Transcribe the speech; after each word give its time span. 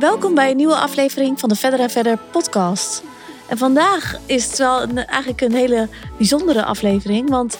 Welkom 0.00 0.34
bij 0.34 0.50
een 0.50 0.56
nieuwe 0.56 0.76
aflevering 0.76 1.40
van 1.40 1.48
de 1.48 1.54
Verder 1.54 1.80
en 1.80 1.90
Verder 1.90 2.18
podcast. 2.30 3.02
En 3.48 3.58
vandaag 3.58 4.16
is 4.26 4.46
het 4.46 4.58
wel 4.58 4.82
een, 4.82 4.96
eigenlijk 4.98 5.40
een 5.40 5.52
hele 5.52 5.88
bijzondere 6.16 6.64
aflevering, 6.64 7.28
want 7.28 7.58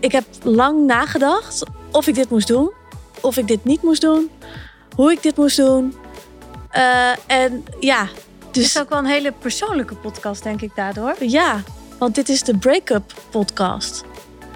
ik 0.00 0.12
heb 0.12 0.24
lang 0.42 0.86
nagedacht 0.86 1.62
of 1.92 2.06
ik 2.06 2.14
dit 2.14 2.30
moest 2.30 2.46
doen, 2.46 2.72
of 3.20 3.36
ik 3.36 3.46
dit 3.46 3.64
niet 3.64 3.82
moest 3.82 4.00
doen, 4.00 4.30
hoe 4.94 5.12
ik 5.12 5.22
dit 5.22 5.36
moest 5.36 5.56
doen. 5.56 5.94
Uh, 6.76 7.10
en 7.26 7.64
ja, 7.80 8.08
dus... 8.50 8.64
Het 8.64 8.74
is 8.74 8.80
ook 8.80 8.88
wel 8.88 8.98
een 8.98 9.04
hele 9.04 9.32
persoonlijke 9.32 9.94
podcast, 9.94 10.42
denk 10.42 10.60
ik, 10.60 10.70
daardoor. 10.74 11.14
Ja, 11.18 11.62
want 11.98 12.14
dit 12.14 12.28
is 12.28 12.42
de 12.42 12.56
Breakup 12.56 13.14
podcast. 13.30 14.04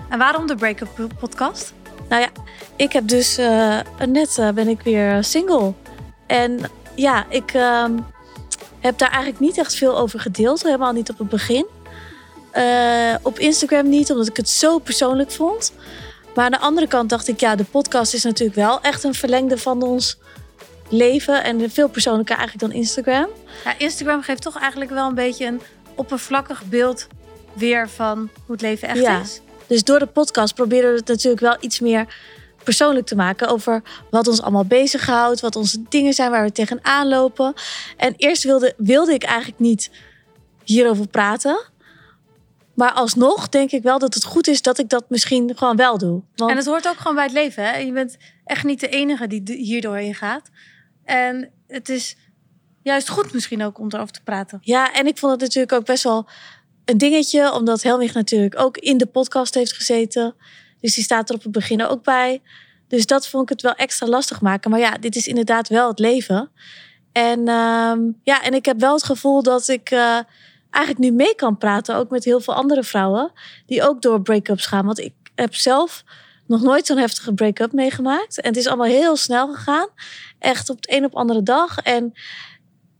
En 0.08 0.18
waarom 0.18 0.46
de 0.46 0.54
Breakup 0.54 1.08
podcast? 1.18 1.72
Nou 2.08 2.22
ja, 2.22 2.28
ik 2.76 2.92
heb 2.92 3.08
dus 3.08 3.38
uh, 3.38 3.78
net 4.08 4.36
uh, 4.38 4.50
ben 4.50 4.68
ik 4.68 4.80
weer 4.80 5.24
single. 5.24 5.72
En 6.26 6.60
ja, 6.98 7.26
ik 7.28 7.54
uh, 7.54 7.84
heb 8.80 8.98
daar 8.98 9.10
eigenlijk 9.10 9.40
niet 9.40 9.58
echt 9.58 9.74
veel 9.74 9.98
over 9.98 10.20
gedeeld. 10.20 10.62
Helemaal 10.62 10.92
niet 10.92 11.10
op 11.10 11.18
het 11.18 11.28
begin. 11.28 11.66
Uh, 12.54 13.14
op 13.22 13.38
Instagram 13.38 13.88
niet, 13.88 14.10
omdat 14.10 14.28
ik 14.28 14.36
het 14.36 14.48
zo 14.48 14.78
persoonlijk 14.78 15.30
vond. 15.30 15.72
Maar 16.34 16.44
aan 16.44 16.50
de 16.50 16.58
andere 16.58 16.86
kant 16.86 17.10
dacht 17.10 17.28
ik, 17.28 17.40
ja, 17.40 17.56
de 17.56 17.64
podcast 17.64 18.14
is 18.14 18.22
natuurlijk 18.22 18.58
wel 18.58 18.80
echt 18.80 19.04
een 19.04 19.14
verlengde 19.14 19.58
van 19.58 19.82
ons 19.82 20.18
leven. 20.88 21.44
En 21.44 21.70
veel 21.70 21.88
persoonlijker 21.88 22.36
eigenlijk 22.36 22.72
dan 22.72 22.80
Instagram. 22.80 23.28
Ja, 23.64 23.78
Instagram 23.78 24.22
geeft 24.22 24.42
toch 24.42 24.58
eigenlijk 24.58 24.90
wel 24.90 25.08
een 25.08 25.14
beetje 25.14 25.46
een 25.46 25.60
oppervlakkig 25.94 26.64
beeld 26.64 27.06
weer 27.52 27.88
van 27.88 28.18
hoe 28.18 28.52
het 28.52 28.60
leven 28.60 28.88
echt 28.88 28.98
ja. 28.98 29.20
is. 29.20 29.40
Dus 29.66 29.84
door 29.84 29.98
de 29.98 30.06
podcast 30.06 30.54
proberen 30.54 30.90
we 30.90 30.96
het 30.96 31.08
natuurlijk 31.08 31.42
wel 31.42 31.56
iets 31.60 31.80
meer 31.80 32.06
persoonlijk 32.68 33.06
te 33.06 33.16
maken 33.16 33.48
over 33.48 33.82
wat 34.10 34.28
ons 34.28 34.42
allemaal 34.42 34.64
bezighoudt, 34.64 35.40
wat 35.40 35.56
onze 35.56 35.82
dingen 35.88 36.12
zijn 36.12 36.30
waar 36.30 36.44
we 36.44 36.52
tegenaan 36.52 37.08
lopen. 37.08 37.54
En 37.96 38.14
eerst 38.16 38.42
wilde, 38.42 38.74
wilde 38.76 39.12
ik 39.12 39.22
eigenlijk 39.22 39.58
niet 39.58 39.90
hierover 40.64 41.08
praten. 41.08 41.70
Maar 42.74 42.92
alsnog 42.92 43.48
denk 43.48 43.70
ik 43.70 43.82
wel 43.82 43.98
dat 43.98 44.14
het 44.14 44.24
goed 44.24 44.48
is 44.48 44.62
dat 44.62 44.78
ik 44.78 44.88
dat 44.88 45.04
misschien 45.08 45.56
gewoon 45.56 45.76
wel 45.76 45.98
doe. 45.98 46.22
Want... 46.36 46.50
En 46.50 46.56
het 46.56 46.66
hoort 46.66 46.88
ook 46.88 46.96
gewoon 46.96 47.14
bij 47.14 47.24
het 47.24 47.32
leven. 47.32 47.64
Hè? 47.64 47.76
Je 47.76 47.92
bent 47.92 48.16
echt 48.44 48.64
niet 48.64 48.80
de 48.80 48.88
enige 48.88 49.26
die 49.26 49.42
hier 49.56 49.80
doorheen 49.80 50.14
gaat. 50.14 50.50
En 51.04 51.50
het 51.66 51.88
is 51.88 52.16
juist 52.82 53.08
goed 53.08 53.32
misschien 53.32 53.62
ook 53.62 53.78
om 53.78 53.86
erover 53.88 54.12
te 54.12 54.22
praten. 54.22 54.58
Ja, 54.62 54.92
en 54.92 55.06
ik 55.06 55.18
vond 55.18 55.32
het 55.32 55.40
natuurlijk 55.40 55.72
ook 55.72 55.84
best 55.86 56.02
wel 56.02 56.28
een 56.84 56.98
dingetje, 56.98 57.52
omdat 57.52 57.82
Helmich 57.82 58.14
natuurlijk 58.14 58.60
ook 58.60 58.76
in 58.76 58.98
de 58.98 59.06
podcast 59.06 59.54
heeft 59.54 59.72
gezeten. 59.72 60.34
Dus 60.80 60.94
die 60.94 61.04
staat 61.04 61.28
er 61.28 61.34
op 61.34 61.42
het 61.42 61.52
begin 61.52 61.86
ook 61.86 62.02
bij. 62.02 62.42
Dus 62.88 63.06
dat 63.06 63.28
vond 63.28 63.42
ik 63.42 63.48
het 63.48 63.62
wel 63.62 63.74
extra 63.74 64.06
lastig 64.06 64.40
maken. 64.40 64.70
Maar 64.70 64.80
ja, 64.80 64.90
dit 64.90 65.16
is 65.16 65.26
inderdaad 65.26 65.68
wel 65.68 65.88
het 65.88 65.98
leven. 65.98 66.50
En 67.12 67.38
uh, 67.38 67.92
ja, 68.22 68.42
en 68.42 68.54
ik 68.54 68.64
heb 68.64 68.80
wel 68.80 68.94
het 68.94 69.04
gevoel 69.04 69.42
dat 69.42 69.68
ik 69.68 69.90
uh, 69.90 70.18
eigenlijk 70.70 70.98
nu 70.98 71.16
mee 71.16 71.34
kan 71.34 71.58
praten, 71.58 71.96
ook 71.96 72.10
met 72.10 72.24
heel 72.24 72.40
veel 72.40 72.54
andere 72.54 72.82
vrouwen 72.82 73.32
die 73.66 73.88
ook 73.88 74.02
door 74.02 74.22
break-ups 74.22 74.66
gaan. 74.66 74.86
Want 74.86 74.98
ik 74.98 75.14
heb 75.34 75.54
zelf 75.54 76.04
nog 76.46 76.62
nooit 76.62 76.86
zo'n 76.86 76.96
heftige 76.96 77.34
break-up 77.34 77.72
meegemaakt. 77.72 78.40
En 78.40 78.48
het 78.48 78.56
is 78.56 78.66
allemaal 78.66 78.86
heel 78.86 79.16
snel 79.16 79.54
gegaan. 79.54 79.88
Echt 80.38 80.70
op 80.70 80.82
de 80.82 80.96
een 80.96 81.04
op 81.04 81.14
andere 81.14 81.42
dag. 81.42 81.78
En 81.78 82.12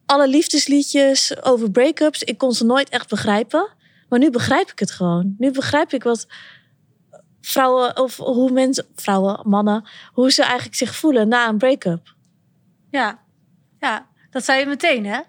alle 0.06 0.28
liefdesliedjes 0.28 1.42
over 1.42 1.70
break-ups, 1.70 2.22
ik 2.22 2.38
kon 2.38 2.52
ze 2.52 2.64
nooit 2.64 2.88
echt 2.88 3.08
begrijpen. 3.08 3.68
Maar 4.08 4.18
nu 4.18 4.30
begrijp 4.30 4.70
ik 4.70 4.78
het 4.78 4.90
gewoon. 4.90 5.34
Nu 5.38 5.50
begrijp 5.50 5.92
ik 5.92 6.02
wat 6.02 6.26
vrouwen, 7.40 7.98
of 7.98 8.16
hoe 8.16 8.50
mensen, 8.50 8.86
vrouwen, 8.94 9.40
mannen, 9.48 9.88
hoe 10.12 10.30
ze 10.30 10.42
eigenlijk 10.42 10.76
zich 10.76 10.94
voelen 10.94 11.28
na 11.28 11.48
een 11.48 11.58
break-up. 11.58 12.14
Ja, 12.90 13.22
ja, 13.78 14.06
dat 14.30 14.44
zei 14.44 14.60
je 14.60 14.66
meteen, 14.66 15.06
hè? 15.06 15.20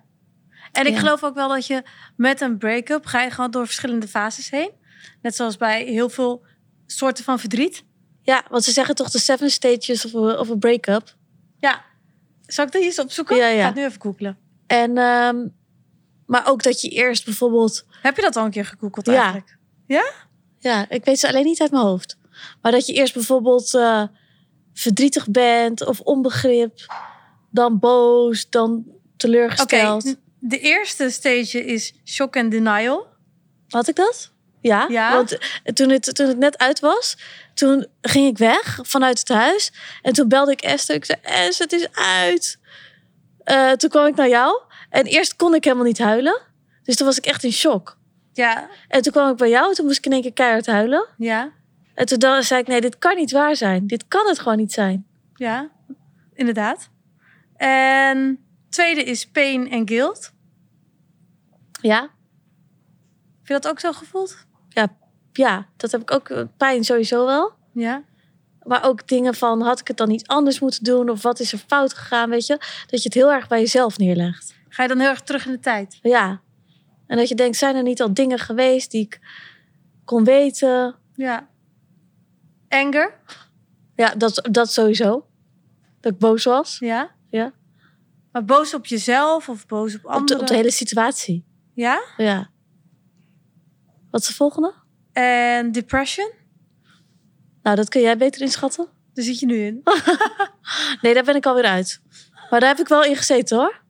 En 0.71 0.85
ik 0.85 0.97
geloof 0.97 1.23
ook 1.23 1.35
wel 1.35 1.47
dat 1.47 1.67
je 1.67 1.83
met 2.15 2.41
een 2.41 2.57
break-up 2.57 3.05
ga 3.05 3.21
je 3.21 3.31
gewoon 3.31 3.51
door 3.51 3.65
verschillende 3.65 4.07
fases 4.07 4.49
heen. 4.49 4.71
Net 5.21 5.35
zoals 5.35 5.57
bij 5.57 5.83
heel 5.83 6.09
veel 6.09 6.45
soorten 6.85 7.23
van 7.23 7.39
verdriet. 7.39 7.83
Ja, 8.21 8.43
want 8.49 8.63
ze 8.63 8.71
zeggen 8.71 8.95
toch 8.95 9.09
de 9.09 9.19
seven 9.19 9.49
stages 9.49 10.05
of 10.05 10.15
a, 10.15 10.39
of 10.39 10.51
a 10.51 10.55
break-up. 10.55 11.15
Ja. 11.59 11.83
Zal 12.45 12.65
ik 12.65 12.71
dat 12.71 12.81
eens 12.81 12.99
opzoeken? 12.99 13.35
Ja, 13.35 13.47
ja. 13.47 13.53
Ik 13.53 13.59
ga 13.59 13.65
het 13.65 13.75
nu 13.75 13.83
even 13.83 14.01
googlen. 14.01 14.37
En, 14.67 14.97
um, 14.97 15.55
maar 16.25 16.47
ook 16.47 16.63
dat 16.63 16.81
je 16.81 16.89
eerst 16.89 17.25
bijvoorbeeld... 17.25 17.85
Heb 18.01 18.15
je 18.15 18.21
dat 18.21 18.35
al 18.35 18.45
een 18.45 18.51
keer 18.51 18.65
gegoogeld 18.65 19.07
eigenlijk? 19.07 19.57
Ja? 19.85 19.95
Ja, 19.95 20.11
ik 20.89 21.05
weet 21.05 21.19
ze 21.19 21.27
alleen 21.27 21.45
niet 21.45 21.61
uit 21.61 21.71
mijn 21.71 21.83
hoofd. 21.83 22.17
Maar 22.61 22.71
dat 22.71 22.85
je 22.85 22.93
eerst 22.93 23.13
bijvoorbeeld 23.13 23.73
uh, 23.73 24.03
verdrietig 24.73 25.27
bent 25.27 25.85
of 25.85 25.99
onbegrip, 25.99 26.79
dan 27.49 27.79
boos, 27.79 28.49
dan 28.49 28.85
teleurgesteld. 29.17 30.03
Okay, 30.03 30.15
de 30.39 30.59
eerste 30.59 31.09
stage 31.09 31.65
is 31.65 31.93
shock 32.05 32.37
and 32.37 32.51
denial. 32.51 33.07
Had 33.69 33.87
ik 33.87 33.95
dat? 33.95 34.31
Ja, 34.61 34.85
ja. 34.89 35.13
want 35.13 35.37
toen 35.73 35.89
het, 35.89 36.15
toen 36.15 36.27
het 36.27 36.37
net 36.37 36.57
uit 36.57 36.79
was, 36.79 37.17
toen 37.53 37.87
ging 38.01 38.27
ik 38.27 38.37
weg 38.37 38.79
vanuit 38.81 39.19
het 39.19 39.27
huis. 39.27 39.71
En 40.01 40.13
toen 40.13 40.27
belde 40.27 40.51
ik 40.51 40.61
Esther. 40.61 40.95
Ik 40.95 41.05
zei, 41.05 41.19
Esther, 41.21 41.65
het 41.69 41.73
is 41.73 41.87
uit. 41.91 42.57
Uh, 43.45 43.71
toen 43.71 43.89
kwam 43.89 44.05
ik 44.05 44.15
naar 44.15 44.29
jou. 44.29 44.61
En 44.89 45.05
eerst 45.05 45.35
kon 45.35 45.55
ik 45.55 45.63
helemaal 45.63 45.85
niet 45.85 45.97
huilen. 45.97 46.41
Dus 46.83 46.95
toen 46.95 47.05
was 47.05 47.17
ik 47.17 47.25
echt 47.25 47.43
in 47.43 47.51
shock. 47.51 47.97
Ja. 48.39 48.69
En 48.87 49.01
toen 49.01 49.11
kwam 49.11 49.31
ik 49.31 49.37
bij 49.37 49.49
jou. 49.49 49.73
Toen 49.73 49.85
moest 49.85 49.97
ik 49.97 50.05
in 50.05 50.11
één 50.11 50.21
keer 50.21 50.33
keihard 50.33 50.65
huilen. 50.65 51.07
Ja. 51.17 51.51
En 51.93 52.05
toen 52.05 52.43
zei 52.43 52.61
ik, 52.61 52.67
nee, 52.67 52.81
dit 52.81 52.97
kan 52.97 53.15
niet 53.15 53.31
waar 53.31 53.55
zijn. 53.55 53.87
Dit 53.87 54.07
kan 54.07 54.27
het 54.27 54.39
gewoon 54.39 54.57
niet 54.57 54.73
zijn. 54.73 55.07
Ja, 55.35 55.69
inderdaad. 56.33 56.89
En 57.55 58.39
tweede 58.69 59.03
is 59.03 59.27
pain 59.27 59.69
en 59.69 59.87
guilt. 59.87 60.31
Ja. 61.81 62.01
Heb 62.01 63.47
je 63.47 63.53
dat 63.53 63.67
ook 63.67 63.79
zo 63.79 63.91
gevoeld? 63.91 64.45
Ja, 64.69 64.87
ja, 65.31 65.67
dat 65.77 65.91
heb 65.91 66.01
ik 66.01 66.11
ook. 66.11 66.45
Pijn 66.57 66.83
sowieso 66.83 67.25
wel. 67.25 67.51
Ja. 67.73 68.03
Maar 68.63 68.83
ook 68.83 69.07
dingen 69.07 69.35
van, 69.35 69.61
had 69.61 69.79
ik 69.79 69.87
het 69.87 69.97
dan 69.97 70.07
niet 70.07 70.27
anders 70.27 70.59
moeten 70.59 70.83
doen? 70.83 71.09
Of 71.09 71.21
wat 71.21 71.39
is 71.39 71.51
er 71.51 71.63
fout 71.67 71.93
gegaan, 71.93 72.29
weet 72.29 72.45
je? 72.45 72.57
Dat 72.87 73.03
je 73.03 73.09
het 73.09 73.13
heel 73.13 73.31
erg 73.31 73.47
bij 73.47 73.59
jezelf 73.59 73.97
neerlegt. 73.97 74.55
Ga 74.69 74.83
je 74.83 74.89
dan 74.89 74.99
heel 74.99 75.09
erg 75.09 75.21
terug 75.21 75.45
in 75.45 75.51
de 75.51 75.59
tijd? 75.59 75.99
Ja. 76.01 76.41
En 77.09 77.17
dat 77.17 77.29
je 77.29 77.35
denkt, 77.35 77.57
zijn 77.57 77.75
er 77.75 77.83
niet 77.83 78.01
al 78.01 78.13
dingen 78.13 78.39
geweest 78.39 78.91
die 78.91 79.01
ik 79.01 79.19
kon 80.05 80.23
weten? 80.23 80.95
Ja. 81.15 81.47
Anger? 82.67 83.13
Ja, 83.95 84.15
dat, 84.15 84.47
dat 84.51 84.71
sowieso. 84.71 85.27
Dat 85.99 86.11
ik 86.11 86.17
boos 86.19 86.43
was. 86.43 86.77
Ja? 86.79 87.11
Ja. 87.29 87.53
Maar 88.31 88.45
boos 88.45 88.73
op 88.73 88.85
jezelf 88.85 89.49
of 89.49 89.65
boos 89.65 89.95
op 89.95 90.05
anderen? 90.05 90.21
Op 90.21 90.27
de, 90.27 90.39
op 90.39 90.47
de 90.47 90.55
hele 90.55 90.71
situatie. 90.71 91.45
Ja? 91.73 92.01
Ja. 92.17 92.49
Wat 94.11 94.21
is 94.21 94.27
de 94.27 94.33
volgende? 94.33 94.73
En 95.11 95.71
depression? 95.71 96.31
Nou, 97.63 97.75
dat 97.75 97.89
kun 97.89 98.01
jij 98.01 98.17
beter 98.17 98.41
inschatten. 98.41 98.87
Daar 99.13 99.25
zit 99.25 99.39
je 99.39 99.45
nu 99.45 99.65
in. 99.65 99.83
nee, 101.01 101.13
daar 101.13 101.23
ben 101.23 101.35
ik 101.35 101.45
alweer 101.45 101.63
uit. 101.63 102.01
Maar 102.49 102.59
daar 102.59 102.69
heb 102.69 102.79
ik 102.79 102.87
wel 102.87 103.03
in 103.03 103.15
gezeten 103.15 103.57
hoor. 103.57 103.81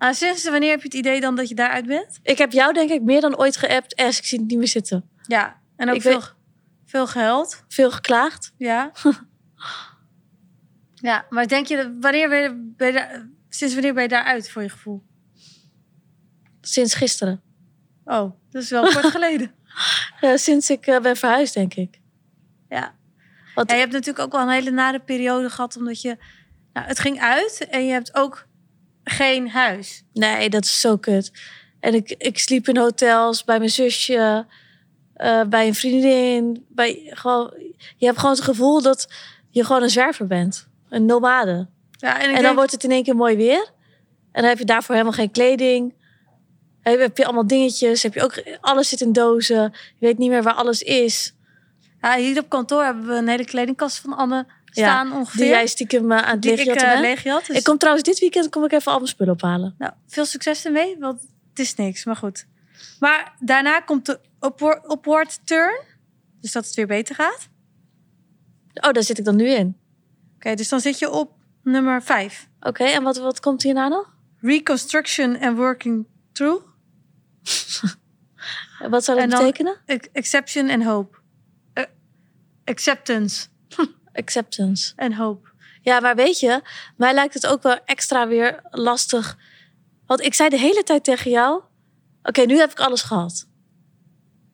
Ah, 0.00 0.14
sinds 0.14 0.44
wanneer 0.44 0.70
heb 0.70 0.78
je 0.78 0.88
het 0.88 0.96
idee 0.96 1.20
dan 1.20 1.36
dat 1.36 1.48
je 1.48 1.54
daaruit 1.54 1.86
bent? 1.86 2.18
Ik 2.22 2.38
heb 2.38 2.52
jou 2.52 2.72
denk 2.72 2.90
ik 2.90 3.02
meer 3.02 3.20
dan 3.20 3.38
ooit 3.38 3.56
geappt. 3.56 3.94
En 3.94 4.06
ik 4.06 4.24
zie 4.24 4.38
het 4.38 4.48
niet 4.48 4.58
meer 4.58 4.68
zitten. 4.68 5.10
Ja, 5.26 5.60
en 5.76 5.88
ook 5.88 5.94
ik 5.94 6.02
veel, 6.02 6.18
weet, 6.18 6.34
veel 6.86 7.06
gehuild. 7.06 7.64
Veel 7.68 7.90
geklaagd. 7.90 8.52
Ja. 8.56 8.92
ja, 11.08 11.26
maar 11.30 11.48
denk 11.48 11.66
je, 11.66 11.96
wanneer 12.00 12.28
ben 12.28 12.38
je, 12.38 12.72
ben 12.76 12.86
je 12.86 12.92
daar, 12.92 13.28
sinds 13.48 13.74
wanneer 13.74 13.94
ben 13.94 14.02
je 14.02 14.08
daaruit 14.08 14.50
voor 14.50 14.62
je 14.62 14.68
gevoel? 14.68 15.02
Sinds 16.60 16.94
gisteren. 16.94 17.42
Oh, 18.04 18.32
dat 18.50 18.62
is 18.62 18.70
wel 18.70 18.82
kort 18.82 19.06
geleden. 19.16 19.54
Ja, 20.20 20.36
sinds 20.36 20.70
ik 20.70 20.86
uh, 20.86 21.00
ben 21.00 21.16
verhuisd, 21.16 21.54
denk 21.54 21.74
ik. 21.74 22.00
Ja. 22.68 22.94
Want, 23.54 23.68
ja, 23.68 23.74
je 23.74 23.80
hebt 23.80 23.92
natuurlijk 23.92 24.24
ook 24.24 24.32
wel 24.32 24.40
een 24.40 24.54
hele 24.54 24.70
nare 24.70 25.00
periode 25.00 25.50
gehad, 25.50 25.76
omdat 25.76 26.00
je... 26.00 26.16
Nou, 26.72 26.86
het 26.86 26.98
ging 26.98 27.20
uit 27.20 27.66
en 27.70 27.86
je 27.86 27.92
hebt 27.92 28.14
ook 28.14 28.48
geen 29.04 29.48
huis. 29.50 30.02
Nee, 30.12 30.50
dat 30.50 30.64
is 30.64 30.80
zo 30.80 30.96
kut. 30.96 31.32
En 31.80 31.94
ik, 31.94 32.14
ik 32.18 32.38
sliep 32.38 32.68
in 32.68 32.76
hotels 32.76 33.44
bij 33.44 33.58
mijn 33.58 33.70
zusje, 33.70 34.46
uh, 35.16 35.42
bij 35.44 35.66
een 35.66 35.74
vriendin. 35.74 36.66
Bij, 36.68 37.00
gewoon, 37.04 37.54
je 37.96 38.06
hebt 38.06 38.18
gewoon 38.18 38.34
het 38.34 38.44
gevoel 38.44 38.82
dat 38.82 39.08
je 39.50 39.64
gewoon 39.64 39.82
een 39.82 39.90
zwerver 39.90 40.26
bent. 40.26 40.68
Een 40.88 41.06
nomade. 41.06 41.66
Ja, 41.90 42.18
en, 42.18 42.26
en 42.26 42.34
dan 42.34 42.42
denk... 42.42 42.54
wordt 42.54 42.72
het 42.72 42.84
in 42.84 42.90
één 42.90 43.04
keer 43.04 43.16
mooi 43.16 43.36
weer. 43.36 43.70
En 44.32 44.40
dan 44.40 44.44
heb 44.44 44.58
je 44.58 44.64
daarvoor 44.64 44.94
helemaal 44.94 45.16
geen 45.16 45.30
kleding. 45.30 45.94
Heb 46.82 47.16
je 47.16 47.24
allemaal 47.24 47.46
dingetjes. 47.46 48.02
Heb 48.02 48.14
je 48.14 48.22
ook, 48.22 48.42
alles 48.60 48.88
zit 48.88 49.00
in 49.00 49.12
dozen. 49.12 49.62
Je 49.98 50.06
weet 50.06 50.18
niet 50.18 50.30
meer 50.30 50.42
waar 50.42 50.54
alles 50.54 50.82
is. 50.82 51.34
Ja, 52.00 52.16
hier 52.16 52.38
op 52.38 52.48
kantoor 52.48 52.84
hebben 52.84 53.06
we 53.06 53.14
een 53.14 53.28
hele 53.28 53.44
kledingkast 53.44 53.98
van 53.98 54.16
Anne 54.16 54.46
staan 54.70 55.08
ja, 55.08 55.16
ongeveer. 55.16 55.40
Die 55.40 55.50
jij 55.50 55.66
stiekem 55.66 56.12
uh, 56.12 56.18
aan 56.18 56.32
het 56.32 56.42
die 56.42 56.52
ik, 56.52 56.82
uh, 56.82 57.00
leeg 57.00 57.24
had. 57.24 57.46
Dus... 57.46 57.56
Ik 57.56 57.64
kom 57.64 57.78
trouwens 57.78 58.04
dit 58.04 58.18
weekend 58.18 58.48
kom 58.48 58.64
ik 58.64 58.72
even 58.72 58.92
al 58.92 58.98
mijn 58.98 59.10
spullen 59.10 59.34
ophalen. 59.34 59.74
Nou, 59.78 59.92
veel 60.06 60.24
succes 60.24 60.64
ermee, 60.64 60.96
want 60.98 61.20
het 61.48 61.58
is 61.58 61.74
niks, 61.74 62.04
maar 62.04 62.16
goed. 62.16 62.46
Maar 63.00 63.34
daarna 63.38 63.80
komt 63.80 64.06
de 64.06 64.20
upward, 64.40 64.92
upward 64.92 65.40
turn, 65.46 65.80
dus 66.40 66.52
dat 66.52 66.66
het 66.66 66.74
weer 66.74 66.86
beter 66.86 67.14
gaat. 67.14 67.48
Oh, 68.74 68.92
daar 68.92 69.02
zit 69.02 69.18
ik 69.18 69.24
dan 69.24 69.36
nu 69.36 69.48
in. 69.48 69.66
Oké, 69.66 69.76
okay, 70.36 70.54
dus 70.54 70.68
dan 70.68 70.80
zit 70.80 70.98
je 70.98 71.10
op 71.10 71.32
nummer 71.62 72.02
vijf. 72.02 72.48
Oké, 72.60 72.84
en 72.84 73.02
wat, 73.02 73.16
wat 73.16 73.40
komt 73.40 73.62
hierna 73.62 73.88
nog? 73.88 74.14
Reconstruction 74.40 75.40
and 75.40 75.56
working 75.56 76.06
through. 76.32 76.64
Wat 78.88 79.04
zou 79.04 79.18
dat 79.18 79.28
betekenen? 79.28 79.76
Exception 80.12 80.70
and 80.70 80.84
hope. 80.84 81.18
Eh, 81.72 81.84
acceptance 82.64 83.46
Acceptance. 84.12 84.92
en 84.96 85.14
hope. 85.14 85.48
Ja, 85.82 86.00
maar 86.00 86.16
weet 86.16 86.40
je, 86.40 86.62
mij 86.96 87.14
lijkt 87.14 87.34
het 87.34 87.46
ook 87.46 87.62
wel 87.62 87.78
extra 87.84 88.28
weer 88.28 88.60
lastig. 88.70 89.38
Want 90.06 90.20
ik 90.20 90.34
zei 90.34 90.48
de 90.48 90.58
hele 90.58 90.82
tijd 90.82 91.04
tegen 91.04 91.30
jou: 91.30 91.62
Oké, 92.22 92.40
nu 92.40 92.58
heb 92.58 92.70
ik 92.70 92.80
alles 92.80 93.02
gehad. 93.02 93.48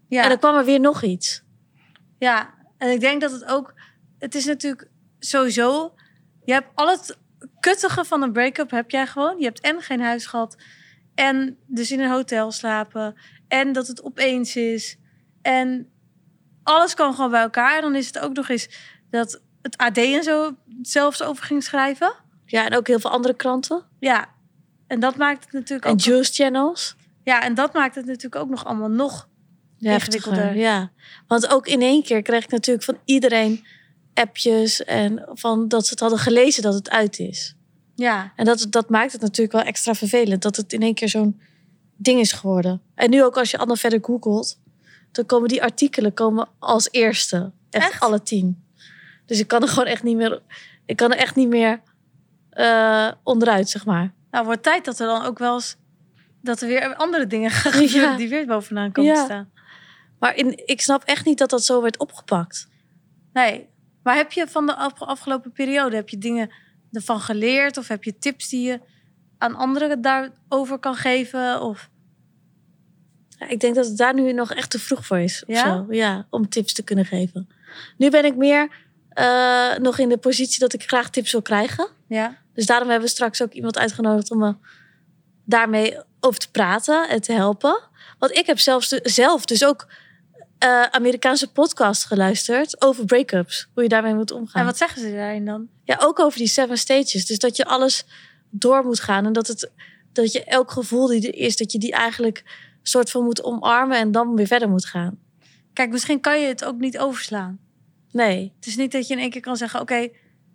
Ja. 0.09 0.23
En 0.23 0.29
dan 0.29 0.39
kwam 0.39 0.57
er 0.57 0.65
weer 0.65 0.81
nog 0.81 1.03
iets. 1.03 1.43
Ja, 2.19 2.55
en 2.79 2.91
ik 2.91 3.01
denk 3.01 3.21
dat 3.21 3.33
het 3.33 3.45
ook... 3.45 3.75
Het 4.19 4.35
is 4.35 4.45
natuurlijk 4.45 4.91
sowieso... 5.19 5.95
Je 6.45 6.53
hebt 6.53 6.69
al 6.75 6.89
het 6.89 7.19
kuttige 7.61 8.05
van 8.05 8.23
een 8.23 8.33
break-up 8.33 8.71
heb 8.71 8.91
jij 8.91 9.07
gewoon. 9.07 9.39
Je 9.39 9.45
hebt 9.45 9.61
en 9.61 9.81
geen 9.81 10.01
huis 10.01 10.27
gehad. 10.27 10.57
En 11.15 11.59
dus 11.67 11.91
in 11.91 12.01
een 12.01 12.11
hotel 12.11 12.53
slapen. 12.53 13.15
En 13.49 13.73
dat 13.73 13.87
het 13.87 14.03
opeens 14.03 14.57
is. 14.57 14.97
En 15.43 15.91
alles 16.63 16.95
kwam 16.95 17.15
gewoon 17.15 17.31
bij 17.31 17.43
elkaar. 17.43 17.77
En 17.77 17.83
dan 17.83 17.95
is 17.95 18.07
het 18.07 18.19
ook 18.19 18.33
nog 18.33 18.49
eens 18.49 18.69
dat 19.11 19.43
het 19.67 19.77
AD 19.77 19.99
en 19.99 20.23
zo 20.23 20.55
zelfs 20.83 21.23
over 21.23 21.45
ging 21.45 21.63
schrijven. 21.63 22.15
Ja, 22.45 22.67
en 22.67 22.77
ook 22.77 22.87
heel 22.87 23.01
veel 23.01 23.11
andere 23.11 23.35
kranten. 23.35 23.83
Ja, 23.99 24.29
en 24.87 25.01
dat 25.01 25.17
maakt 25.17 25.45
het 25.45 25.53
natuurlijk 25.53 25.85
En 25.85 25.93
ook... 25.93 26.01
juice 26.01 26.33
channels. 26.33 26.97
Ja, 27.25 27.43
en 27.43 27.55
dat 27.55 27.73
maakt 27.73 27.95
het 27.95 28.07
natuurlijk 28.07 28.37
ook 28.37 28.49
nog 28.49 28.65
allemaal 28.65 28.91
nog... 28.91 29.29
Ja, 29.79 29.93
Ingewikkelder. 29.93 30.57
Ja, 30.57 30.91
want 31.27 31.49
ook 31.49 31.67
in 31.67 31.81
één 31.83 32.03
keer 32.03 32.23
kreeg 32.23 32.45
ik 32.45 32.51
natuurlijk 32.51 32.85
van 32.85 32.99
iedereen 33.05 33.65
appjes 34.15 34.85
en 34.85 35.29
van 35.33 35.69
dat 35.69 35.85
ze 35.85 35.91
het 35.91 36.01
hadden 36.01 36.19
gelezen 36.19 36.63
dat 36.63 36.75
het 36.75 36.91
uit 36.91 37.19
is. 37.19 37.55
Ja, 37.95 38.33
En 38.37 38.45
dat, 38.45 38.67
dat 38.71 38.91
maakt 38.91 39.13
het 39.13 39.21
natuurlijk 39.21 39.53
wel 39.53 39.63
extra 39.67 39.95
vervelend 39.95 40.43
dat 40.43 40.57
het 40.57 40.73
in 40.73 40.83
één 40.83 40.95
keer 40.95 41.09
zo'n 41.09 41.41
ding 41.97 42.21
is 42.21 42.33
geworden. 42.33 42.83
En 42.95 43.11
nu 43.11 43.25
ook 43.25 43.37
als 43.37 43.51
je 43.51 43.57
allemaal 43.57 43.77
verder 43.77 43.99
googelt, 44.03 44.59
dan 45.13 45.27
komen 45.27 45.49
die 45.49 45.63
artikelen 45.63 46.15
komen 46.15 46.49
als 46.59 46.89
eerste. 46.91 47.53
Echt, 47.71 47.91
Echt? 47.91 48.01
alle 48.01 48.23
tien. 48.23 48.65
Dus 49.27 49.39
ik 49.41 49.49
kan 49.49 49.63
er 49.63 49.69
gewoon 49.69 49.87
echt 49.89 50.03
niet 50.03 50.17
meer, 50.17 50.43
ik 50.87 50.97
kan 50.97 51.13
er 51.13 51.19
echt 51.19 51.35
niet 51.35 51.49
meer 51.49 51.81
eh, 52.51 53.11
onderuit, 53.23 53.69
zeg 53.69 53.85
maar. 53.87 54.13
nou 54.31 54.45
wordt 54.45 54.63
tijd 54.63 54.85
dat 54.85 54.99
er 55.01 55.07
dan 55.07 55.23
ook 55.25 55.39
wel 55.39 55.55
eens... 55.55 55.77
Dat 56.43 56.61
er 56.61 56.69
weer 56.69 56.95
andere 56.95 57.27
dingen 57.27 57.51
gaan 57.51 57.73
gebeuren 57.73 58.11
Ja. 58.11 58.17
die 58.17 58.29
weer 58.29 58.47
bovenaan 58.47 58.93
komen 58.93 59.15
Ja. 59.15 59.25
staan. 59.25 59.51
Maar 60.19 60.37
in, 60.37 60.67
ik 60.67 60.81
snap 60.81 61.03
echt 61.05 61.25
niet 61.25 61.39
dat 61.39 61.51
dat 61.51 61.65
zo 61.65 61.83
werd 61.83 61.99
opgepakt. 61.99 62.69
Nee. 63.33 63.69
Maar 64.03 64.17
heb 64.17 64.33
je 64.33 64.47
van 64.49 64.67
de 64.67 64.75
af- 64.75 65.03
afgelopen 65.03 65.53
periode, 65.53 65.97
heb 65.97 66.09
je 66.09 66.19
dingen 66.19 66.51
ervan 66.93 67.21
geleerd? 67.21 67.77
Of 67.77 67.89
heb 67.89 68.05
je 68.05 68.19
tips 68.19 68.49
die 68.49 68.67
je 68.69 68.81
aan 69.39 69.55
anderen 69.55 70.01
daarover 70.01 70.79
kan 70.79 70.95
geven? 70.95 71.61
Of... 71.63 71.91
Ja, 73.29 73.49
ik 73.49 73.61
denk 73.61 73.75
dat 73.75 73.87
het 73.87 73.97
daar 73.97 74.15
nu 74.15 74.33
nog 74.33 74.53
echt 74.53 74.71
te 74.71 74.79
vroeg 74.79 75.07
voor 75.07 75.19
is. 75.19 75.45
Ja? 75.47 75.63
zo. 75.65 75.87
ja 75.91 76.27
om 76.31 76.49
tips 76.49 76.73
te 76.73 76.83
kunnen 76.85 77.05
geven. 77.05 77.49
Nu 77.97 78.11
ben 78.11 78.25
ik 78.25 78.37
meer 78.37 78.69
eh, 79.17 79.77
nog 79.79 79.99
in 79.99 80.09
de 80.09 80.17
positie 80.19 80.59
dat 80.59 80.73
ik 80.73 80.83
graag 80.83 81.11
tips 81.11 81.33
wil 81.33 81.43
krijgen. 81.43 81.89
Ja? 82.09 82.37
Dus 82.55 82.67
daarom 82.67 82.89
hebben 82.89 83.07
we 83.07 83.15
straks 83.15 83.43
ook 83.43 83.53
iemand 83.53 83.79
uitgenodigd 83.79 84.31
om 84.31 84.39
me 84.39 84.55
daarmee 85.45 85.99
over 86.21 86.41
te 86.41 86.51
praten 86.51 87.09
en 87.09 87.21
te 87.21 87.33
helpen. 87.33 87.81
Want 88.19 88.37
ik 88.37 88.47
heb 88.47 88.59
zelfs 88.59 88.89
de- 88.89 89.01
zelf 89.03 89.45
dus 89.45 89.65
ook 89.65 89.89
eh, 90.59 90.83
Amerikaanse 90.83 91.53
podcast 91.53 92.05
geluisterd 92.05 92.83
over 92.83 93.05
breakups. 93.05 93.69
Hoe 93.75 93.83
je 93.83 93.89
daarmee 93.89 94.15
moet 94.15 94.31
omgaan. 94.31 94.61
En 94.61 94.67
wat 94.67 94.77
zeggen 94.77 95.01
ze 95.03 95.13
daarin 95.13 95.45
dan? 95.45 95.69
Ja, 95.85 95.97
ook 96.01 96.19
over 96.21 96.39
die 96.39 96.49
seven 96.49 96.79
stages. 96.79 97.27
Dus 97.27 97.39
dat 97.39 97.57
je 97.57 97.65
alles 97.65 98.05
door 98.51 98.85
moet 98.85 99.01
gaan. 99.01 99.27
En 99.27 99.33
dat, 99.33 99.47
het, 99.47 99.71
dat 100.13 100.33
je 100.33 100.45
elk 100.45 100.71
gevoel 100.71 101.07
die 101.07 101.27
er 101.33 101.35
is, 101.39 101.57
dat 101.57 101.73
je 101.73 101.79
die 101.79 101.93
eigenlijk 101.93 102.45
soort 102.83 103.11
van 103.11 103.25
moet 103.25 103.43
omarmen 103.43 103.99
en 103.99 104.13
dan 104.13 104.37
weer 104.37 104.47
verder 104.47 104.69
moet 104.69 104.87
gaan. 104.87 105.19
Kijk, 105.73 105.91
misschien 105.91 106.21
kan 106.21 106.41
je 106.41 106.47
het 106.47 106.65
ook 106.65 106.79
niet 106.79 106.99
overslaan. 106.99 107.59
Nee, 108.17 108.53
Het 108.57 108.67
is 108.67 108.77
niet 108.77 108.93
dat 108.93 109.07
je 109.07 109.15
in 109.15 109.21
één 109.21 109.31
keer 109.31 109.41
kan 109.41 109.57
zeggen... 109.57 109.81
oké, 109.81 109.97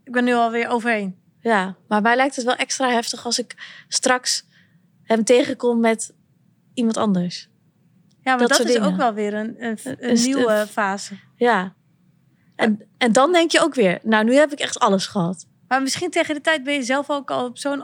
ik 0.04 0.12
ben 0.12 0.24
nu 0.24 0.34
alweer 0.34 0.68
overheen. 0.68 1.16
ja. 1.40 1.76
Maar 1.88 2.02
mij 2.02 2.16
lijkt 2.16 2.36
het 2.36 2.46
wel 2.46 2.56
extra 2.56 2.90
heftig 2.90 3.26
als 3.26 3.40
ik 3.40 3.56
straks 3.88 4.46
hem 5.04 5.24
tegenkom 5.24 5.80
met 5.80 6.14
iemand 6.74 6.98
anders. 6.98 7.50
Ja, 8.24 8.36
maar 8.36 8.48
Dat 8.48 8.60
is 8.60 8.66
dingen. 8.66 8.88
ook 8.88 8.98
wel 8.98 9.14
weer 9.14 9.34
een, 9.34 9.56
een, 9.66 9.78
een 9.84 10.24
nieuwe 10.24 10.68
fase. 10.70 11.16
Ja. 11.36 11.74
En, 12.56 12.88
en 12.98 13.12
dan 13.12 13.32
denk 13.32 13.52
je 13.52 13.62
ook 13.62 13.74
weer, 13.76 14.00
nou, 14.04 14.24
nu 14.24 14.34
heb 14.36 14.52
ik 14.52 14.60
echt 14.60 14.80
alles 14.80 15.06
gehad. 15.08 15.48
Maar 15.68 15.82
misschien 15.82 16.10
tegen 16.10 16.36
de 16.36 16.42
tijd 16.42 16.64
ben 16.64 16.74
je 16.74 16.84
zelf 16.84 17.10
ook 17.10 17.32
al 17.32 17.46
op 17.46 17.58
zo'n 17.58 17.84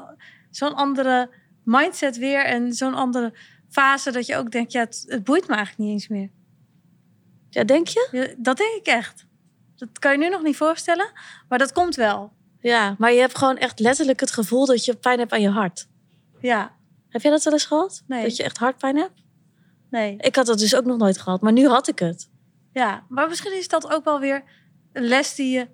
zo'n 0.52 0.76
andere 0.76 1.30
mindset 1.64 2.18
weer... 2.18 2.46
en 2.46 2.74
zo'n 2.74 2.94
andere 2.94 3.34
fase 3.70 4.12
dat 4.12 4.26
je 4.26 4.36
ook 4.36 4.52
denkt... 4.52 4.72
ja, 4.72 4.80
het, 4.80 5.04
het 5.08 5.24
boeit 5.24 5.48
me 5.48 5.56
eigenlijk 5.56 5.84
niet 5.90 5.92
eens 5.92 6.08
meer. 6.08 6.30
Ja, 7.50 7.64
denk 7.64 7.88
je? 7.88 8.08
Ja, 8.12 8.28
dat 8.38 8.58
denk 8.58 8.76
ik 8.76 8.86
echt. 8.88 9.27
Dat 9.78 10.00
kan 10.00 10.12
je 10.12 10.18
nu 10.18 10.30
nog 10.30 10.42
niet 10.44 10.56
voorstellen, 10.58 11.12
maar 11.50 11.58
dat 11.60 11.72
komt 11.72 11.96
wel. 11.96 12.32
Ja, 12.60 12.96
maar 12.98 13.12
je 13.14 13.20
hebt 13.20 13.38
gewoon 13.38 13.58
echt 13.58 13.80
letterlijk 13.80 14.20
het 14.20 14.32
gevoel 14.32 14.66
dat 14.66 14.86
je 14.86 14.96
pijn 14.96 15.20
hebt 15.20 15.32
aan 15.32 15.42
je 15.42 15.50
hart. 15.50 15.88
Ja, 16.42 16.76
Heb 17.10 17.22
jij 17.22 17.32
dat 17.32 17.44
wel 17.44 17.54
eens 17.54 17.66
gehad? 17.66 18.04
Nee. 18.08 18.24
Dat 18.24 18.36
je 18.36 18.44
echt 18.44 18.58
hartpijn 18.58 18.96
hebt? 18.98 19.22
nee. 19.90 20.16
Ik 20.18 20.36
had 20.36 20.46
dat 20.46 20.60
dus 20.60 20.76
ook 20.76 20.86
nog 20.86 20.98
nooit 20.98 21.18
gehad, 21.18 21.42
maar 21.42 21.52
nu 21.52 21.68
had 21.68 21.88
ik 21.88 22.00
het. 22.00 22.30
Ja, 22.74 23.04
maar 23.10 23.28
misschien 23.28 23.58
is 23.58 23.68
dat 23.68 23.92
ook 23.92 24.04
wel 24.04 24.20
weer 24.20 24.44
een 24.94 25.04
les 25.04 25.36
die 25.36 25.52
je 25.58 25.68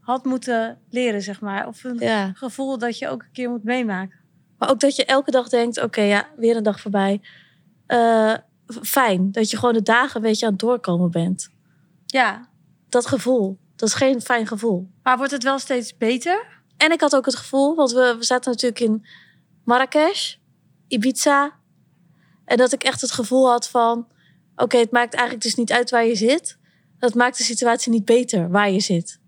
had 0.00 0.24
moeten 0.24 0.78
leren, 0.90 1.22
zeg 1.22 1.40
maar. 1.40 1.66
Of 1.66 1.84
een 1.84 1.98
Ja. 1.98 2.30
gevoel 2.34 2.78
dat 2.78 2.98
je 2.98 3.08
ook 3.08 3.22
een 3.22 3.32
keer 3.32 3.50
moet 3.50 3.64
meemaken. 3.64 4.18
Maar 4.58 4.70
ook 4.70 4.80
dat 4.80 4.96
je 4.96 5.04
elke 5.04 5.30
dag 5.30 5.48
denkt, 5.48 5.82
oké, 5.82 6.00
ja, 6.00 6.28
weer 6.36 6.56
een 6.56 6.62
dag 6.62 6.80
voorbij. 6.80 7.20
Eh, 7.86 8.34
fijn, 8.82 9.32
dat 9.32 9.50
je 9.50 9.56
gewoon 9.56 9.74
de 9.74 9.82
dagen 9.82 10.16
een 10.16 10.22
beetje 10.22 10.46
aan 10.46 10.52
het 10.52 10.60
doorkomen 10.60 11.10
bent. 11.10 11.50
Ja, 12.06 12.48
Dat 12.90 13.06
gevoel, 13.06 13.58
dat 13.76 13.88
is 13.88 13.94
geen 13.94 14.20
fijn 14.20 14.46
gevoel. 14.46 14.90
maar 15.02 15.16
wordt 15.16 15.32
het 15.32 15.42
wel 15.42 15.58
steeds 15.58 15.96
beter? 15.96 16.46
En 16.76 16.92
ik 16.92 17.00
had 17.00 17.16
ook 17.16 17.24
het 17.26 17.36
gevoel, 17.36 17.74
want 17.74 17.90
we, 17.92 18.14
we 18.18 18.24
zaten 18.24 18.50
natuurlijk 18.50 18.80
in 18.80 19.06
Marrakesh, 19.64 20.34
Ibiza. 20.88 21.58
En 22.44 22.56
dat 22.56 22.72
ik 22.72 22.82
echt 22.82 23.00
het 23.00 23.10
gevoel 23.12 23.48
had 23.48 23.68
van, 23.68 24.08
oké, 24.56 24.76
het 24.76 24.90
maakt 24.90 25.14
eigenlijk 25.14 25.44
dus 25.44 25.54
niet 25.54 25.72
uit 25.72 25.90
waar 25.90 26.04
je 26.06 26.14
zit. 26.14 26.58
Dat 26.98 27.14
maakt 27.14 27.38
de 27.38 27.44
situatie 27.44 27.92
niet 27.92 28.04
beter 28.04 28.50
waar 28.50 28.70
je 28.70 28.80
zit. 28.80 29.18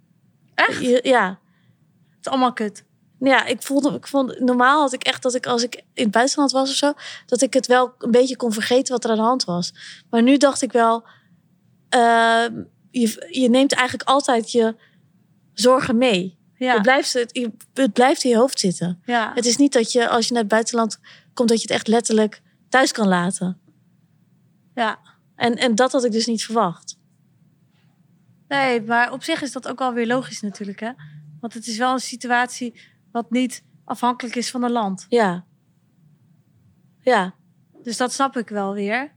Echt? 0.55 0.81
Je- 0.83 1.01
ja, 1.03 1.29
Het 2.09 2.19
is 2.27 2.29
allemaal 2.29 2.53
kut. 2.53 2.85
ja, 3.19 3.45
ik 3.45 3.63
voelde, 3.63 3.95
ik 3.95 4.07
vond, 4.07 4.41
normaal 4.41 4.81
had 4.81 4.93
ik 4.93 5.03
echt 5.05 5.23
dat 5.23 5.35
ik 5.35 5.47
als 5.47 5.63
ik 5.63 5.75
in 5.95 6.03
het 6.03 6.13
buitenland 6.13 6.53
was 6.53 6.71
of 6.71 6.77
zo, 6.77 6.93
dat 7.27 7.41
ik 7.43 7.55
het 7.55 7.67
wel 7.67 7.95
een 7.99 8.11
beetje 8.11 8.37
kon 8.37 8.53
vergeten 8.53 8.93
wat 8.93 9.05
er 9.05 9.11
aan 9.11 9.17
de 9.17 9.23
hand 9.23 9.45
was. 9.45 9.73
Maar 10.11 10.23
nu 10.23 10.37
dacht 10.37 10.63
ik 10.63 10.73
wel, 10.73 11.05
eh, 11.89 12.45
je, 13.01 13.27
je 13.31 13.49
neemt 13.49 13.73
eigenlijk 13.73 14.09
altijd 14.09 14.53
je 14.53 14.77
zorgen 15.53 15.99
mee. 15.99 16.39
Ja, 16.55 16.73
Het, 16.73 16.83
blijft, 16.83 17.13
het, 17.13 17.31
je- 17.37 17.53
het 17.75 17.93
blijft 17.93 18.25
in 18.25 18.31
je 18.31 18.37
hoofd 18.37 18.61
zitten. 18.61 19.03
ja. 19.05 19.33
Het 19.35 19.45
is 19.47 19.57
niet 19.57 19.73
dat 19.73 19.93
je 19.93 20.09
als 20.09 20.27
je 20.27 20.33
naar 20.33 20.43
het 20.43 20.51
buitenland 20.51 20.99
komt, 21.35 21.49
dat 21.49 21.57
je 21.63 21.63
het 21.67 21.77
echt 21.77 21.87
letterlijk 21.89 22.43
thuis 22.69 22.93
kan 22.93 23.09
laten. 23.09 23.59
ja. 24.75 24.99
En, 25.37 25.55
en 25.57 25.75
dat 25.75 25.93
had 25.93 26.05
ik 26.05 26.13
dus 26.13 26.27
niet 26.27 26.45
verwacht. 26.45 26.99
Nee, 28.49 28.83
maar 28.83 29.13
op 29.13 29.23
zich 29.23 29.43
is 29.43 29.53
dat 29.53 29.69
ook 29.69 29.79
wel 29.79 29.93
weer 29.93 30.07
logisch 30.07 30.41
natuurlijk, 30.41 30.81
hè? 30.81 30.91
Want 31.41 31.55
het 31.55 31.67
is 31.67 31.77
wel 31.79 31.93
een 31.93 32.01
situatie 32.01 32.81
wat 33.13 33.31
niet 33.31 33.65
afhankelijk 33.85 34.37
is 34.37 34.51
van 34.51 34.63
een 34.63 34.71
land. 34.71 35.07
Ja. 35.09 35.45
Ja. 37.01 37.35
Dus 37.83 37.97
dat 37.97 38.13
snap 38.13 38.37
ik 38.37 38.49
wel 38.49 38.73
weer. 38.75 39.13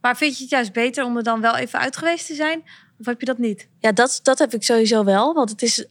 Maar 0.00 0.16
vind 0.16 0.36
je 0.36 0.42
het 0.42 0.50
juist 0.50 0.72
beter 0.72 1.04
om 1.04 1.16
er 1.16 1.22
dan 1.22 1.40
wel 1.40 1.56
even 1.56 1.78
uit 1.78 1.96
geweest 1.96 2.26
te 2.26 2.34
zijn? 2.34 2.62
Of 2.98 3.06
heb 3.06 3.20
je 3.20 3.26
dat 3.26 3.38
niet? 3.38 3.68
Ja, 3.78 3.92
dat, 3.92 4.20
dat 4.22 4.38
heb 4.38 4.54
ik 4.54 4.62
sowieso 4.62 5.04
wel. 5.04 5.34
Want 5.34 5.50
het 5.50 5.62
is 5.62 5.86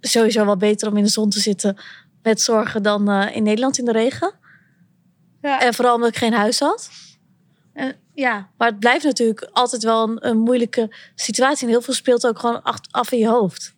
sowieso 0.00 0.44
wel 0.44 0.56
beter 0.56 0.88
om 0.88 0.96
in 0.96 1.02
de 1.02 1.10
zon 1.10 1.30
te 1.30 1.40
zitten 1.40 1.76
met 2.22 2.40
zorgen 2.40 2.82
dan 2.82 3.10
eh, 3.10 3.36
in 3.36 3.42
Nederland 3.42 3.78
in 3.78 3.84
de 3.84 3.92
regen. 3.92 4.34
Ja. 5.42 5.60
En 5.60 5.74
vooral 5.74 5.94
omdat 5.94 6.08
ik 6.08 6.16
geen 6.16 6.32
huis 6.32 6.58
had. 6.58 6.90
En, 7.72 7.96
ja, 8.14 8.50
Maar 8.56 8.68
het 8.68 8.78
blijft 8.78 9.04
natuurlijk 9.04 9.48
altijd 9.52 9.82
wel 9.82 10.08
een, 10.08 10.28
een 10.28 10.38
moeilijke 10.38 10.94
situatie. 11.14 11.66
En 11.66 11.72
heel 11.72 11.82
veel 11.82 11.94
speelt 11.94 12.26
ook 12.26 12.38
gewoon 12.38 12.62
af 12.90 13.12
in 13.12 13.18
je 13.18 13.28
hoofd. 13.28 13.74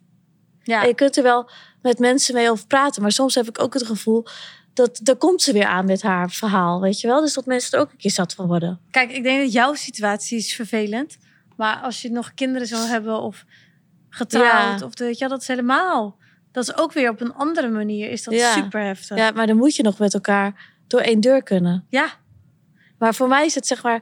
ja. 0.63 0.81
En 0.81 0.87
je 0.87 0.95
kunt 0.95 1.17
er 1.17 1.23
wel 1.23 1.49
met 1.81 1.99
mensen 1.99 2.33
mee 2.33 2.51
over 2.51 2.67
praten. 2.67 3.01
Maar 3.01 3.11
soms 3.11 3.35
heb 3.35 3.47
ik 3.47 3.61
ook 3.61 3.73
het 3.73 3.85
gevoel 3.85 4.25
dat 4.77 4.99
daar 5.03 5.15
komt 5.15 5.41
ze 5.41 5.53
weer 5.53 5.65
aan 5.65 5.85
met 5.85 6.01
haar 6.01 6.29
verhaal. 6.29 6.81
Weet 6.81 7.01
je 7.01 7.07
wel? 7.07 7.21
Dus 7.21 7.33
dat 7.33 7.45
mensen 7.45 7.71
er 7.71 7.79
ook 7.83 7.91
een 7.91 7.97
keer 7.97 8.11
zat 8.11 8.33
van 8.33 8.47
worden. 8.47 8.79
Kijk, 8.91 9.11
ik 9.11 9.23
denk 9.23 9.41
dat 9.43 9.51
jouw 9.51 9.73
situatie 9.73 10.37
is 10.37 10.55
vervelend. 10.55 11.17
Maar 11.55 11.77
als 11.77 12.01
je 12.01 12.11
nog 12.11 12.33
kinderen 12.33 12.67
zou 12.67 12.87
hebben 12.87 13.21
of 13.21 13.45
getrouwd, 14.09 14.79
Ja. 14.79 14.85
of 14.85 14.93
de, 14.93 15.03
weet 15.03 15.17
je, 15.17 15.27
dat 15.27 15.41
is 15.41 15.47
helemaal. 15.47 16.17
Dat 16.51 16.63
is 16.63 16.77
ook 16.77 16.93
weer 16.93 17.09
op 17.09 17.21
een 17.21 17.33
andere 17.33 17.69
manier. 17.69 18.09
Is 18.09 18.23
dat 18.23 18.33
Ja. 18.33 18.53
super 18.53 18.81
heftig. 18.81 19.17
Ja, 19.17 19.31
maar 19.31 19.47
dan 19.47 19.57
moet 19.57 19.75
je 19.75 19.83
nog 19.83 19.97
met 19.99 20.13
elkaar 20.13 20.73
door 20.87 20.99
één 21.01 21.19
deur 21.19 21.43
kunnen. 21.43 21.85
ja, 21.89 22.09
Maar 22.99 23.15
voor 23.15 23.27
mij 23.27 23.45
is 23.45 23.55
het 23.55 23.67
zeg 23.67 23.83
maar, 23.83 24.01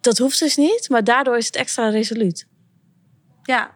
dat 0.00 0.18
hoeft 0.18 0.38
dus 0.38 0.56
niet, 0.56 0.88
maar 0.88 1.04
daardoor 1.04 1.36
is 1.36 1.46
het 1.46 1.56
extra 1.56 1.88
resoluut. 1.88 2.46
ja. 3.42 3.70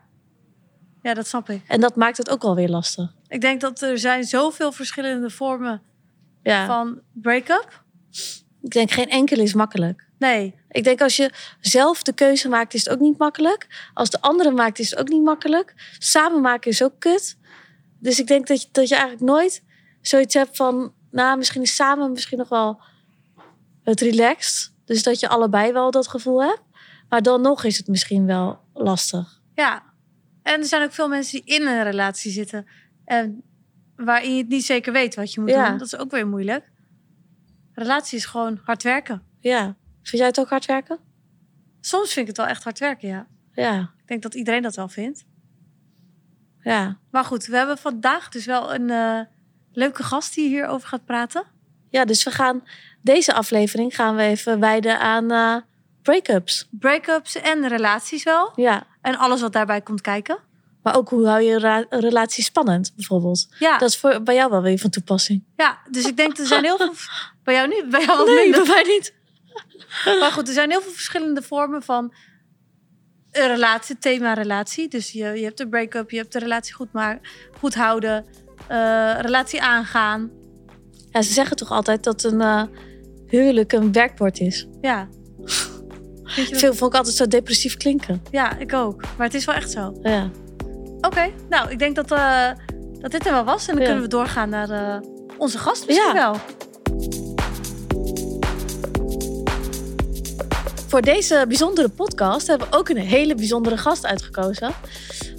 Ja, 1.02 1.14
dat 1.14 1.26
snap 1.26 1.50
ik. 1.50 1.62
En 1.66 1.80
dat 1.80 1.96
maakt 1.96 2.16
het 2.16 2.30
ook 2.30 2.42
alweer 2.44 2.68
lastig. 2.68 3.14
Ik 3.28 3.40
denk 3.40 3.60
dat 3.60 3.82
er 3.82 3.98
zijn 3.98 4.24
zoveel 4.24 4.72
verschillende 4.72 5.30
vormen 5.30 5.82
Ja. 6.42 6.66
van 6.66 7.00
break-up. 7.12 7.84
Ik 8.62 8.70
denk 8.70 8.90
geen 8.90 9.08
enkele 9.08 9.42
is 9.42 9.54
makkelijk. 9.54 10.06
Nee, 10.18 10.54
Ik 10.68 10.84
denk 10.84 11.00
als 11.00 11.16
je 11.16 11.30
zelf 11.60 12.02
de 12.02 12.12
keuze 12.12 12.48
maakt, 12.48 12.74
is 12.74 12.84
het 12.84 12.92
ook 12.94 13.00
niet 13.00 13.18
makkelijk. 13.18 13.90
Als 13.94 14.10
de 14.10 14.20
andere 14.20 14.50
maakt, 14.50 14.78
is 14.78 14.90
het 14.90 14.98
ook 14.98 15.08
niet 15.08 15.22
makkelijk. 15.22 15.74
Samen 15.98 16.40
maken 16.40 16.70
is 16.70 16.82
ook 16.82 16.94
kut. 16.98 17.36
Dus 17.98 18.18
ik 18.20 18.26
denk 18.26 18.46
dat 18.46 18.62
je, 18.62 18.68
dat 18.72 18.88
je 18.88 18.94
eigenlijk 18.94 19.24
nooit 19.24 19.64
zoiets 20.00 20.34
hebt 20.34 20.56
van... 20.56 20.92
Nou, 21.10 21.36
misschien 21.38 21.62
is 21.62 21.74
samen 21.74 22.12
misschien 22.12 22.38
nog 22.38 22.48
wel 22.48 22.80
het 23.82 24.00
relaxed. 24.00 24.72
Dus 24.84 25.02
dat 25.02 25.20
je 25.20 25.28
allebei 25.28 25.72
wel 25.72 25.90
dat 25.90 26.08
gevoel 26.08 26.42
hebt. 26.42 26.62
Maar 27.08 27.22
dan 27.22 27.40
nog 27.40 27.64
is 27.64 27.76
het 27.78 27.88
misschien 27.88 28.26
wel 28.26 28.60
lastig. 28.74 29.40
ja. 29.54 29.86
En 30.42 30.60
er 30.60 30.66
zijn 30.66 30.82
ook 30.82 30.92
veel 30.92 31.08
mensen 31.08 31.40
die 31.42 31.54
in 31.56 31.66
een 31.66 31.82
relatie 31.82 32.32
zitten. 32.32 32.66
En 33.04 33.42
waarin 33.98 34.32
je 34.34 34.38
het 34.38 34.48
niet 34.48 34.64
zeker 34.64 34.92
weet 34.92 35.14
wat 35.14 35.32
je 35.32 35.40
moet 35.40 35.50
Ja. 35.50 35.68
doen. 35.68 35.78
Dat 35.78 35.86
is 35.86 35.96
ook 35.98 36.10
weer 36.10 36.26
moeilijk. 36.26 36.70
Relatie 37.72 38.18
is 38.18 38.24
gewoon 38.24 38.60
hard 38.64 38.82
werken. 38.82 39.22
Ja. 39.40 39.64
Vind 40.02 40.18
jij 40.18 40.26
het 40.26 40.40
ook 40.40 40.48
hard 40.48 40.66
werken? 40.66 40.98
Soms 41.80 42.12
vind 42.12 42.20
ik 42.20 42.26
het 42.26 42.36
wel 42.36 42.46
echt 42.46 42.64
hard 42.64 42.78
werken, 42.78 43.08
ja. 43.08 43.26
Ja. 43.52 43.80
Ik 43.80 44.06
denk 44.08 44.22
dat 44.22 44.34
iedereen 44.34 44.62
dat 44.62 44.76
wel 44.76 44.88
vindt. 44.88 45.24
Ja. 46.62 46.98
Maar 47.10 47.24
goed, 47.24 47.46
we 47.46 47.56
hebben 47.56 47.78
vandaag 47.78 48.28
dus 48.28 48.46
wel 48.46 48.74
een 48.74 48.90
eh, 48.90 49.20
leuke 49.72 50.02
gast 50.02 50.34
die 50.34 50.48
hierover 50.48 50.88
gaat 50.88 51.04
praten. 51.04 51.44
Ja, 51.90 52.04
dus 52.04 52.24
we 52.24 52.30
gaan... 52.30 52.62
Deze 53.02 53.34
aflevering 53.34 53.94
gaan 53.94 54.16
we 54.16 54.22
even 54.22 54.60
wijden 54.60 55.00
aan 55.00 55.30
eh 55.30 55.56
break-ups. 56.02 56.68
Break-ups 56.70 57.34
en 57.36 57.68
relaties 57.68 58.22
wel. 58.22 58.52
Ja. 58.56 58.86
En 59.00 59.16
alles 59.18 59.40
wat 59.40 59.52
daarbij 59.52 59.80
komt 59.80 60.00
kijken. 60.00 60.38
Maar 60.82 60.96
ook 60.96 61.08
hoe 61.08 61.26
hou 61.26 61.42
je 61.42 61.86
een 61.88 62.00
relatie 62.00 62.44
spannend, 62.44 62.92
bijvoorbeeld. 62.96 63.48
Ja, 63.58 63.78
Dat 63.78 63.88
is 63.88 63.96
voor, 63.96 64.22
bij 64.22 64.34
jou 64.34 64.50
wel 64.50 64.62
weer 64.62 64.78
van 64.78 64.90
toepassing. 64.90 65.44
ja 65.56 65.78
dus 65.90 66.04
ik 66.06 66.16
denk 66.16 66.38
er 66.38 66.46
zijn 66.46 66.64
heel 66.64 66.76
veel... 66.76 66.92
Bij 67.44 67.54
jou 67.54 67.68
niet, 67.68 67.90
bij 67.90 68.04
jou 68.04 68.18
wat 68.18 68.26
Nee, 68.26 68.36
minder. 68.36 68.64
bij 68.64 68.68
mij 68.74 68.94
niet. 68.94 69.14
Maar 70.20 70.32
goed, 70.32 70.48
er 70.48 70.54
zijn 70.54 70.70
heel 70.70 70.80
veel 70.80 70.92
verschillende 70.92 71.42
vormen 71.42 71.82
van 71.82 72.14
een 73.32 73.46
relatie, 73.48 73.98
thema 73.98 74.32
relatie. 74.32 74.88
Dus 74.88 75.10
je, 75.10 75.24
je 75.24 75.44
hebt 75.44 75.58
de 75.58 75.68
break-up, 75.68 76.10
je 76.10 76.16
hebt 76.16 76.32
de 76.32 76.38
relatie 76.38 76.74
goed, 76.74 76.92
maar, 76.92 77.20
goed 77.58 77.74
houden, 77.74 78.24
eh, 78.68 79.14
relatie 79.20 79.62
aangaan. 79.62 80.30
Ja, 81.10 81.22
ze 81.22 81.32
zeggen 81.32 81.56
toch 81.56 81.70
altijd 81.70 82.04
dat 82.04 82.24
een 82.24 82.40
eh, 82.40 82.62
huwelijk 83.26 83.72
een 83.72 83.92
werkwoord 83.92 84.38
is. 84.40 84.66
Ja. 84.80 85.08
Veel 86.60 86.74
vond 86.74 86.92
ik 86.92 86.98
altijd 86.98 87.16
zo 87.16 87.26
depressief 87.26 87.76
klinken. 87.76 88.22
Ja, 88.30 88.56
ik 88.58 88.72
ook. 88.72 89.02
Maar 89.16 89.26
het 89.26 89.34
is 89.34 89.44
wel 89.44 89.54
echt 89.54 89.70
zo. 89.70 89.98
Ja. 90.02 90.30
Oké, 91.00 91.30
nou, 91.48 91.70
ik 91.70 91.78
denk 91.78 91.94
dat, 91.96 92.10
eh, 92.12 92.48
dat 93.00 93.10
dit 93.10 93.26
er 93.26 93.32
wel 93.32 93.44
was. 93.44 93.68
En 93.68 93.72
dan 93.74 93.80
Ja. 93.82 93.84
kunnen 93.86 94.04
we 94.04 94.10
doorgaan 94.16 94.48
naar 94.48 94.70
eh, 94.70 94.96
onze 95.38 95.58
gast 95.58 95.86
misschien 95.86 96.14
Ja. 96.14 96.14
wel. 96.14 96.36
Voor 100.88 101.00
deze 101.00 101.44
bijzondere 101.48 101.88
podcast 101.88 102.46
hebben 102.46 102.70
we 102.70 102.76
ook 102.76 102.88
een 102.88 102.96
hele 102.96 103.34
bijzondere 103.34 103.76
gast 103.76 104.06
uitgekozen. 104.06 104.72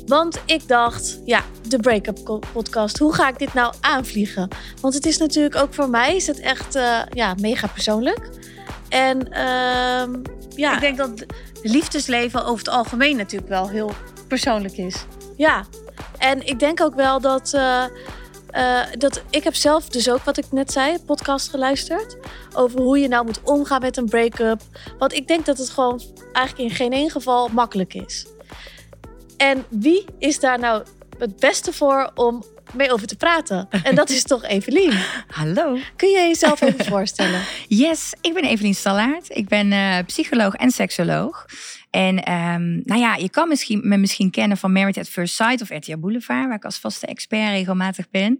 Want 0.05 0.39
ik 0.45 0.67
dacht, 0.67 1.19
ja, 1.25 1.41
de 1.67 1.77
Breakup 1.77 2.41
podcast, 2.53 2.97
hoe 2.97 3.13
ga 3.13 3.27
ik 3.29 3.39
dit 3.39 3.53
nou 3.53 3.73
aanvliegen? 3.81 4.47
Want 4.81 4.93
het 4.93 5.05
is 5.05 5.17
natuurlijk 5.17 5.55
ook 5.55 5.73
voor 5.73 5.89
mij 5.89 6.15
is 6.15 6.27
het 6.27 6.39
echt 6.39 6.75
eh, 6.75 6.99
ja, 7.13 7.35
mega 7.41 7.67
persoonlijk. 7.67 8.29
En 8.89 9.31
ehm, 9.31 10.15
ja, 10.55 10.73
Ik 10.73 10.79
denk 10.79 10.97
dat 10.97 11.09
het 11.09 11.25
liefdesleven 11.61 12.41
over 12.45 12.57
het 12.57 12.67
algemeen 12.69 13.17
natuurlijk 13.17 13.49
wel 13.49 13.69
heel 13.69 13.91
persoonlijk 14.27 14.77
is. 14.77 14.95
Ja, 15.39 15.65
en 16.17 16.47
ik 16.47 16.59
denk 16.59 16.81
ook 16.81 16.95
wel 16.95 17.21
dat, 17.21 17.53
eh, 17.53 17.83
eh, 18.49 18.87
dat 18.97 19.21
ik 19.29 19.43
heb 19.43 19.55
zelf 19.55 19.89
dus 19.89 20.09
ook, 20.09 20.23
wat 20.23 20.37
ik 20.37 20.51
net 20.51 20.71
zei, 20.71 20.97
podcast 21.05 21.49
geluisterd. 21.49 22.17
Over 22.55 22.79
hoe 22.81 22.99
je 22.99 23.07
nou 23.07 23.25
moet 23.25 23.43
omgaan 23.43 23.81
met 23.81 23.97
een 23.97 24.09
break-up. 24.09 24.61
Want 24.97 25.13
ik 25.13 25.27
denk 25.27 25.45
dat 25.45 25.57
het 25.57 25.69
gewoon 25.69 26.01
eigenlijk 26.31 26.69
in 26.69 26.75
geen 26.75 26.91
één 26.91 27.09
geval 27.09 27.47
makkelijk 27.47 27.93
is. 27.93 28.27
En 29.37 29.65
wie 29.69 30.05
is 30.17 30.39
daar 30.39 30.59
nou 30.59 30.83
het 31.17 31.35
beste 31.35 31.73
voor 31.73 32.11
om 32.15 32.43
mee 32.73 32.91
over 32.91 33.07
te 33.07 33.15
praten? 33.15 33.67
En 33.83 33.95
dat 33.95 34.09
is 34.09 34.23
toch 34.23 34.43
Evelien. 34.43 34.99
Hallo. 35.39 35.77
Kun 35.95 36.09
je 36.09 36.17
jezelf 36.19 36.61
even 36.61 36.85
voorstellen? 36.85 37.41
Yes, 37.67 38.13
ik 38.21 38.33
ben 38.33 38.43
Evelien 38.43 38.75
Stallaert. 38.75 39.29
Ik 39.29 39.47
ben 39.47 39.71
eh, 39.71 39.97
psycholoog 40.05 40.53
en 40.53 40.71
seksoloog. 40.71 41.45
En 41.89 42.23
ehm, 42.23 42.79
nou 42.83 42.99
ja, 42.99 43.15
je 43.15 43.29
kan 43.29 43.47
misschien, 43.47 43.81
me 43.83 43.97
misschien 43.97 44.31
kennen 44.31 44.57
van 44.57 44.71
Married 44.71 44.97
at 44.97 45.09
First 45.09 45.35
Sight 45.35 45.61
of 45.61 45.69
RTL 45.69 45.97
Boulevard, 45.97 46.45
waar 46.47 46.55
ik 46.55 46.65
als 46.65 46.79
vaste 46.79 47.05
expert 47.07 47.49
regelmatig 47.49 48.09
ben. 48.09 48.39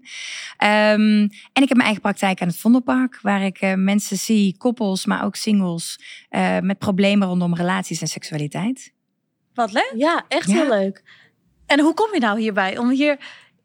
Ehm, 0.57 1.27
en 1.53 1.61
ik 1.61 1.67
heb 1.67 1.69
mijn 1.69 1.81
eigen 1.81 2.01
praktijk 2.01 2.41
aan 2.41 2.47
het 2.47 2.57
Vondelpark, 2.57 3.19
waar 3.21 3.41
ik 3.45 3.57
eh, 3.57 3.73
mensen 3.73 4.17
zie, 4.17 4.57
koppels, 4.57 5.05
maar 5.05 5.23
ook 5.23 5.35
singles, 5.35 5.99
eh, 6.29 6.59
met 6.59 6.77
problemen 6.77 7.27
rondom 7.27 7.55
relaties 7.55 8.01
en 8.01 8.07
seksualiteit. 8.07 8.93
Wat 9.53 9.71
leuk. 9.71 9.93
Ja, 9.95 10.25
echt 10.27 10.47
Ja. 10.47 10.53
heel 10.53 10.69
leuk. 10.69 11.03
En 11.65 11.79
hoe 11.79 11.93
kom 11.93 12.13
je 12.13 12.19
nou 12.19 12.39
hierbij 12.39 12.77
om 12.77 12.89
hier 12.89 13.17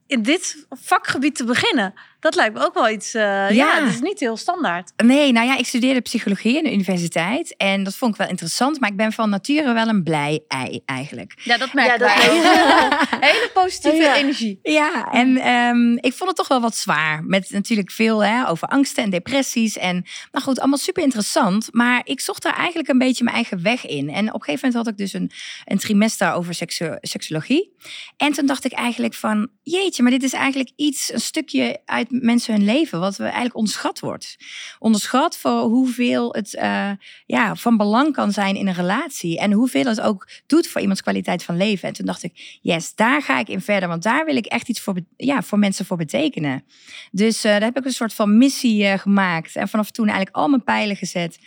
in 0.07 0.23
dit 0.23 0.67
vakgebied 0.71 1.35
te 1.37 1.45
beginnen? 1.45 1.95
Dat 2.25 2.35
lijkt 2.35 2.55
me 2.55 2.65
ook 2.65 2.75
wel 2.75 2.89
iets. 2.89 3.15
eh, 3.15 3.23
ja. 3.23 3.49
Ja. 3.51 3.85
het 3.85 3.95
is 3.95 4.01
niet 4.01 4.21
heel 4.21 4.37
standaard. 4.37 4.93
Nee, 4.97 5.33
nou 5.33 5.47
ja, 5.47 5.57
ik 5.57 5.67
studeerde 5.67 6.01
psychologie 6.01 6.57
in 6.57 6.65
de 6.65 6.73
universiteit 6.73 7.57
en 7.57 7.83
dat 7.85 7.97
vond 7.97 8.13
ik 8.13 8.19
wel 8.21 8.29
interessant, 8.29 8.81
maar 8.81 8.91
ik 8.91 8.97
ben 8.97 9.13
van 9.13 9.31
nature 9.31 9.73
wel 9.73 9.89
een 9.89 10.03
blij 10.03 10.45
ei 10.49 10.81
eigenlijk. 10.87 11.33
Ja, 11.45 11.57
dat 11.57 11.73
merk 11.73 11.99
Ja, 11.99 12.15
ik. 12.15 12.21
Hele 13.31 13.51
positieve 13.55 13.97
Ja. 13.97 14.17
energie. 14.17 14.59
Ja, 14.63 15.13
en 15.13 15.37
ehm, 15.37 15.93
ik 15.93 16.13
vond 16.13 16.29
het 16.29 16.37
toch 16.37 16.49
wel 16.49 16.61
wat 16.61 16.77
zwaar. 16.77 17.25
Met 17.25 17.51
natuurlijk 17.51 17.91
veel 17.91 18.25
hè, 18.25 18.49
over 18.49 18.69
angsten 18.69 19.05
en 19.05 19.11
depressies. 19.11 19.79
En, 19.79 20.05
maar 20.33 20.43
goed, 20.43 20.59
allemaal 20.59 20.79
super 20.79 21.03
interessant. 21.03 21.69
Maar 21.73 22.01
ik 22.05 22.21
zocht 22.21 22.43
daar 22.43 22.57
eigenlijk 22.57 22.89
een 22.89 22.99
beetje 22.99 23.25
mijn 23.25 23.37
eigen 23.37 23.63
weg 23.63 23.87
in. 23.87 24.09
En 24.11 24.29
op 24.29 24.35
een 24.35 24.43
gegeven 24.45 24.69
moment 24.69 24.75
had 24.75 24.87
ik 24.87 24.97
dus 24.97 25.13
een, 25.13 25.31
een 25.65 25.79
trimester 25.79 26.33
over 26.33 26.55
seksu- 26.55 26.97
seksologie. 27.01 27.73
En 28.17 28.33
toen 28.33 28.47
dacht 28.47 28.65
ik 28.65 28.73
eigenlijk 28.73 29.15
van, 29.15 29.49
jeetje, 29.63 30.03
maar 30.03 30.13
dit 30.13 30.23
is 30.23 30.33
eigenlijk 30.33 30.71
iets, 30.77 31.13
een 31.13 31.21
stukje 31.21 31.81
uit 31.85 32.13
mensen 32.23 32.55
hun 32.55 32.65
leven. 32.65 33.01
Wat 33.01 33.17
we 33.17 33.25
eigenlijk 33.25 33.57
onderschat 33.57 34.01
wordt. 34.01 34.37
Onderschat 34.79 35.37
voor 35.37 35.61
hoeveel 35.61 36.35
het 36.35 36.55
eh, 36.55 36.91
ja, 37.27 37.55
van 37.55 37.77
belang 37.77 38.13
kan 38.13 38.33
zijn 38.33 38.57
in 38.57 38.67
een 38.67 38.75
relatie. 38.75 39.39
En 39.39 39.53
hoeveel 39.53 39.85
het 39.85 40.01
ook 40.01 40.29
doet 40.47 40.69
voor 40.69 40.81
iemands 40.81 41.03
kwaliteit 41.03 41.43
van 41.43 41.57
leven. 41.57 41.89
En 41.89 41.95
toen 41.95 42.07
dacht 42.07 42.23
ik, 42.23 42.59
yes, 42.61 42.95
daar 42.95 43.23
ga 43.23 43.39
ik 43.39 43.49
in 43.49 43.61
verder. 43.61 43.89
Want 43.89 44.03
daar 44.03 44.25
wil 44.25 44.37
ik 44.37 44.47
echt 44.47 44.69
iets 44.69 44.81
voor, 44.81 44.95
ja, 45.17 45.43
voor 45.43 45.59
mensen 45.59 45.85
voor 45.85 45.97
betekenen. 45.97 46.65
Dus 47.11 47.45
eh, 47.45 47.51
daar 47.51 47.63
heb 47.63 47.77
ik 47.77 47.85
een 47.85 47.93
soort 47.93 48.15
van 48.15 48.39
missie 48.39 48.85
eh, 48.85 48.99
gemaakt. 48.99 49.57
En 49.57 49.69
vanaf 49.69 49.91
toen 49.91 50.07
eigenlijk 50.07 50.37
al 50.37 50.49
mijn 50.49 50.65
pijlen 50.65 50.97
gezet 50.97 51.39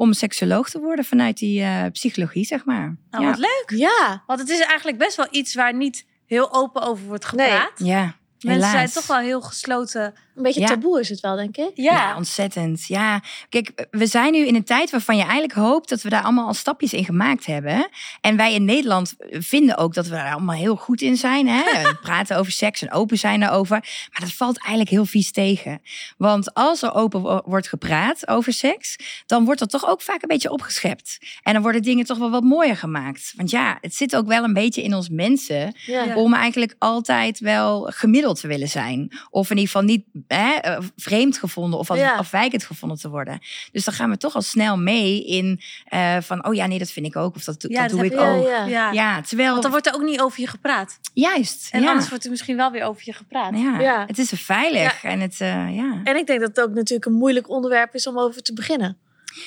om 0.00 0.12
seksoloog 0.12 0.70
te 0.70 0.80
worden 0.80 1.04
vanuit 1.04 1.38
die 1.38 1.62
eh, 1.62 1.84
psychologie, 1.92 2.44
zeg 2.44 2.64
maar. 2.64 2.96
Nou, 3.10 3.24
ja. 3.24 3.30
wat 3.30 3.38
leuk. 3.38 3.72
Ja, 3.78 4.22
Want 4.26 4.40
het 4.40 4.48
is 4.48 4.60
eigenlijk 4.60 4.98
best 4.98 5.16
wel 5.16 5.26
iets 5.30 5.54
waar 5.54 5.74
niet 5.74 6.06
heel 6.26 6.52
open 6.52 6.82
over 6.82 7.06
wordt 7.06 7.24
gepraat. 7.24 7.72
ja, 7.76 8.14
Mensen 8.44 8.68
helaas. 8.68 8.92
zijn 8.92 9.04
toch 9.04 9.16
wel 9.16 9.26
heel 9.26 9.40
gesloten. 9.40 10.14
Een 10.36 10.42
beetje 10.42 10.60
Ja. 10.60 10.66
taboe 10.66 11.00
is 11.00 11.08
het 11.08 11.20
wel, 11.20 11.36
denk 11.36 11.56
ik. 11.56 11.70
Ja. 11.74 12.16
ontzettend. 12.16 12.86
Ja, 12.86 13.22
kijk, 13.48 13.86
we 13.90 14.06
zijn 14.06 14.32
nu 14.32 14.46
in 14.46 14.54
een 14.54 14.64
tijd 14.64 14.90
waarvan 14.90 15.16
je 15.16 15.22
eigenlijk 15.22 15.52
hoopt 15.52 15.88
dat 15.88 16.02
we 16.02 16.08
daar 16.08 16.22
allemaal 16.22 16.46
al 16.46 16.54
stapjes 16.54 16.92
in 16.92 17.04
gemaakt 17.04 17.46
hebben. 17.46 17.88
En 18.20 18.36
wij 18.36 18.54
in 18.54 18.64
Nederland 18.64 19.14
vinden 19.30 19.76
ook 19.76 19.94
dat 19.94 20.06
we 20.06 20.14
daar 20.14 20.32
allemaal 20.32 20.56
heel 20.56 20.76
goed 20.76 21.00
in 21.00 21.16
zijn. 21.16 21.48
Hè? 21.48 21.62
En 21.80 21.98
praten 22.00 22.36
over 22.36 22.52
seks 22.52 22.82
en 22.82 22.92
open 22.92 23.18
zijn 23.18 23.40
daarover. 23.40 23.76
Maar 24.10 24.20
dat 24.20 24.32
valt 24.32 24.58
eigenlijk 24.58 24.90
heel 24.90 25.04
vies 25.04 25.32
tegen. 25.32 25.82
Want 26.18 26.54
als 26.54 26.82
er 26.82 26.94
open 26.94 27.20
wo- 27.20 27.42
wordt 27.44 27.68
gepraat 27.68 28.28
over 28.28 28.52
seks, 28.52 28.96
dan 29.26 29.44
wordt 29.44 29.60
dat 29.60 29.70
toch 29.70 29.86
ook 29.88 30.02
vaak 30.02 30.22
een 30.22 30.28
beetje 30.28 30.50
opgeschept. 30.50 31.18
En 31.42 31.52
dan 31.52 31.62
worden 31.62 31.82
dingen 31.82 32.04
toch 32.04 32.18
wel 32.18 32.30
wat 32.30 32.42
mooier 32.42 32.76
gemaakt. 32.76 33.32
Want 33.36 33.50
ja, 33.50 33.78
het 33.80 33.94
zit 33.94 34.16
ook 34.16 34.26
wel 34.26 34.44
een 34.44 34.52
beetje 34.52 34.82
in 34.82 34.94
ons 34.94 35.08
mensen. 35.08 35.74
Ja. 35.86 36.14
om 36.14 36.34
eigenlijk 36.34 36.74
altijd 36.78 37.38
wel 37.38 37.82
gemiddeld 37.94 38.40
te 38.40 38.46
willen 38.46 38.68
zijn. 38.68 39.12
Of 39.30 39.50
in 39.50 39.56
ieder 39.56 39.70
geval 39.72 39.86
niet 39.86 40.04
hè, 40.28 40.52
eh, 40.54 40.78
vreemd 40.96 41.38
gevonden 41.38 41.78
of 41.78 41.90
als 41.90 41.98
Ja. 41.98 42.14
afwijkend 42.14 42.64
gevonden 42.64 42.98
te 42.98 43.08
worden. 43.08 43.38
Dus 43.72 43.84
dan 43.84 43.94
gaan 43.94 44.10
we 44.10 44.16
toch 44.16 44.34
al 44.34 44.42
snel 44.42 44.76
mee 44.78 45.24
in 45.24 45.60
eh, 45.84 46.16
van, 46.20 46.46
oh 46.46 46.54
ja, 46.54 46.66
nee, 46.66 46.78
dat 46.78 46.90
vind 46.90 47.06
ik 47.06 47.16
ook. 47.16 47.36
Of 47.36 47.44
dat, 47.44 47.64
Ja, 47.68 47.80
dat 47.80 47.90
dat 47.90 47.98
doe 47.98 48.06
ik 48.06 48.18
ook. 48.18 48.46
ja. 48.48 48.64
Ja. 48.64 48.90
Ja, 48.92 49.20
terwijl... 49.20 49.50
Want 49.50 49.62
dan 49.62 49.70
wordt 49.70 49.86
er 49.86 49.94
ook 49.94 50.02
niet 50.02 50.20
over 50.20 50.40
je 50.40 50.46
gepraat. 50.46 50.98
Juist, 51.14 51.68
En 51.72 51.82
ja. 51.82 51.88
anders 51.88 52.08
wordt 52.08 52.24
er 52.24 52.30
misschien 52.30 52.56
wel 52.56 52.70
weer 52.70 52.84
over 52.84 53.02
je 53.04 53.12
gepraat. 53.12 53.58
ja. 53.58 53.80
Ja. 53.80 54.04
Het 54.06 54.18
is 54.18 54.32
er 54.32 54.38
veilig 54.38 55.04
en 55.04 55.20
het, 55.20 55.40
eh, 55.40 55.76
ja. 55.76 56.00
En 56.04 56.16
ik 56.16 56.26
denk 56.26 56.40
dat 56.40 56.48
het 56.48 56.60
ook 56.60 56.74
natuurlijk 56.74 57.04
een 57.06 57.12
moeilijk 57.12 57.48
onderwerp 57.48 57.94
is 57.94 58.06
om 58.06 58.18
over 58.18 58.42
te 58.42 58.52
beginnen. 58.54 58.96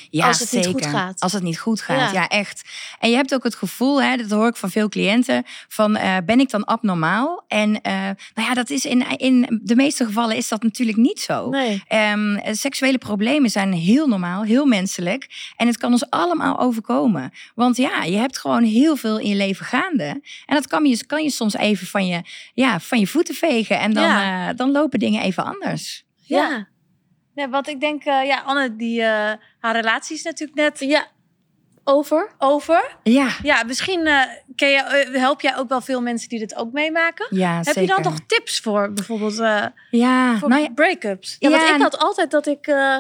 Ja, 0.10 0.28
Als 0.28 0.40
het 0.40 0.52
niet 0.52 0.64
zeker. 0.64 0.82
goed 0.84 0.90
gaat. 0.92 1.20
Als 1.20 1.32
het 1.34 1.44
niet 1.44 1.60
goed 1.60 1.82
gaat, 1.82 2.12
Ja. 2.14 2.22
ja. 2.22 2.28
echt. 2.28 2.62
En 3.00 3.10
je 3.10 3.16
hebt 3.16 3.34
ook 3.34 3.44
het 3.44 3.56
gevoel, 3.56 4.02
hè, 4.04 4.16
dat 4.18 4.30
hoor 4.30 4.48
ik 4.48 4.56
van 4.56 4.70
veel 4.72 4.90
cliënten, 4.90 5.44
van 5.68 5.96
eh, 5.96 6.18
ben 6.26 6.40
ik 6.40 6.50
dan 6.50 6.66
abnormaal? 6.66 7.44
En 7.48 7.82
eh, 7.82 7.94
nou 8.34 8.48
ja, 8.48 8.54
dat 8.54 8.70
is 8.70 8.86
in, 8.86 9.18
in 9.18 9.60
de 9.64 9.76
meeste 9.76 10.06
gevallen 10.06 10.36
is 10.36 10.48
dat 10.48 10.64
natuurlijk 10.64 10.98
niet 10.98 11.20
zo. 11.20 11.50
Nee. 11.50 11.84
Ehm, 11.88 12.54
seksuele 12.56 12.98
problemen 12.98 13.50
zijn 13.50 13.74
heel 13.74 14.08
normaal, 14.08 14.44
heel 14.44 14.66
menselijk. 14.66 15.52
En 15.56 15.68
het 15.68 15.78
kan 15.78 15.92
ons 15.92 16.10
allemaal 16.10 16.60
overkomen. 16.60 17.32
Want 17.56 17.78
ja, 17.78 18.04
je 18.04 18.16
hebt 18.18 18.38
gewoon 18.38 18.64
heel 18.64 18.96
veel 18.96 19.20
in 19.20 19.30
je 19.30 19.36
leven 19.36 19.66
gaande. 19.66 20.06
En 20.46 20.56
dat 20.56 20.68
kan 20.68 20.86
je, 20.86 21.06
kan 21.06 21.24
je 21.24 21.30
soms 21.30 21.54
even 21.54 21.88
van 21.88 22.08
je, 22.08 22.22
ja, 22.54 22.80
van 22.80 23.00
je 23.00 23.08
voeten 23.08 23.36
vegen. 23.36 23.80
En 23.80 23.94
dan, 23.94 24.04
Ja. 24.04 24.50
eh, 24.50 24.56
dan 24.56 24.72
lopen 24.72 25.00
dingen 25.00 25.22
even 25.22 25.44
anders. 25.46 26.04
Ja. 26.26 26.68
Ja. 27.36 27.50
Want 27.50 27.68
ik 27.68 27.80
denk, 27.80 28.04
eh, 28.04 28.26
ja, 28.26 28.42
Anne, 28.46 28.76
die, 28.76 29.02
eh, 29.02 29.32
haar 29.60 29.76
relatie 29.76 30.16
is 30.16 30.24
natuurlijk 30.24 30.60
net 30.60 30.80
Ja. 30.90 31.08
Over. 31.86 32.32
over. 32.38 32.96
Ja, 33.04 33.30
Ja, 33.42 33.64
misschien 33.64 34.06
eh, 34.08 34.22
ken 34.56 34.70
je, 34.70 35.10
help 35.14 35.42
jij 35.42 35.58
ook 35.58 35.70
wel 35.70 35.82
veel 35.82 36.02
mensen 36.02 36.30
die 36.30 36.40
dit 36.40 36.56
ook 36.56 36.72
meemaken. 36.72 37.28
ja 37.30 37.56
Heb 37.56 37.64
zeker. 37.66 37.82
je 37.82 37.88
dan 37.88 38.02
nog 38.02 38.20
tips 38.28 38.60
voor 38.60 38.94
bijvoorbeeld 38.94 39.40
eh, 39.40 39.66
Ja, 39.90 40.38
voor 40.38 40.50
nou 40.50 40.62
ja, 40.62 40.70
break-ups? 40.70 41.36
Ja, 41.40 41.50
want 41.50 41.70
ik 41.70 41.82
had 41.82 41.98
altijd 41.98 42.32
dat 42.32 42.48
ik 42.48 42.68
eh, 42.68 42.98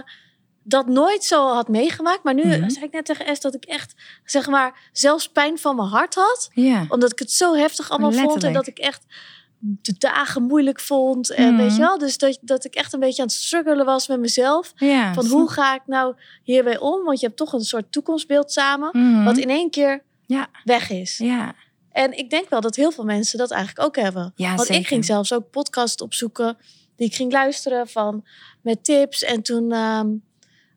dat 0.64 0.88
nooit 0.88 1.24
zo 1.24 1.54
had 1.54 1.68
meegemaakt. 1.68 2.24
Maar 2.24 2.34
nu 2.34 2.44
Mhm. 2.44 2.70
zei 2.70 2.86
ik 2.86 2.92
net 2.92 3.06
tegen 3.06 3.36
S 3.36 3.40
dat 3.40 3.54
ik 3.56 3.64
echt, 3.66 3.94
zeg 4.26 4.48
maar, 4.48 4.90
zelfs 4.92 5.28
pijn 5.30 5.58
van 5.58 5.76
mijn 5.76 5.88
hart 5.88 6.16
had. 6.16 6.50
ja. 6.54 6.86
Omdat 6.90 7.12
ik 7.12 7.20
het 7.20 7.32
zo 7.32 7.56
heftig 7.56 7.90
allemaal 7.90 8.12
vond. 8.12 8.24
En 8.24 8.30
Letterlijk. 8.32 8.66
dat 8.66 8.68
ik 8.68 8.78
echt 8.80 9.06
de 9.66 9.96
dagen 9.98 10.44
moeilijk 10.44 10.80
vond. 10.80 11.30
En 11.30 11.54
Mhm. 11.54 11.64
weet 11.64 11.72
je 11.76 11.80
wel, 11.82 11.98
dus 11.98 12.18
dat, 12.18 12.38
dat 12.42 12.66
ik 12.66 12.76
echt 12.76 12.94
een 12.94 13.00
beetje 13.00 13.22
aan 13.22 13.28
het 13.28 13.38
struggelen 13.38 13.86
was 13.86 14.08
met 14.08 14.20
mezelf. 14.20 14.74
ja. 14.76 15.14
Van 15.14 15.26
hoe 15.26 15.50
ga 15.52 15.76
ik 15.76 15.82
nou 15.86 16.16
hierbij 16.44 16.80
om? 16.80 17.04
Want 17.04 17.20
je 17.20 17.26
hebt 17.26 17.38
toch 17.38 17.54
een 17.54 17.62
soort 17.64 17.92
toekomstbeeld 17.92 18.52
samen. 18.52 18.90
Mhm. 18.94 19.24
Wat 19.24 19.38
in 19.38 19.50
één 19.50 19.70
keer 19.70 20.04
Ja. 20.26 20.48
weg 20.64 20.90
is. 20.90 21.18
Ja, 21.18 21.56
En 21.92 22.18
ik 22.18 22.30
denk 22.30 22.50
wel 22.50 22.62
dat 22.62 22.76
heel 22.76 22.92
veel 22.92 23.04
mensen 23.04 23.38
dat 23.38 23.52
eigenlijk 23.52 23.88
ook 23.88 23.96
hebben. 24.04 24.32
Ja, 24.36 24.56
Want 24.56 24.70
ik 24.70 24.88
ging 24.88 25.06
zelfs 25.06 25.34
ook 25.34 25.50
podcasts 25.50 26.02
opzoeken 26.02 26.58
die 26.96 27.08
ik 27.08 27.16
ging 27.16 27.32
luisteren 27.32 27.88
van 27.88 28.26
met 28.62 28.84
tips. 28.84 29.24
En 29.24 29.42
toen 29.42 29.72
ehm, 29.72 30.08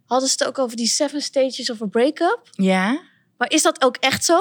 hadden 0.07 0.28
ze 0.28 0.35
het 0.38 0.47
ook 0.49 0.59
over 0.59 0.76
die 0.76 0.87
seven 0.87 1.21
stages 1.23 1.71
of 1.71 1.83
a 1.83 1.87
breakup. 1.87 2.40
ja. 2.52 3.00
Maar 3.38 3.50
is 3.50 3.62
dat 3.62 3.85
ook 3.85 3.97
echt 3.97 4.25
zo? 4.25 4.38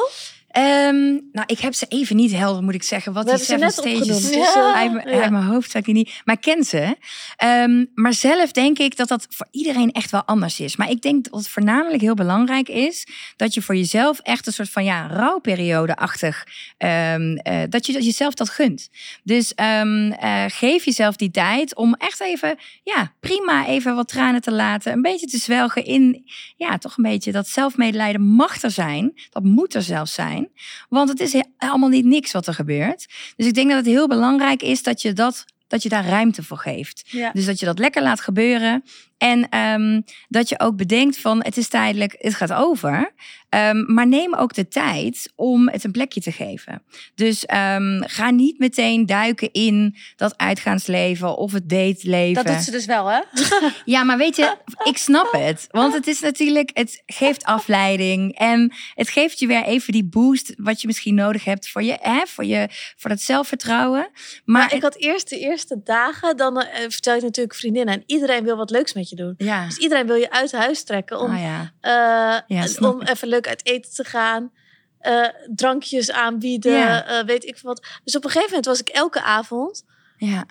Ehm, 0.56 1.12
nou, 1.32 1.44
ik 1.46 1.60
heb 1.60 1.74
ze 1.74 1.86
even 1.90 2.16
niet 2.16 2.32
helder, 2.36 2.64
moet 2.64 2.74
ik 2.74 2.84
zeggen. 2.84 3.14
Wat 3.14 3.26
die 3.26 3.46
seven 3.46 3.60
stages 3.72 4.56
uit, 4.76 4.92
mijn- 4.94 5.08
ja. 5.10 5.22
uit 5.22 5.32
mijn 5.32 5.44
hoofd 5.44 5.72
zou 5.72 5.84
ik 5.88 5.94
niet. 5.94 6.22
Maar 6.26 6.36
ik 6.36 6.42
ken 6.42 6.64
ze. 6.64 6.96
Ehm, 7.38 7.86
maar 7.94 8.14
zelf 8.14 8.52
denk 8.52 8.78
ik 8.80 8.98
dat 8.98 9.08
dat 9.08 9.26
voor 9.30 9.48
iedereen 9.52 9.92
echt 9.92 10.12
wel 10.12 10.24
anders 10.26 10.60
is. 10.60 10.76
Maar 10.76 10.90
ik 10.90 11.02
denk 11.02 11.24
dat 11.24 11.40
het 11.40 11.48
voornamelijk 11.50 12.02
heel 12.02 12.14
belangrijk 12.14 12.70
is 12.70 13.08
dat 13.36 13.54
je 13.54 13.62
voor 13.62 13.76
jezelf 13.76 14.20
echt 14.20 14.48
een 14.48 14.54
soort 14.54 14.70
van 14.70 14.84
ja, 14.84 15.08
rouwperiode-achtig. 15.08 16.48
ehm, 16.78 17.36
eh, 17.36 17.62
dat 17.70 17.86
je 17.86 17.94
dat 17.94 18.06
jezelf 18.06 18.34
dat 18.34 18.50
gunt. 18.50 18.90
Dus 19.24 19.54
eh, 19.54 20.44
geef 20.48 20.86
jezelf 20.86 21.16
die 21.16 21.32
tijd 21.32 21.76
om 21.76 21.94
echt 21.94 22.22
even, 22.22 22.56
ja, 22.84 23.12
prima 23.20 23.68
even 23.68 23.96
wat 23.96 24.08
tranen 24.08 24.42
te 24.42 24.52
laten. 24.52 24.92
Een 24.94 25.02
beetje 25.02 25.26
te 25.28 25.38
zwelgen 25.38 25.86
in, 25.86 26.24
ja, 26.56 26.78
toch 26.78 26.98
een 26.98 27.04
beetje 27.04 27.32
dat 27.32 27.48
zelfmedelijden 27.48 28.22
mag 28.22 28.62
er 28.62 28.72
zijn. 28.72 29.14
Dat 29.30 29.44
moet 29.44 29.74
er 29.76 29.82
zelfs 29.82 30.14
zijn. 30.14 30.45
Want 30.90 31.10
het 31.10 31.20
is 31.20 31.34
he- 31.34 31.44
allemaal 31.58 31.90
niet 31.90 32.06
niks 32.06 32.32
wat 32.32 32.48
er 32.48 32.54
gebeurt. 32.54 33.06
Dus 33.36 33.48
ik 33.48 33.54
denk 33.54 33.68
dat 33.70 33.78
het 33.78 33.86
heel 33.86 34.08
belangrijk 34.08 34.62
is 34.62 34.84
dat 34.84 35.02
je, 35.02 35.14
dat, 35.14 35.46
dat 35.68 35.84
je 35.84 35.90
daar 35.90 36.06
ruimte 36.06 36.44
voor 36.44 36.58
geeft. 36.58 37.04
Ja. 37.06 37.32
Dus 37.32 37.46
dat 37.46 37.60
je 37.60 37.66
dat 37.66 37.80
lekker 37.80 38.02
laat 38.02 38.22
gebeuren. 38.22 38.84
En 39.18 39.50
ehm, 39.50 40.02
dat 40.28 40.50
je 40.50 40.60
ook 40.60 40.76
bedenkt 40.76 41.18
van 41.18 41.44
het 41.44 41.58
is 41.58 41.68
tijdelijk, 41.68 42.16
het 42.18 42.36
gaat 42.36 42.54
over. 42.54 43.14
Ehm, 43.50 43.94
maar 43.94 44.08
neem 44.08 44.36
ook 44.36 44.54
de 44.54 44.68
tijd 44.68 45.32
om 45.36 45.70
het 45.70 45.84
een 45.84 45.92
plekje 45.92 46.22
te 46.22 46.32
geven. 46.32 46.84
Dus 47.16 47.46
ehm, 47.46 48.02
ga 48.06 48.30
niet 48.30 48.60
meteen 48.60 49.06
duiken 49.06 49.52
in 49.52 49.96
dat 50.16 50.38
uitgaansleven 50.38 51.38
of 51.38 51.52
het 51.52 51.70
dateleven. 51.70 52.44
Dat 52.44 52.54
doet 52.54 52.64
ze 52.64 52.72
dus 52.72 52.86
wel, 52.86 53.08
hè? 53.08 53.20
Ja, 53.86 54.04
maar 54.04 54.18
weet 54.18 54.36
je, 54.36 54.56
ik 54.84 54.98
snap 54.98 55.32
het. 55.32 55.68
Want 55.72 55.94
het 55.94 56.08
is 56.08 56.20
natuurlijk, 56.20 56.70
het 56.74 57.04
geeft 57.06 57.44
afleiding. 57.44 58.38
En 58.38 58.74
het 58.94 59.10
geeft 59.10 59.40
je 59.40 59.48
weer 59.48 59.64
even 59.64 59.94
die 59.94 60.06
boost 60.06 60.54
wat 60.58 60.82
je 60.82 60.88
misschien 60.88 61.16
nodig 61.16 61.44
hebt 61.44 61.70
voor 61.70 61.84
je, 61.84 61.98
hè, 62.02 62.22
voor 62.26 62.46
je, 62.46 62.68
voor 62.98 63.10
dat 63.10 63.22
zelfvertrouwen. 63.22 64.10
Maar, 64.46 64.62
Maar 64.62 64.74
ik 64.74 64.82
had 64.82 64.96
eerst 64.96 65.30
de 65.30 65.40
eerste 65.40 65.82
dagen, 65.84 66.38
dan 66.38 66.62
eh, 66.62 66.82
vertel 66.90 67.16
je 67.16 67.22
natuurlijk 67.22 67.56
vriendinnen. 67.56 67.94
En 67.94 68.04
iedereen 68.06 68.44
wil 68.44 68.58
wat 68.58 68.70
leuks 68.70 68.94
met 68.94 69.05
je 69.10 69.16
doen. 69.16 69.34
ja, 69.38 69.66
Dus 69.66 69.78
iedereen 69.78 70.08
wil 70.08 70.16
je 70.16 70.32
uit 70.32 70.52
huis 70.52 70.84
trekken 70.84 71.20
om, 71.20 71.32
ah, 71.32 71.42
ja. 71.42 71.72
eh, 71.82 72.58
Ja, 72.58 72.68
om 72.90 73.02
even 73.02 73.28
leuk 73.28 73.48
uit 73.48 73.66
eten 73.66 73.94
te 73.94 74.04
gaan. 74.04 74.52
eh, 75.00 75.28
drankjes 75.56 76.12
aanbieden, 76.12 76.72
Ja. 76.72 77.06
eh, 77.06 77.26
weet 77.26 77.46
ik 77.46 77.60
wat. 77.62 77.86
Dus 78.04 78.16
op 78.16 78.24
een 78.24 78.30
gegeven 78.30 78.50
moment 78.50 78.66
was 78.66 78.80
ik 78.80 78.90
elke 78.90 79.22
avond 79.22 79.84
ja. 80.18 80.46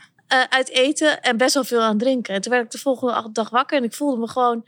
uit 0.49 0.69
eten 0.71 1.23
en 1.23 1.37
best 1.37 1.55
wel 1.55 1.65
veel 1.65 1.81
aan 1.81 1.89
het 1.91 1.99
drinken. 1.99 2.35
En 2.35 2.41
toen 2.41 2.53
werd 2.53 2.65
ik 2.65 2.71
de 2.71 2.79
volgende 2.79 3.29
dag 3.33 3.51
wakker 3.51 3.79
en 3.79 3.85
ik 3.85 3.95
voelde 3.95 4.21
me 4.21 4.29
gewoon 4.29 4.65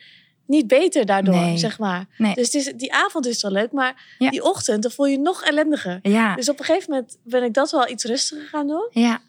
niet 0.47 0.67
beter 0.67 1.07
daardoor, 1.07 1.35
Nee. 1.35 1.57
zeg 1.59 1.79
maar. 1.79 2.05
Nee. 2.19 2.35
Dus 2.35 2.45
het 2.53 2.55
is, 2.55 2.73
die 2.77 2.95
avond 2.95 3.27
is 3.27 3.43
wel 3.43 3.51
leuk, 3.51 3.73
maar 3.73 4.17
die 4.19 4.43
ochtend, 4.45 4.83
dan 4.83 4.91
voel 4.93 5.07
je 5.07 5.13
je 5.13 5.19
nog 5.23 5.43
ellendiger. 5.43 5.99
Ja, 6.03 6.35
Dus 6.35 6.49
op 6.49 6.59
een 6.59 6.65
gegeven 6.65 6.91
moment 6.91 7.19
ben 7.23 7.43
ik 7.43 7.55
dat 7.55 7.71
wel 7.71 7.89
iets 7.89 8.05
rustiger 8.05 8.47
gaan 8.49 8.67
doen. 8.67 8.89
ja. 8.91 9.21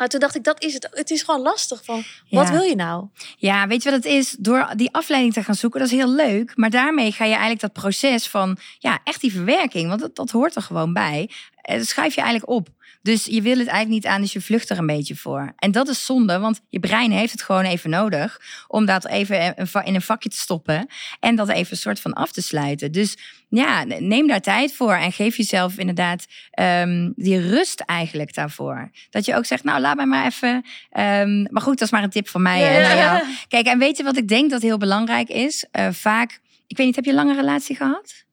Maar 0.00 0.08
toen 0.08 0.20
dacht 0.20 0.34
ik, 0.34 0.44
dat 0.44 0.62
is 0.62 0.74
het. 0.74 0.88
Het 0.90 1.10
is 1.10 1.22
gewoon 1.22 1.40
lastig 1.40 1.84
van, 1.84 2.04
wat 2.30 2.46
Ja. 2.46 2.52
wil 2.52 2.62
je 2.62 2.74
nou? 2.74 3.06
Ja, 3.36 3.66
weet 3.66 3.82
je 3.82 3.90
wat 3.90 4.02
het 4.04 4.12
is? 4.12 4.36
Door 4.38 4.70
die 4.76 4.92
afleiding 4.94 5.32
te 5.34 5.42
gaan 5.42 5.54
zoeken, 5.54 5.80
dat 5.80 5.88
is 5.90 5.96
heel 5.96 6.14
leuk. 6.14 6.52
Maar 6.56 6.70
daarmee 6.70 7.12
ga 7.12 7.24
je 7.24 7.30
eigenlijk 7.30 7.60
dat 7.60 7.72
proces 7.72 8.28
van, 8.28 8.58
ja, 8.78 8.98
echt 9.04 9.20
die 9.20 9.32
verwerking, 9.32 9.88
want 9.88 10.00
dat, 10.00 10.16
dat 10.16 10.30
hoort 10.30 10.56
er 10.56 10.62
gewoon 10.62 10.92
bij. 10.92 11.30
eh, 11.60 11.82
schrijf 11.82 12.14
je 12.14 12.20
eigenlijk 12.20 12.50
op. 12.52 12.68
Dus 13.02 13.24
je 13.24 13.42
wil 13.42 13.58
het 13.58 13.66
eigenlijk 13.66 13.88
niet 13.88 14.06
aan, 14.06 14.20
dus 14.20 14.32
je 14.32 14.40
vlucht 14.40 14.70
er 14.70 14.78
een 14.78 14.86
beetje 14.86 15.16
voor. 15.16 15.52
En 15.56 15.72
dat 15.72 15.88
is 15.88 16.04
zonde, 16.04 16.38
want 16.38 16.60
je 16.68 16.80
brein 16.80 17.10
heeft 17.10 17.32
het 17.32 17.42
gewoon 17.42 17.64
even 17.64 17.90
nodig 17.90 18.40
om 18.68 18.84
dat 18.84 19.06
even 19.06 19.54
in 19.84 19.94
een 19.94 20.02
vakje 20.02 20.28
te 20.28 20.36
stoppen 20.36 20.86
en 21.20 21.36
dat 21.36 21.48
even 21.48 21.72
een 21.72 21.76
soort 21.76 22.00
van 22.00 22.12
af 22.12 22.32
te 22.32 22.42
sluiten. 22.42 22.92
Dus 22.92 23.16
ja, 23.48 23.84
neem 23.84 24.26
daar 24.26 24.40
tijd 24.40 24.74
voor 24.74 24.92
en 24.94 25.12
geef 25.12 25.36
jezelf 25.36 25.78
inderdaad 25.78 26.26
ehm, 26.50 27.10
die 27.14 27.48
rust 27.48 27.80
eigenlijk 27.80 28.34
daarvoor. 28.34 28.90
Dat 29.10 29.24
je 29.24 29.36
ook 29.36 29.44
zegt, 29.44 29.64
nou 29.64 29.80
laat 29.80 29.96
mij 29.96 30.06
maar 30.06 30.26
even. 30.26 30.64
ehm, 30.90 31.42
maar 31.42 31.62
goed, 31.62 31.78
dat 31.78 31.86
is 31.86 31.90
maar 31.90 32.02
een 32.02 32.10
tip 32.10 32.28
van 32.28 32.42
mij 32.42 32.60
hè, 32.60 32.92
jou. 32.92 33.22
Kijk, 33.48 33.66
en 33.66 33.78
weet 33.78 33.96
je 33.96 34.02
wat 34.02 34.16
ik 34.16 34.28
denk 34.28 34.50
dat 34.50 34.62
heel 34.62 34.78
belangrijk 34.78 35.28
is? 35.28 35.66
Eh, 35.70 35.88
vaak, 35.90 36.40
ik 36.66 36.76
weet 36.76 36.86
niet, 36.86 36.96
heb 36.96 37.04
je 37.04 37.10
een 37.10 37.16
lange 37.16 37.34
relatie 37.34 37.76
gehad? 37.76 38.28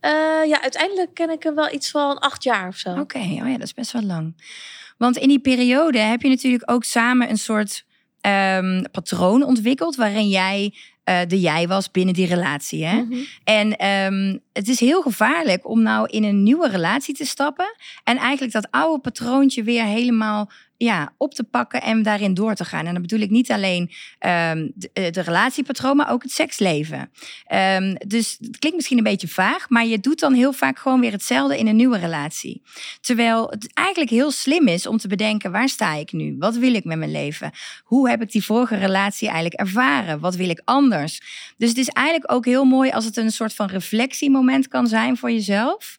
Eh, 0.00 0.10
ja, 0.46 0.62
uiteindelijk 0.62 1.14
ken 1.14 1.30
ik 1.30 1.42
hem 1.42 1.54
wel 1.54 1.72
iets 1.72 1.90
van 1.90 2.18
acht 2.18 2.42
jaar 2.44 2.68
of 2.68 2.76
zo. 2.76 2.90
Oké, 2.90 3.18
oh 3.18 3.48
ja, 3.48 3.52
dat 3.52 3.62
is 3.62 3.74
best 3.74 3.92
wel 3.92 4.02
lang. 4.02 4.34
Want 4.98 5.16
in 5.16 5.28
die 5.28 5.40
periode 5.40 5.98
heb 5.98 6.22
je 6.22 6.28
natuurlijk 6.28 6.70
ook 6.70 6.84
samen 6.84 7.30
een 7.30 7.38
soort 7.38 7.84
ehm, 8.20 8.84
patroon 8.92 9.42
ontwikkeld 9.42 9.96
waarin 9.96 10.28
jij 10.28 10.74
eh, 11.04 11.20
de 11.26 11.40
jij 11.40 11.68
was 11.68 11.90
binnen 11.90 12.14
die 12.14 12.26
relatie. 12.26 12.84
Hè? 12.84 13.02
Mhm. 13.02 13.18
En 13.44 13.76
ehm, 13.76 14.38
het 14.52 14.68
is 14.68 14.80
heel 14.80 15.02
gevaarlijk 15.02 15.68
om 15.68 15.82
nou 15.82 16.08
in 16.08 16.24
een 16.24 16.42
nieuwe 16.42 16.68
relatie 16.68 17.14
te 17.14 17.24
stappen 17.24 17.76
en 18.04 18.16
eigenlijk 18.16 18.52
dat 18.52 18.70
oude 18.70 19.00
patroontje 19.00 19.62
weer 19.62 19.84
helemaal 19.84 20.50
ja, 20.84 21.12
op 21.16 21.34
te 21.34 21.44
pakken 21.44 21.82
en 21.82 22.02
daarin 22.02 22.34
door 22.34 22.54
te 22.54 22.64
gaan. 22.64 22.86
En 22.86 22.92
dan 22.92 23.02
bedoel 23.02 23.20
ik 23.20 23.30
niet 23.30 23.50
alleen 23.50 23.90
de, 24.74 24.90
eh, 24.92 25.10
de 25.10 25.20
relatiepatroon, 25.20 25.96
maar 25.96 26.10
ook 26.10 26.22
het 26.22 26.32
seksleven. 26.32 27.10
Ehm, 27.46 27.94
dus 28.06 28.36
het 28.40 28.58
klinkt 28.58 28.76
misschien 28.76 28.98
een 28.98 29.04
beetje 29.04 29.28
vaag, 29.28 29.68
maar 29.68 29.86
je 29.86 30.00
doet 30.00 30.20
dan 30.20 30.34
heel 30.34 30.52
vaak 30.52 30.78
gewoon 30.78 31.00
weer 31.00 31.12
hetzelfde 31.12 31.58
in 31.58 31.66
een 31.66 31.76
nieuwe 31.76 31.98
relatie. 31.98 32.62
Terwijl 33.00 33.48
het 33.50 33.72
eigenlijk 33.74 34.10
heel 34.10 34.30
slim 34.30 34.68
is 34.68 34.86
om 34.86 34.98
te 34.98 35.08
bedenken, 35.08 35.52
waar 35.52 35.68
sta 35.68 35.94
ik 35.94 36.12
nu? 36.12 36.36
Wat 36.38 36.56
wil 36.56 36.74
ik 36.74 36.84
met 36.84 36.98
mijn 36.98 37.10
leven? 37.10 37.50
Hoe 37.84 38.08
heb 38.08 38.22
ik 38.22 38.32
die 38.32 38.44
vorige 38.44 38.76
relatie 38.76 39.28
eigenlijk 39.28 39.60
ervaren? 39.60 40.20
Wat 40.20 40.34
wil 40.34 40.48
ik 40.48 40.62
anders? 40.64 41.20
Dus 41.56 41.68
het 41.68 41.78
is 41.78 41.88
eigenlijk 41.88 42.32
ook 42.32 42.44
heel 42.44 42.64
mooi 42.64 42.90
als 42.90 43.04
het 43.04 43.16
een 43.16 43.32
soort 43.32 43.54
van 43.54 43.66
reflectiemoment 43.66 44.68
kan 44.68 44.86
zijn 44.86 45.16
voor 45.16 45.30
jezelf. 45.30 45.98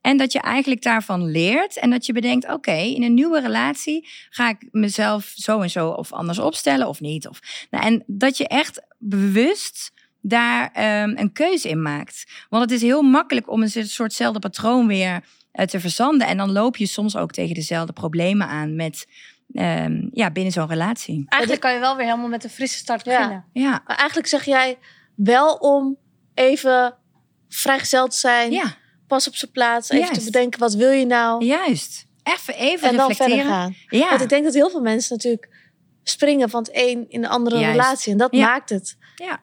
En 0.00 0.16
dat 0.16 0.32
je 0.32 0.40
eigenlijk 0.40 0.82
daarvan 0.82 1.30
leert 1.30 1.78
en 1.78 1.90
dat 1.90 2.06
je 2.06 2.12
bedenkt: 2.12 2.52
oké, 2.52 2.72
in 2.72 3.02
een 3.02 3.14
nieuwe 3.14 3.40
relatie 3.40 4.08
ga 4.30 4.48
ik 4.48 4.68
mezelf 4.70 5.32
zo 5.34 5.60
en 5.60 5.70
zo 5.70 5.88
of 5.88 6.12
anders 6.12 6.38
opstellen 6.38 6.88
of 6.88 7.00
niet. 7.00 7.28
Of, 7.28 7.40
nou, 7.70 7.84
en 7.84 8.02
dat 8.06 8.36
je 8.36 8.48
echt 8.48 8.82
bewust 8.98 9.92
daar 10.20 10.70
ehm, 10.72 11.12
een 11.16 11.32
keuze 11.32 11.68
in 11.68 11.82
maakt. 11.82 12.24
Want 12.48 12.62
het 12.62 12.72
is 12.72 12.82
heel 12.82 13.02
makkelijk 13.02 13.50
om 13.50 13.62
een 13.62 13.70
soortzelfde 13.88 14.38
patroon 14.38 14.86
weer 14.86 15.24
eh, 15.52 15.66
te 15.66 15.80
verzanden. 15.80 16.26
En 16.26 16.36
dan 16.36 16.52
loop 16.52 16.76
je 16.76 16.86
soms 16.86 17.16
ook 17.16 17.30
tegen 17.32 17.54
dezelfde 17.54 17.92
problemen 17.92 18.46
aan 18.48 18.76
met, 18.76 19.06
ehm, 19.52 20.08
ja, 20.12 20.30
binnen 20.30 20.52
zo'n 20.52 20.68
relatie. 20.68 21.24
Eigenlijk 21.28 21.62
kan 21.62 21.72
je 21.74 21.80
wel 21.80 21.96
weer 21.96 22.06
helemaal 22.06 22.28
met 22.28 22.44
een 22.44 22.50
frisse 22.50 22.78
start 22.78 23.04
Ja. 23.04 23.16
beginnen. 23.16 23.44
Ja, 23.52 23.82
Maar 23.86 23.96
eigenlijk 23.96 24.28
zeg 24.28 24.44
jij 24.44 24.78
wel 25.14 25.54
om 25.54 25.96
even 26.34 26.94
vrijgezel 27.48 28.08
te 28.08 28.16
zijn. 28.16 28.50
ja 28.52 28.76
Pas 29.08 29.28
op 29.28 29.36
zijn 29.36 29.50
plaats. 29.50 29.90
Even 29.90 30.12
te 30.12 30.24
bedenken, 30.24 30.60
wat 30.60 30.74
wil 30.74 30.90
je 30.90 31.06
nou? 31.06 31.44
juist. 31.44 32.06
Even, 32.22 32.54
even 32.54 32.88
en 32.88 32.96
dan 32.96 33.06
verder 33.14 33.26
reflecteren. 33.26 33.50
gaan. 33.60 33.74
Ja. 33.88 34.08
Want 34.08 34.20
ik 34.20 34.28
denk 34.28 34.44
dat 34.44 34.54
heel 34.54 34.70
veel 34.70 34.80
mensen 34.80 35.16
natuurlijk 35.16 35.48
springen 36.02 36.50
van 36.50 36.60
het 36.62 36.70
een 36.72 37.06
in 37.08 37.20
de 37.20 37.28
andere 37.28 37.58
Juist. 37.58 37.70
relatie. 37.80 38.12
En 38.12 38.18
dat 38.18 38.32
Ja. 38.34 38.46
maakt 38.46 38.68
het 38.70 38.96
Ja. 39.16 39.40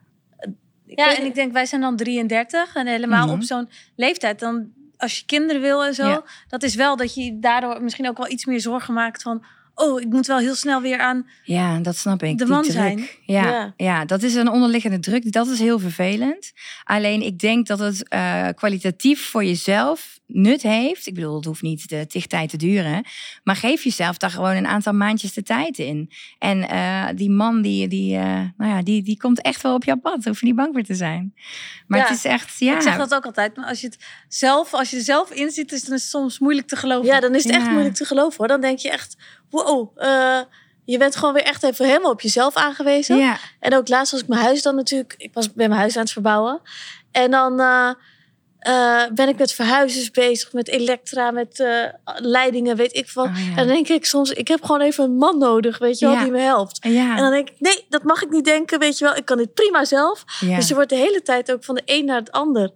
ik 0.85 0.99
Ja, 0.99 1.15
en 1.17 1.25
ik 1.25 1.35
denk, 1.35 1.53
wij 1.53 1.65
zijn 1.65 1.81
dan 1.81 1.95
33 1.95 2.75
en 2.75 2.87
helemaal 2.87 3.25
Mhm. 3.25 3.35
op 3.35 3.43
zo'n 3.43 3.69
leeftijd. 3.95 4.39
Dan 4.39 4.71
als 4.97 5.17
je 5.19 5.25
kinderen 5.25 5.61
wil 5.61 5.85
en 5.85 5.93
zo, 5.93 6.07
Ja. 6.07 6.23
dat 6.47 6.63
is 6.63 6.75
wel 6.75 6.95
dat 6.95 7.13
je 7.13 7.39
daardoor 7.39 7.81
misschien 7.83 8.07
ook 8.09 8.17
wel 8.17 8.29
iets 8.31 8.45
meer 8.45 8.61
zorgen 8.61 8.93
maakt 8.93 9.21
van, 9.21 9.45
oh, 9.75 10.01
ik 10.01 10.07
moet 10.07 10.27
wel 10.27 10.37
heel 10.37 10.55
snel 10.55 10.81
weer 10.81 10.99
aan. 10.99 11.27
Ja, 11.43 11.79
dat 11.79 11.95
snap 11.97 12.23
ik. 12.23 12.37
De 12.37 12.43
die 12.43 12.53
man 12.53 12.61
druk. 12.61 12.73
zijn. 12.73 13.07
Ja, 13.25 13.43
Ja. 13.43 13.73
ja. 13.77 14.05
dat 14.05 14.23
is 14.23 14.35
een 14.35 14.49
onderliggende 14.49 14.99
druk. 14.99 15.31
Dat 15.31 15.47
is 15.47 15.59
heel 15.59 15.79
vervelend. 15.79 16.51
Alleen 16.83 17.21
ik 17.21 17.39
denk 17.39 17.67
dat 17.67 17.79
het 17.79 18.07
eh, 18.07 18.47
kwalitatief 18.55 19.29
voor 19.29 19.43
jezelf 19.43 20.13
nut 20.27 20.61
heeft. 20.61 21.07
Ik 21.07 21.13
bedoel, 21.13 21.35
het 21.35 21.45
hoeft 21.45 21.61
niet 21.61 21.89
de 21.89 22.07
tig 22.07 22.27
tijd 22.27 22.49
te 22.49 22.57
duren. 22.57 23.03
Maar 23.43 23.55
geef 23.55 23.83
jezelf 23.83 24.17
daar 24.17 24.29
gewoon 24.29 24.55
een 24.55 24.67
aantal 24.67 24.93
maandjes 24.93 25.33
de 25.33 25.43
tijd 25.43 25.77
in. 25.77 26.11
En 26.39 26.69
eh, 26.69 27.07
die 27.15 27.29
man, 27.29 27.61
die, 27.61 27.87
die, 27.87 28.15
eh, 28.15 28.23
nou 28.57 28.71
ja, 28.71 28.81
die, 28.81 29.03
die 29.03 29.17
komt 29.17 29.41
echt 29.41 29.61
wel 29.61 29.73
op 29.75 29.83
jouw 29.83 29.97
pad. 29.99 30.23
Hoef 30.25 30.39
je 30.39 30.45
niet 30.45 30.55
bang 30.55 30.73
voor 30.73 30.83
te 30.83 30.95
zijn. 30.95 31.33
Maar 31.87 31.99
Ja. 31.99 32.05
het 32.07 32.17
is 32.17 32.25
echt, 32.25 32.59
ja. 32.59 32.75
Ik 32.75 32.81
zeg 32.81 32.97
dat 32.97 33.13
ook 33.13 33.25
altijd, 33.25 33.55
maar 33.55 33.65
als 33.65 33.81
je 33.81 33.87
het 33.87 33.97
zelf, 34.27 34.73
als 34.73 34.89
je 34.89 34.97
er 34.97 35.03
zelf 35.03 35.31
in 35.31 35.51
zit, 35.51 35.71
is, 35.71 35.87
het 35.87 36.01
soms 36.01 36.39
moeilijk 36.39 36.67
te 36.67 36.75
geloven. 36.75 37.05
Ja, 37.05 37.19
dan 37.19 37.35
is 37.35 37.43
het 37.43 37.53
echt 37.53 37.69
moeilijk 37.69 37.95
te 37.95 38.05
geloven 38.05 38.37
hoor. 38.37 38.47
Dan 38.47 38.61
denk 38.61 38.79
je 38.79 38.89
echt, 38.91 39.15
wow, 39.63 39.91
eh, 39.95 40.39
je 40.85 40.97
bent 40.97 41.15
gewoon 41.15 41.33
weer 41.33 41.43
echt 41.43 41.63
even 41.63 41.85
helemaal 41.85 42.11
op 42.11 42.21
jezelf 42.21 42.55
aangewezen. 42.55 43.17
Ja, 43.17 43.37
En 43.59 43.75
ook 43.75 43.87
laatst 43.87 44.11
was 44.11 44.21
ik 44.21 44.27
mijn 44.27 44.41
huis 44.41 44.61
dan 44.61 44.75
natuurlijk, 44.75 45.13
ik 45.17 45.33
was 45.33 45.53
ben 45.53 45.67
mijn 45.69 45.79
huis 45.79 45.95
aan 45.95 46.01
het 46.03 46.11
verbouwen. 46.11 46.61
En 47.11 47.31
dan 47.31 47.59
eh, 47.59 47.89
eh, 48.59 49.11
ben 49.13 49.27
ik 49.27 49.37
met 49.37 49.51
verhuizers 49.53 50.11
bezig, 50.11 50.53
met 50.53 50.67
elektra, 50.67 51.31
met 51.31 51.63
leidingen, 52.15 52.75
weet 52.75 52.95
ik 52.95 53.11
wat. 53.11 53.25
Oh, 53.27 53.37
ja. 53.37 53.49
En 53.49 53.55
dan 53.55 53.67
denk 53.67 53.87
ik 53.87 54.05
soms, 54.05 54.31
ik 54.31 54.47
heb 54.47 54.63
gewoon 54.63 54.81
even 54.81 55.03
een 55.03 55.15
man 55.15 55.37
nodig, 55.37 55.77
weet 55.77 55.99
je 55.99 56.05
wel, 56.05 56.15
Ja. 56.15 56.23
die 56.23 56.31
me 56.31 56.39
helpt. 56.39 56.79
En 57.15 57.17
dan 57.17 57.31
denk 57.31 57.49
ik, 57.49 57.59
nee, 57.59 57.85
dat 57.89 58.03
mag 58.03 58.21
ik 58.23 58.29
niet 58.29 58.45
denken, 58.45 58.79
weet 58.79 58.97
je 58.97 59.05
wel. 59.05 59.15
Ik 59.15 59.25
kan 59.25 59.37
dit 59.37 59.53
prima 59.53 59.85
zelf. 59.85 60.23
Dus 60.39 60.67
je 60.67 60.73
wordt 60.73 60.89
de 60.89 60.95
hele 60.95 61.21
tijd 61.21 61.51
ook 61.51 61.63
van 61.63 61.75
de 61.75 61.81
een 61.85 62.05
naar 62.05 62.19
het 62.19 62.31
ander 62.31 62.71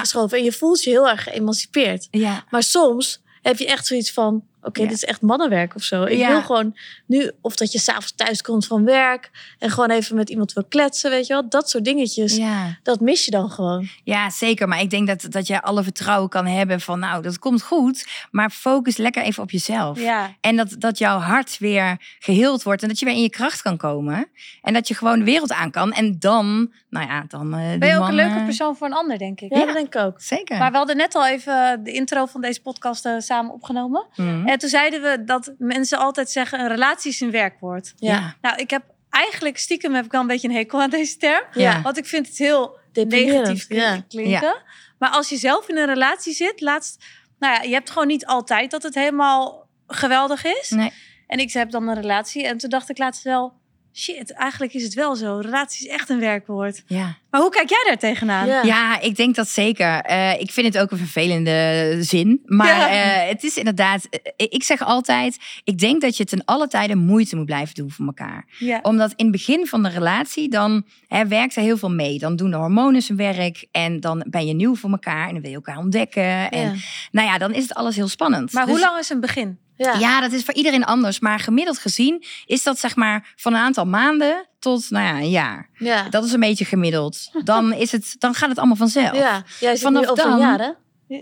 geschoven. 0.00 0.38
En 0.38 0.44
je 0.44 0.52
voelt 0.52 0.82
je 0.82 0.90
heel 0.90 1.08
erg 1.08 1.22
geëmancipeerd. 1.22 2.08
Maar 2.50 2.62
soms 2.62 3.22
heb 3.42 3.58
je 3.58 3.66
echt 3.66 3.86
zoiets 3.86 4.12
van: 4.12 4.44
oké, 4.62 4.80
Ja. 4.82 4.86
dit 4.88 4.96
is 4.96 5.04
echt 5.04 5.20
mannenwerk 5.20 5.74
of 5.74 5.82
zo. 5.82 6.02
Ik 6.04 6.18
Ja. 6.18 6.28
wil 6.28 6.42
gewoon 6.42 6.76
nu, 7.06 7.30
of 7.40 7.56
dat 7.56 7.72
je 7.72 7.78
s'avonds 7.78 8.12
thuis 8.14 8.42
komt 8.42 8.66
van 8.66 8.84
werk 8.84 9.30
en 9.58 9.70
gewoon 9.70 9.90
even 9.90 10.16
met 10.16 10.30
iemand 10.30 10.52
wil 10.52 10.64
kletsen, 10.68 11.10
weet 11.10 11.26
je 11.26 11.32
wel. 11.32 11.48
Dat 11.48 11.70
soort 11.70 11.84
dingetjes, 11.84 12.36
ja. 12.36 12.78
dat 12.82 13.00
mis 13.00 13.24
je 13.24 13.30
dan 13.30 13.50
gewoon. 13.50 13.88
Ja, 14.04 14.30
zeker. 14.30 14.68
Maar 14.68 14.80
ik 14.80 14.90
denk 14.90 15.06
dat, 15.06 15.26
dat 15.28 15.46
je 15.46 15.62
alle 15.62 15.82
vertrouwen 15.82 16.28
kan 16.28 16.46
hebben 16.46 16.80
van, 16.80 16.98
nou, 16.98 17.22
dat 17.22 17.38
komt 17.38 17.62
goed. 17.62 18.06
Maar 18.30 18.50
focus 18.50 18.96
lekker 18.96 19.22
even 19.22 19.42
op 19.42 19.50
jezelf. 19.50 20.00
Ja. 20.00 20.34
En 20.40 20.56
dat, 20.56 20.74
dat 20.78 20.98
jouw 20.98 21.18
hart 21.18 21.58
weer 21.58 21.96
geheeld 22.18 22.62
wordt 22.62 22.82
en 22.82 22.88
dat 22.88 22.98
je 22.98 23.04
weer 23.04 23.14
in 23.14 23.22
je 23.22 23.30
kracht 23.30 23.62
kan 23.62 23.76
komen. 23.76 24.28
En 24.62 24.72
dat 24.74 24.88
je 24.88 24.94
gewoon 24.94 25.18
de 25.18 25.24
wereld 25.24 25.52
aan 25.52 25.70
kan. 25.70 25.92
En 25.92 26.16
dan, 26.18 26.72
nou 26.90 27.06
ja, 27.06 27.24
dan. 27.28 27.54
eh, 27.54 27.68
die 27.68 27.78
Ben 27.78 27.88
je 27.88 27.96
ook 27.98 28.08
een 28.08 28.14
leuke 28.14 28.44
persoon 28.44 28.76
voor 28.76 28.86
een 28.86 28.92
ander, 28.92 29.18
denk 29.18 29.40
ik. 29.40 29.54
Ja, 29.54 29.64
dat 29.64 29.74
denk 29.74 29.94
ik 29.94 30.00
ook. 30.00 30.20
Zeker. 30.20 30.58
Maar 30.58 30.70
we 30.70 30.76
hadden 30.76 30.96
net 30.96 31.14
al 31.14 31.26
even 31.26 31.80
de 31.84 31.92
intro 31.92 32.26
van 32.26 32.40
deze 32.40 32.60
podcast 32.62 33.06
eh, 33.06 33.12
samen 33.18 33.52
opgenomen. 33.52 34.06
Mhm. 34.16 34.46
En 34.48 34.58
toen 34.58 34.68
zeiden 34.68 35.02
we 35.02 35.24
dat 35.24 35.54
mensen 35.58 35.98
altijd 35.98 36.30
zeggen: 36.30 36.60
een 36.60 36.68
relatie 36.68 37.10
is 37.10 37.20
een 37.20 37.30
werkwoord. 37.30 37.92
Ja. 37.96 38.36
Nou, 38.40 38.56
ik 38.56 38.70
heb 38.70 38.82
eigenlijk 39.10 39.58
stiekem 39.58 39.94
heb 39.94 40.04
ik 40.04 40.10
wel 40.10 40.20
een 40.20 40.26
beetje 40.26 40.48
een 40.48 40.54
hekel 40.54 40.80
aan 40.80 40.90
deze 40.90 41.16
term. 41.16 41.44
Ja. 41.52 41.82
Want 41.82 41.96
ik 41.96 42.06
vind 42.06 42.26
het 42.26 42.38
heel 42.38 42.78
negatief 42.92 43.68
ja. 43.68 44.04
klinken. 44.08 44.62
Maar 44.98 45.10
als 45.10 45.28
je 45.28 45.36
zelf 45.36 45.68
in 45.68 45.76
een 45.76 45.86
relatie 45.86 46.32
zit, 46.32 46.60
laatst, 46.60 47.04
nou 47.38 47.54
ja, 47.54 47.62
je 47.62 47.72
hebt 47.72 47.90
gewoon 47.90 48.06
niet 48.06 48.26
altijd 48.26 48.70
dat 48.70 48.82
het 48.82 48.94
helemaal 48.94 49.68
geweldig 49.86 50.44
is. 50.44 50.70
Nee. 50.70 50.92
En 51.26 51.38
ik 51.38 51.52
heb 51.52 51.70
dan 51.70 51.88
een 51.88 51.94
relatie 51.94 52.46
en 52.46 52.58
toen 52.58 52.70
dacht 52.70 52.90
ik 52.90 52.98
laatst 52.98 53.22
wel, 53.22 53.52
shit, 53.98 54.32
eigenlijk 54.32 54.72
is 54.74 54.82
het 54.82 54.94
wel 54.94 55.16
zo. 55.16 55.38
Relatie 55.42 55.86
is 55.88 55.92
echt 55.94 56.08
een 56.08 56.20
werkwoord. 56.20 56.82
Ja. 56.86 57.16
Maar 57.30 57.40
hoe 57.40 57.50
kijk 57.50 57.68
jij 57.68 57.84
daar 57.86 57.98
tegenaan? 57.98 58.46
Ja. 58.46 58.62
Ja, 58.62 59.00
ik 59.00 59.16
denk 59.16 59.34
dat 59.34 59.48
zeker. 59.48 60.00
Eh, 60.00 60.40
ik 60.40 60.50
vind 60.50 60.66
het 60.74 60.78
ook 60.82 60.90
een 60.90 60.98
vervelende 60.98 61.96
zin. 62.00 62.40
Maar 62.44 62.66
Ja. 62.66 62.88
eh, 63.22 63.28
het 63.28 63.44
is 63.44 63.56
inderdaad, 63.56 64.04
eh, 64.10 64.46
ik 64.48 64.62
zeg 64.62 64.82
altijd, 64.82 65.36
ik 65.64 65.78
denk 65.78 66.00
dat 66.00 66.16
je 66.16 66.24
ten 66.24 66.44
alle 66.44 66.68
tijde 66.68 66.94
moeite 66.96 67.36
moet 67.36 67.44
blijven 67.46 67.74
doen 67.74 67.90
voor 67.90 68.06
elkaar. 68.06 68.46
Ja. 68.58 68.78
Omdat 68.82 69.12
in 69.16 69.24
het 69.24 69.32
begin 69.32 69.66
van 69.66 69.82
de 69.82 69.88
relatie, 69.88 70.48
dan 70.48 70.84
hè, 71.06 71.26
werkt 71.26 71.56
er 71.56 71.62
heel 71.62 71.76
veel 71.76 71.90
mee. 71.90 72.18
Dan 72.18 72.36
doen 72.36 72.50
de 72.50 72.56
hormonen 72.56 73.02
zijn 73.02 73.18
werk 73.18 73.66
en 73.72 74.00
dan 74.00 74.26
ben 74.30 74.46
je 74.46 74.54
nieuw 74.54 74.74
voor 74.76 74.90
elkaar 74.90 75.26
en 75.26 75.32
dan 75.32 75.40
wil 75.42 75.50
je 75.50 75.56
elkaar 75.56 75.78
ontdekken. 75.78 76.50
En 76.50 76.60
Ja. 76.68 76.74
nou 77.10 77.26
ja, 77.28 77.38
dan 77.38 77.54
is 77.54 77.62
het 77.62 77.74
alles 77.74 77.96
heel 77.96 78.08
spannend. 78.08 78.52
Maar 78.52 78.64
Dus- 78.66 78.74
hoe 78.74 78.82
lang 78.84 78.98
is 78.98 79.10
een 79.10 79.20
begin? 79.20 79.58
Ja. 79.78 79.94
Ja, 79.98 80.20
dat 80.20 80.32
is 80.32 80.42
voor 80.44 80.54
iedereen 80.54 80.84
anders. 80.84 81.20
Maar 81.20 81.38
gemiddeld 81.40 81.78
gezien 81.78 82.24
is 82.46 82.62
dat 82.62 82.78
zeg 82.78 82.96
maar 82.96 83.32
van 83.36 83.52
een 83.54 83.60
aantal 83.60 83.86
maanden 83.86 84.46
tot 84.58 84.90
nou 84.90 85.04
ja, 85.04 85.14
een 85.14 85.30
jaar. 85.30 85.68
Ja. 85.74 86.08
Dat 86.08 86.24
is 86.24 86.32
een 86.32 86.40
beetje 86.40 86.64
gemiddeld. 86.64 87.30
Dan, 87.44 87.72
is 87.84 87.92
het, 87.92 88.14
dan 88.18 88.34
gaat 88.34 88.48
het 88.48 88.58
allemaal 88.58 88.76
vanzelf. 88.76 89.16
Ja. 89.16 89.42
Jij 89.60 89.76
zit 89.76 89.84
Vanaf 89.84 90.02
nu 90.02 90.08
over 90.08 90.24
dan- 90.24 90.32
een 90.32 90.38
jaar, 90.38 90.58
hè? 90.58 90.70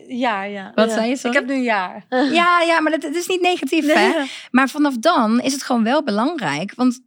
Ja, 0.08 0.42
ja. 0.44 0.72
Wat 0.74 0.88
Ja. 0.88 0.94
zei 0.94 1.06
je? 1.06 1.12
Ik 1.12 1.18
Sorry? 1.18 1.36
heb 1.36 1.46
nu 1.46 1.54
een 1.54 1.62
jaar. 1.62 2.04
Ja, 2.32 2.60
ja, 2.60 2.80
maar 2.80 2.92
het, 2.92 3.02
het 3.02 3.14
is 3.16 3.26
niet 3.26 3.40
negatief, 3.40 3.92
hè? 3.94 4.10
Maar 4.50 4.68
vanaf 4.68 4.94
dan 4.98 5.40
is 5.40 5.52
het 5.52 5.62
gewoon 5.62 5.84
wel 5.84 6.02
belangrijk. 6.02 6.72
Want 6.76 7.00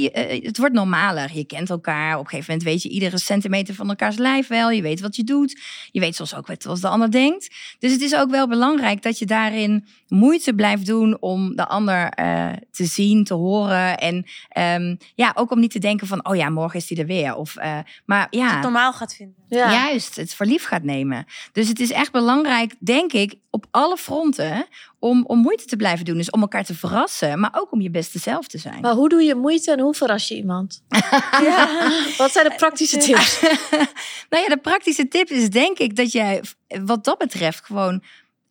je, 0.00 0.10
eh, 0.10 0.44
het 0.44 0.58
wordt 0.58 0.74
normaler. 0.74 1.30
Je 1.34 1.44
kent 1.44 1.70
elkaar. 1.70 2.18
Op 2.18 2.24
een 2.24 2.30
gegeven 2.30 2.52
moment 2.52 2.70
weet 2.70 2.82
je 2.82 2.88
iedere 2.88 3.18
centimeter 3.18 3.74
van 3.74 3.88
elkaars 3.88 4.16
lijf 4.16 4.48
wel. 4.48 4.70
Je 4.70 4.82
weet 4.82 5.00
wat 5.00 5.16
je 5.16 5.24
doet. 5.24 5.60
Je 5.90 6.00
weet 6.00 6.16
soms 6.16 6.34
ook 6.34 6.46
wat 6.46 6.62
de 6.80 6.88
ander 6.88 7.10
denkt. 7.10 7.54
Dus 7.78 7.92
het 7.92 8.00
is 8.00 8.14
ook 8.14 8.30
wel 8.30 8.48
belangrijk 8.48 9.02
dat 9.02 9.18
je 9.18 9.26
daarin 9.26 9.84
moeite 10.08 10.54
blijft 10.54 10.86
doen 10.86 11.16
om 11.20 11.56
de 11.56 11.68
ander 11.68 12.08
eh, 12.08 12.50
te 12.70 12.84
zien, 12.84 13.24
te 13.24 13.34
horen. 13.34 13.98
En 13.98 14.26
ehm, 14.48 14.96
ja, 15.14 15.32
ook 15.34 15.50
om 15.50 15.60
niet 15.60 15.70
te 15.70 15.78
denken 15.78 16.06
van, 16.06 16.26
oh 16.28 16.36
ja, 16.36 16.50
morgen 16.50 16.78
is 16.78 16.86
die 16.86 16.98
er 16.98 17.06
weer. 17.06 17.34
Of, 17.34 17.56
eh, 17.56 17.78
maar 18.04 18.28
Als 18.30 18.40
ja, 18.40 18.52
het 18.52 18.62
normaal 18.62 18.92
gaat 18.92 19.14
vinden. 19.14 19.36
Ja. 19.48 19.72
Juist, 19.72 20.16
het 20.16 20.34
verlief 20.34 20.64
gaat 20.64 20.82
nemen. 20.82 21.26
Dus 21.52 21.68
het 21.68 21.80
is 21.80 21.90
echt 21.90 22.12
belangrijk, 22.12 22.74
denk 22.78 23.12
ik, 23.12 23.34
op 23.54 23.66
alle 23.70 23.96
fronten 23.96 24.66
om, 24.98 25.24
om 25.26 25.38
moeite 25.38 25.64
te 25.64 25.76
blijven 25.76 26.04
doen. 26.04 26.16
Dus 26.16 26.30
om 26.30 26.40
elkaar 26.40 26.64
te 26.64 26.74
verrassen, 26.74 27.40
maar 27.40 27.54
ook 27.56 27.72
om 27.72 27.80
je 27.80 27.90
beste 27.90 28.18
zelf 28.18 28.46
te 28.46 28.58
zijn. 28.58 28.80
Maar 28.80 28.92
hoe 28.92 29.08
doe 29.08 29.22
je 29.22 29.34
moeite 29.34 29.72
en 29.72 29.80
hoe 29.80 29.94
verras 29.94 30.28
je 30.28 30.36
iemand? 30.36 30.82
Wat 32.18 32.32
zijn 32.32 32.48
de 32.48 32.54
praktische 32.56 32.96
tips? 32.96 33.40
nou 34.30 34.42
ja, 34.42 34.48
de 34.48 34.58
praktische 34.62 35.08
tip 35.08 35.28
is 35.28 35.50
denk 35.50 35.78
ik 35.78 35.96
dat 35.96 36.12
jij 36.12 36.42
wat 36.84 37.04
dat 37.04 37.18
betreft 37.18 37.64
gewoon 37.64 38.02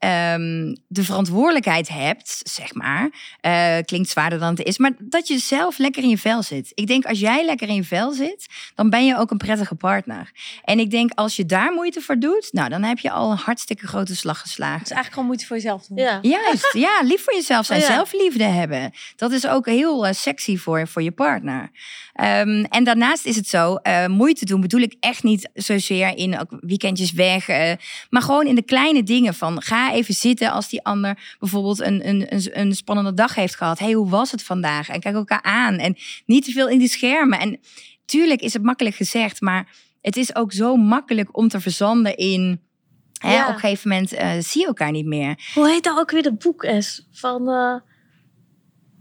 ehm, 0.01 0.75
de 0.87 1.03
verantwoordelijkheid 1.03 1.89
hebt, 1.89 2.41
zeg 2.43 2.73
maar. 2.73 3.09
Eh, 3.41 3.77
klinkt 3.85 4.09
zwaarder 4.09 4.39
dan 4.39 4.49
het 4.49 4.65
is, 4.65 4.77
maar 4.77 4.91
dat 4.99 5.27
je 5.27 5.37
zelf 5.37 5.77
lekker 5.77 6.03
in 6.03 6.09
je 6.09 6.17
vel 6.17 6.43
zit. 6.43 6.71
Ik 6.73 6.87
denk 6.87 7.05
als 7.05 7.19
jij 7.19 7.45
lekker 7.45 7.67
in 7.67 7.75
je 7.75 7.83
vel 7.83 8.11
zit, 8.11 8.47
dan 8.75 8.89
ben 8.89 9.05
je 9.05 9.17
ook 9.17 9.31
een 9.31 9.37
prettige 9.37 9.75
partner. 9.75 10.31
En 10.63 10.79
ik 10.79 10.91
denk 10.91 11.11
als 11.13 11.35
je 11.35 11.45
daar 11.45 11.73
moeite 11.73 12.01
voor 12.01 12.19
doet, 12.19 12.49
nou 12.51 12.69
dan 12.69 12.83
heb 12.83 12.99
je 12.99 13.11
al 13.11 13.31
een 13.31 13.37
hartstikke 13.37 13.87
grote 13.87 14.15
slag 14.15 14.39
geslagen. 14.41 14.77
Het 14.79 14.89
is 14.89 14.95
eigenlijk 14.95 15.13
gewoon 15.13 15.27
moeite 15.27 15.45
voor 15.45 15.55
jezelf 15.55 15.85
doen. 15.85 15.97
Ja. 15.97 16.19
Juist, 16.21 16.73
ja, 16.87 17.01
lief 17.03 17.23
voor 17.23 17.33
jezelf 17.33 17.65
zijn, 17.65 17.81
Oh 17.81 17.87
ja. 17.87 17.93
zelfliefde 17.93 18.43
hebben. 18.43 18.91
Dat 19.15 19.31
is 19.31 19.47
ook 19.47 19.65
heel 19.65 20.07
eh, 20.07 20.13
sexy 20.13 20.57
voor, 20.57 20.87
voor 20.87 21.01
je 21.01 21.11
partner. 21.11 21.69
Ehm, 22.21 22.63
en 22.69 22.83
daarnaast 22.83 23.25
is 23.25 23.35
het 23.35 23.47
zo, 23.47 23.75
eh, 23.75 24.07
moeite 24.07 24.45
doen 24.45 24.61
bedoel 24.61 24.81
ik 24.81 24.95
echt 24.99 25.23
niet 25.23 25.49
zozeer 25.53 26.17
in 26.17 26.39
ook 26.39 26.49
weekendjes 26.59 27.11
weg. 27.11 27.47
eh, 27.47 27.71
maar 28.09 28.21
gewoon 28.21 28.47
in 28.47 28.55
de 28.55 28.61
kleine 28.61 29.03
dingen 29.03 29.33
van 29.33 29.61
ga 29.61 29.93
even 29.93 30.13
zitten 30.13 30.51
als 30.51 30.69
die 30.69 30.83
ander 30.83 31.35
bijvoorbeeld 31.39 31.79
een, 31.79 32.07
een, 32.07 32.33
een, 32.33 32.59
een 32.59 32.75
spannende 32.75 33.13
dag 33.13 33.35
heeft 33.35 33.55
gehad. 33.55 33.79
hey, 33.79 33.91
hoe 33.91 34.09
was 34.09 34.31
het 34.31 34.43
vandaag? 34.43 34.89
En 34.89 34.99
kijk 34.99 35.15
elkaar 35.15 35.41
aan 35.41 35.77
en 35.77 35.95
niet 36.25 36.45
te 36.45 36.51
veel 36.51 36.69
in 36.69 36.79
die 36.79 36.87
schermen. 36.89 37.39
En 37.39 37.59
tuurlijk 38.05 38.41
is 38.41 38.53
het 38.53 38.63
makkelijk 38.63 38.95
gezegd, 38.95 39.41
maar 39.41 39.67
het 40.01 40.17
is 40.17 40.35
ook 40.35 40.53
zo 40.53 40.75
makkelijk 40.75 41.37
om 41.37 41.47
te 41.47 41.59
verzanden 41.59 42.17
in... 42.17 42.61
Hè, 43.19 43.33
Ja. 43.33 43.47
Op 43.47 43.53
een 43.53 43.59
gegeven 43.59 43.89
moment 43.89 44.13
eh, 44.13 44.31
zie 44.39 44.61
je 44.61 44.67
elkaar 44.67 44.91
niet 44.91 45.05
meer. 45.05 45.51
Hoe 45.53 45.69
heet 45.69 45.83
nou 45.83 45.99
ook 45.99 46.11
weer 46.11 46.23
dat 46.23 46.39
boek, 46.39 46.63
Es? 46.63 47.07
Van, 47.11 47.49
eh, 47.49 47.75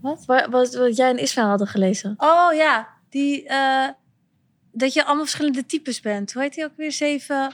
Wat? 0.01 0.23
Wat, 0.25 0.47
wat, 0.49 0.73
wat 0.73 0.95
jij 0.95 1.09
en 1.09 1.17
Ismaël 1.17 1.47
hadden 1.47 1.67
gelezen. 1.67 2.13
Oh 2.17 2.53
ja, 2.53 2.90
die, 3.11 3.47
eh, 3.47 3.89
dat 4.71 4.93
je 4.93 5.03
allemaal 5.03 5.25
verschillende 5.25 5.65
types 5.65 5.99
bent. 5.99 6.33
Hoe 6.33 6.41
heet 6.41 6.53
die 6.53 6.63
ook 6.65 6.75
weer? 6.75 6.91
Zeven 6.91 7.53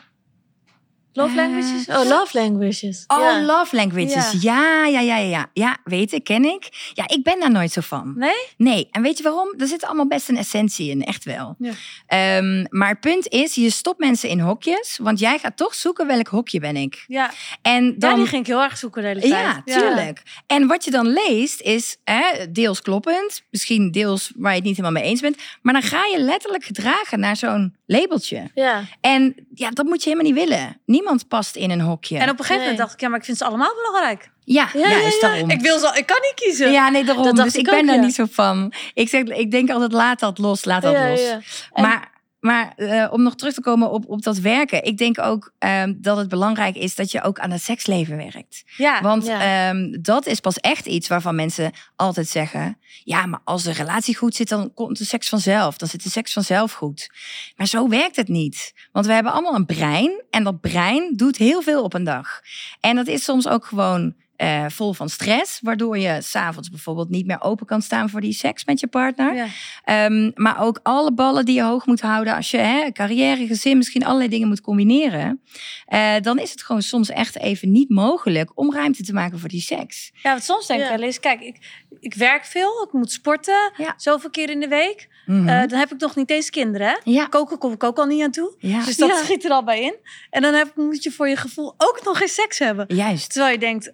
love 1.17 1.29
Eh, 1.29 1.35
languages? 1.35 1.87
Oh, 1.87 2.03
Love 2.05 2.39
Languages. 2.39 3.03
Oh, 3.07 3.19
ja. 3.19 3.41
love 3.41 3.75
languages. 3.75 4.41
Ja. 4.41 4.85
Ja, 4.85 4.85
ja, 4.85 4.99
ja, 4.99 5.17
ja. 5.17 5.49
Ja, 5.53 5.77
weet 5.83 6.11
ik, 6.13 6.23
ken 6.23 6.45
ik. 6.45 6.91
Ja, 6.93 7.07
ik 7.07 7.23
ben 7.23 7.39
daar 7.39 7.51
nooit 7.51 7.71
zo 7.71 7.81
van. 7.81 8.13
Nee? 8.17 8.35
Nee, 8.57 8.87
en 8.91 9.01
weet 9.01 9.17
je 9.17 9.23
waarom? 9.23 9.53
Er 9.57 9.67
zit 9.67 9.85
allemaal 9.85 10.07
best 10.07 10.29
een 10.29 10.37
essentie 10.37 10.89
in, 10.89 11.03
echt 11.03 11.23
wel. 11.23 11.55
Ja. 11.59 11.71
Ehm, 12.07 12.65
maar 12.69 12.89
het 12.89 12.99
punt 12.99 13.27
is, 13.27 13.55
je 13.55 13.69
stopt 13.69 13.99
mensen 13.99 14.29
in 14.29 14.39
hokjes, 14.39 14.99
want 15.01 15.19
jij 15.19 15.39
gaat 15.39 15.57
toch 15.57 15.75
zoeken 15.75 16.07
welk 16.07 16.27
hokje 16.27 16.59
ben 16.59 16.75
ik. 16.75 17.03
Ja. 17.07 17.31
En 17.61 17.99
dan, 17.99 18.09
ja, 18.09 18.15
die 18.15 18.25
ging 18.25 18.41
ik 18.41 18.47
heel 18.47 18.63
erg 18.63 18.77
zoeken 18.77 19.01
de 19.01 19.07
hele 19.07 19.19
tijd. 19.19 19.31
Ja, 19.33 19.61
tuurlijk. 19.79 20.21
En 20.47 20.67
wat 20.67 20.83
je 20.83 20.91
dan 20.91 21.07
leest 21.07 21.61
is 21.61 21.97
hè, 22.03 22.51
deels 22.51 22.81
kloppend, 22.81 23.43
misschien 23.49 23.91
deels 23.91 24.31
waar 24.35 24.51
je 24.51 24.57
het 24.57 24.67
niet 24.67 24.77
helemaal 24.77 25.01
mee 25.01 25.09
eens 25.09 25.21
bent, 25.21 25.37
maar 25.61 25.73
dan 25.73 25.81
ga 25.81 26.05
je 26.05 26.19
letterlijk 26.19 26.63
gedragen 26.63 27.19
naar 27.19 27.35
zo'n 27.35 27.75
labeltje. 27.85 28.51
Ja. 28.53 28.83
En 29.01 29.35
ja, 29.53 29.69
dat 29.69 29.85
moet 29.85 30.03
je 30.03 30.09
helemaal 30.09 30.31
niet 30.31 30.47
willen. 30.47 30.81
Niemand 30.85 31.06
past 31.27 31.55
in 31.55 31.71
een 31.71 31.81
hokje. 31.81 32.17
En 32.17 32.23
op 32.23 32.29
een 32.29 32.35
gegeven 32.37 32.53
moment 32.55 32.69
Nee. 32.69 32.77
dacht 32.77 32.93
ik, 32.93 32.99
ja, 33.01 33.07
maar 33.09 33.19
ik 33.19 33.25
vind 33.25 33.37
ze 33.37 33.45
allemaal 33.45 33.73
belangrijk. 33.75 34.29
Ja, 34.43 34.69
Ja, 34.73 34.87
ja, 34.89 34.97
ja. 34.97 35.09
daarom. 35.21 35.49
Ik 35.49 35.61
wil 35.61 35.79
ze, 35.79 35.91
ik 35.95 36.05
kan 36.05 36.17
niet 36.21 36.33
kiezen. 36.35 36.71
Ja, 36.71 36.89
nee, 36.89 37.03
daarom. 37.03 37.23
Dat 37.23 37.35
dus 37.35 37.53
ik 37.53 37.59
ik 37.59 37.65
ben 37.65 37.79
ook, 37.79 37.85
daar 37.85 37.95
ja. 37.95 38.01
niet 38.01 38.15
zo 38.15 38.25
van. 38.31 38.73
Ik 38.93 39.09
zeg, 39.09 39.23
ik 39.23 39.51
denk 39.51 39.69
altijd, 39.69 39.91
laat 39.91 40.19
dat 40.19 40.37
los, 40.37 40.65
laat 40.65 40.81
dat 40.81 40.93
ja, 40.93 41.09
los. 41.09 41.21
ja. 41.21 41.39
En- 41.73 41.81
Maar, 41.81 42.11
Maar 42.47 42.73
eh, 42.75 43.07
om 43.11 43.23
nog 43.23 43.35
terug 43.35 43.53
te 43.53 43.61
komen 43.61 43.91
op, 43.91 44.05
op 44.07 44.21
dat 44.21 44.37
werken. 44.37 44.83
Ik 44.83 44.97
denk 44.97 45.19
ook 45.19 45.51
ehm, 45.57 45.93
dat 45.97 46.17
het 46.17 46.29
belangrijk 46.29 46.75
is 46.75 46.95
dat 46.95 47.11
je 47.11 47.23
ook 47.23 47.39
aan 47.39 47.51
het 47.51 47.61
seksleven 47.61 48.17
werkt. 48.17 48.63
Ja, 48.77 49.01
Want 49.01 49.25
ja. 49.25 49.69
ehm, 49.69 50.01
dat 50.01 50.25
is 50.25 50.39
pas 50.39 50.57
echt 50.57 50.85
iets 50.85 51.07
waarvan 51.07 51.35
mensen 51.35 51.71
altijd 51.95 52.27
zeggen: 52.27 52.77
ja, 53.03 53.25
maar 53.25 53.39
als 53.43 53.63
de 53.63 53.71
relatie 53.71 54.15
goed 54.15 54.35
zit, 54.35 54.49
dan 54.49 54.73
komt 54.73 54.97
de 54.97 55.05
seks 55.05 55.29
vanzelf. 55.29 55.77
Dan 55.77 55.87
zit 55.87 56.03
de 56.03 56.09
seks 56.09 56.33
vanzelf 56.33 56.73
goed. 56.73 57.09
Maar 57.55 57.67
zo 57.67 57.89
werkt 57.89 58.15
het 58.15 58.27
niet. 58.27 58.73
Want 58.91 59.05
we 59.05 59.13
hebben 59.13 59.31
allemaal 59.31 59.55
een 59.55 59.65
brein 59.65 60.23
en 60.29 60.43
dat 60.43 60.61
brein 60.61 61.13
doet 61.15 61.37
heel 61.37 61.61
veel 61.61 61.83
op 61.83 61.93
een 61.93 62.03
dag. 62.03 62.41
En 62.79 62.95
dat 62.95 63.07
is 63.07 63.23
soms 63.23 63.47
ook 63.47 63.65
gewoon. 63.65 64.15
Eh, 64.37 64.65
vol 64.67 64.93
van 64.93 65.09
stress, 65.09 65.59
waardoor 65.61 65.97
je 65.97 66.17
s'avonds 66.21 66.69
bijvoorbeeld 66.69 67.09
niet 67.09 67.25
meer 67.25 67.41
open 67.41 67.65
kan 67.65 67.81
staan 67.81 68.09
voor 68.09 68.21
die 68.21 68.33
seks 68.33 68.65
met 68.65 68.79
je 68.79 68.87
partner. 68.87 69.35
ja. 69.35 69.47
Ehm, 69.83 70.31
maar 70.33 70.59
ook 70.61 70.79
alle 70.83 71.13
ballen 71.13 71.45
die 71.45 71.55
je 71.55 71.63
hoog 71.63 71.85
moet 71.85 72.01
houden 72.01 72.35
als 72.35 72.51
je 72.51 72.57
hè, 72.57 72.91
carrière, 72.91 73.47
gezin, 73.47 73.77
misschien 73.77 74.05
allerlei 74.05 74.29
dingen 74.29 74.47
moet 74.47 74.61
combineren. 74.61 75.41
eh, 75.85 76.13
dan 76.21 76.39
is 76.39 76.51
het 76.51 76.63
gewoon 76.63 76.81
soms 76.81 77.09
echt 77.09 77.37
even 77.37 77.71
niet 77.71 77.89
mogelijk 77.89 78.51
om 78.55 78.73
ruimte 78.73 79.03
te 79.03 79.13
maken 79.13 79.39
voor 79.39 79.49
die 79.49 79.61
seks. 79.61 80.11
ja, 80.23 80.29
want 80.31 80.43
soms 80.43 80.67
denk 80.67 80.79
ik 80.79 80.85
Ja. 80.89 80.95
wel 80.95 81.05
eens, 81.05 81.19
kijk, 81.19 81.41
ik, 81.41 81.57
ik 81.99 82.13
werk 82.13 82.45
veel, 82.45 82.83
ik 82.87 82.93
moet 82.93 83.11
sporten, 83.11 83.71
Ja. 83.77 83.93
zoveel 83.97 84.29
keer 84.29 84.49
in 84.49 84.59
de 84.59 84.67
week. 84.67 85.07
Mhm. 85.25 85.47
Eh, 85.47 85.67
dan 85.67 85.79
heb 85.79 85.91
ik 85.93 85.99
nog 85.99 86.15
niet 86.15 86.29
eens 86.29 86.49
kinderen. 86.49 86.87
Hè? 86.87 87.11
ja. 87.11 87.25
Koken 87.25 87.57
kom 87.57 87.71
ik 87.73 87.83
ook 87.83 87.97
al 87.97 88.05
niet 88.05 88.23
aan 88.23 88.31
toe. 88.31 88.55
ja, 88.59 88.85
Dus 88.85 88.97
dat 88.97 89.09
Ja. 89.09 89.15
schiet 89.23 89.45
er 89.45 89.51
al 89.51 89.63
bij 89.63 89.81
in. 89.81 89.95
En 90.29 90.41
dan 90.41 90.53
heb, 90.53 90.75
moet 90.75 91.03
je 91.03 91.11
voor 91.11 91.27
je 91.27 91.35
gevoel 91.35 91.73
ook 91.77 92.01
nog 92.03 92.17
geen 92.17 92.27
seks 92.27 92.59
hebben. 92.59 92.85
juist. 92.95 93.31
Terwijl 93.31 93.53
je 93.53 93.59
denkt, 93.59 93.93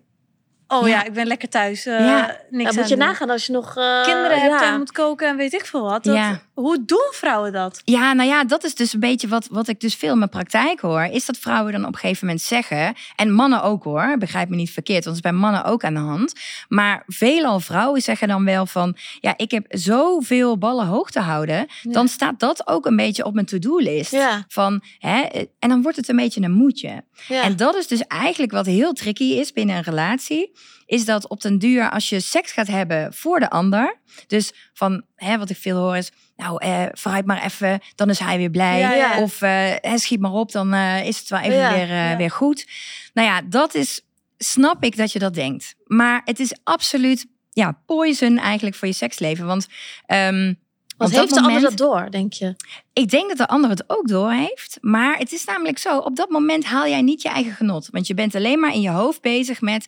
oh 0.67 0.87
ja, 0.87 1.03
ik 1.03 1.13
ben 1.13 1.25
lekker 1.27 1.49
thuis. 1.49 1.85
eh, 1.85 2.05
Ja. 2.05 2.35
niks 2.49 2.69
aan 2.69 2.75
moet 2.75 2.89
je 2.89 2.95
nagaan 2.95 3.29
als 3.29 3.45
je 3.45 3.51
nog 3.51 3.77
eh, 3.77 4.03
Kinderen 4.03 4.39
hebt 4.41 4.59
ja. 4.61 4.71
en 4.73 4.77
moet 4.77 4.91
koken 4.91 5.27
en 5.27 5.35
weet 5.37 5.53
ik 5.53 5.65
veel 5.65 5.81
wat. 5.83 6.03
Dat, 6.03 6.15
Ja. 6.15 6.39
Hoe 6.53 6.85
doen 6.85 7.11
vrouwen 7.11 7.51
dat? 7.51 7.81
Ja, 7.85 8.13
nou 8.13 8.29
ja, 8.29 8.43
dat 8.43 8.63
is 8.63 8.75
dus 8.75 8.93
een 8.93 8.99
beetje 8.99 9.27
wat, 9.27 9.47
wat 9.51 9.67
ik 9.67 9.79
dus 9.79 9.95
veel 9.95 10.11
in 10.11 10.17
mijn 10.17 10.29
praktijk 10.29 10.79
hoor. 10.79 11.03
Is 11.03 11.25
dat 11.25 11.37
vrouwen 11.37 11.71
dan 11.71 11.85
op 11.85 11.93
een 11.93 11.99
gegeven 11.99 12.25
moment 12.25 12.43
zeggen. 12.43 12.93
En 13.15 13.31
mannen 13.31 13.63
ook 13.63 13.83
hoor, 13.83 14.17
begrijp 14.17 14.49
me 14.49 14.55
niet 14.55 14.71
verkeerd. 14.71 15.03
Want 15.03 15.17
het 15.17 15.25
is 15.25 15.31
bij 15.31 15.39
mannen 15.39 15.63
ook 15.63 15.83
aan 15.83 15.93
de 15.93 15.99
hand. 15.99 16.33
Maar 16.67 17.03
veelal 17.07 17.59
vrouwen 17.59 18.01
zeggen 18.01 18.27
dan 18.27 18.45
wel 18.45 18.65
van. 18.65 18.95
Ja, 19.19 19.33
ik 19.37 19.51
heb 19.51 19.65
zoveel 19.69 20.57
ballen 20.57 20.85
hoog 20.85 21.11
te 21.11 21.19
houden. 21.19 21.67
Dan 21.83 22.07
staat 22.07 22.39
dat 22.39 22.67
ook 22.67 22.85
een 22.85 22.95
beetje 22.95 23.25
op 23.25 23.33
mijn 23.33 23.45
to-do-list. 23.45 24.11
Ja. 24.11 24.45
Van, 24.47 24.83
hè, 24.99 25.21
en 25.59 25.69
dan 25.69 25.81
wordt 25.81 25.97
het 25.97 26.07
een 26.07 26.15
beetje 26.15 26.41
een 26.41 26.51
moedje. 26.51 27.03
Ja. 27.27 27.43
En 27.43 27.55
dat 27.55 27.75
is 27.75 27.87
dus 27.87 28.07
eigenlijk 28.07 28.51
wat 28.51 28.65
heel 28.65 28.93
tricky 28.93 29.23
is 29.23 29.51
binnen 29.51 29.75
een 29.75 29.83
relatie. 29.83 30.51
Is 30.93 31.05
dat 31.05 31.27
op 31.27 31.41
den 31.41 31.57
duur 31.57 31.89
als 31.89 32.09
je 32.09 32.19
seks 32.19 32.51
gaat 32.51 32.67
hebben 32.67 33.13
voor 33.13 33.39
de 33.39 33.49
ander. 33.49 33.97
Dus 34.27 34.51
van 34.73 35.03
hè, 35.15 35.37
wat 35.37 35.49
ik 35.49 35.57
veel 35.57 35.77
hoor 35.77 35.97
is. 35.97 36.11
Nou, 36.35 36.63
eh, 36.63 36.85
vooruit 36.91 37.25
maar 37.25 37.43
even, 37.43 37.79
dan 37.95 38.09
is 38.09 38.19
hij 38.19 38.37
weer 38.37 38.49
blij. 38.49 38.79
Ja, 38.79 38.93
ja. 38.93 39.21
Of 39.21 39.41
eh, 39.41 39.95
schiet 39.95 40.19
maar 40.19 40.31
op, 40.31 40.51
dan 40.51 40.73
eh, 40.73 41.05
is 41.05 41.19
het 41.19 41.29
wel 41.29 41.39
even 41.39 41.57
Ja, 41.57 41.73
weer, 41.73 41.89
eh, 41.89 42.17
weer 42.17 42.31
goed. 42.31 42.67
Nou 43.13 43.27
ja, 43.27 43.41
dat 43.41 43.75
is, 43.75 44.01
snap 44.37 44.83
ik 44.83 44.97
dat 44.97 45.11
je 45.11 45.19
dat 45.19 45.33
denkt. 45.33 45.75
Maar 45.85 46.21
het 46.25 46.39
is 46.39 46.53
absoluut 46.63 47.25
ja, 47.49 47.81
poison 47.85 48.37
eigenlijk 48.37 48.75
voor 48.75 48.87
je 48.87 48.93
seksleven. 48.93 49.45
Want, 49.45 49.67
ehm, 50.05 50.53
dat 50.97 51.11
heeft 51.11 51.33
de 51.33 51.41
ander 51.41 51.61
dat 51.61 51.77
door, 51.77 52.11
denk 52.11 52.33
je? 52.33 52.55
ik 52.93 53.09
denk 53.09 53.27
dat 53.27 53.37
de 53.37 53.47
ander 53.47 53.69
het 53.69 53.83
ook 53.87 54.07
door 54.07 54.31
heeft. 54.31 54.77
Maar 54.81 55.17
het 55.17 55.31
is 55.31 55.45
namelijk 55.45 55.77
zo, 55.77 55.97
op 55.97 56.15
dat 56.15 56.29
moment 56.29 56.65
haal 56.65 56.87
jij 56.87 57.01
niet 57.01 57.21
je 57.21 57.29
eigen 57.29 57.53
genot. 57.53 57.87
Want 57.91 58.07
je 58.07 58.13
bent 58.13 58.35
alleen 58.35 58.59
maar 58.59 58.73
in 58.73 58.81
je 58.81 58.89
hoofd 58.89 59.21
bezig 59.21 59.61
met... 59.61 59.85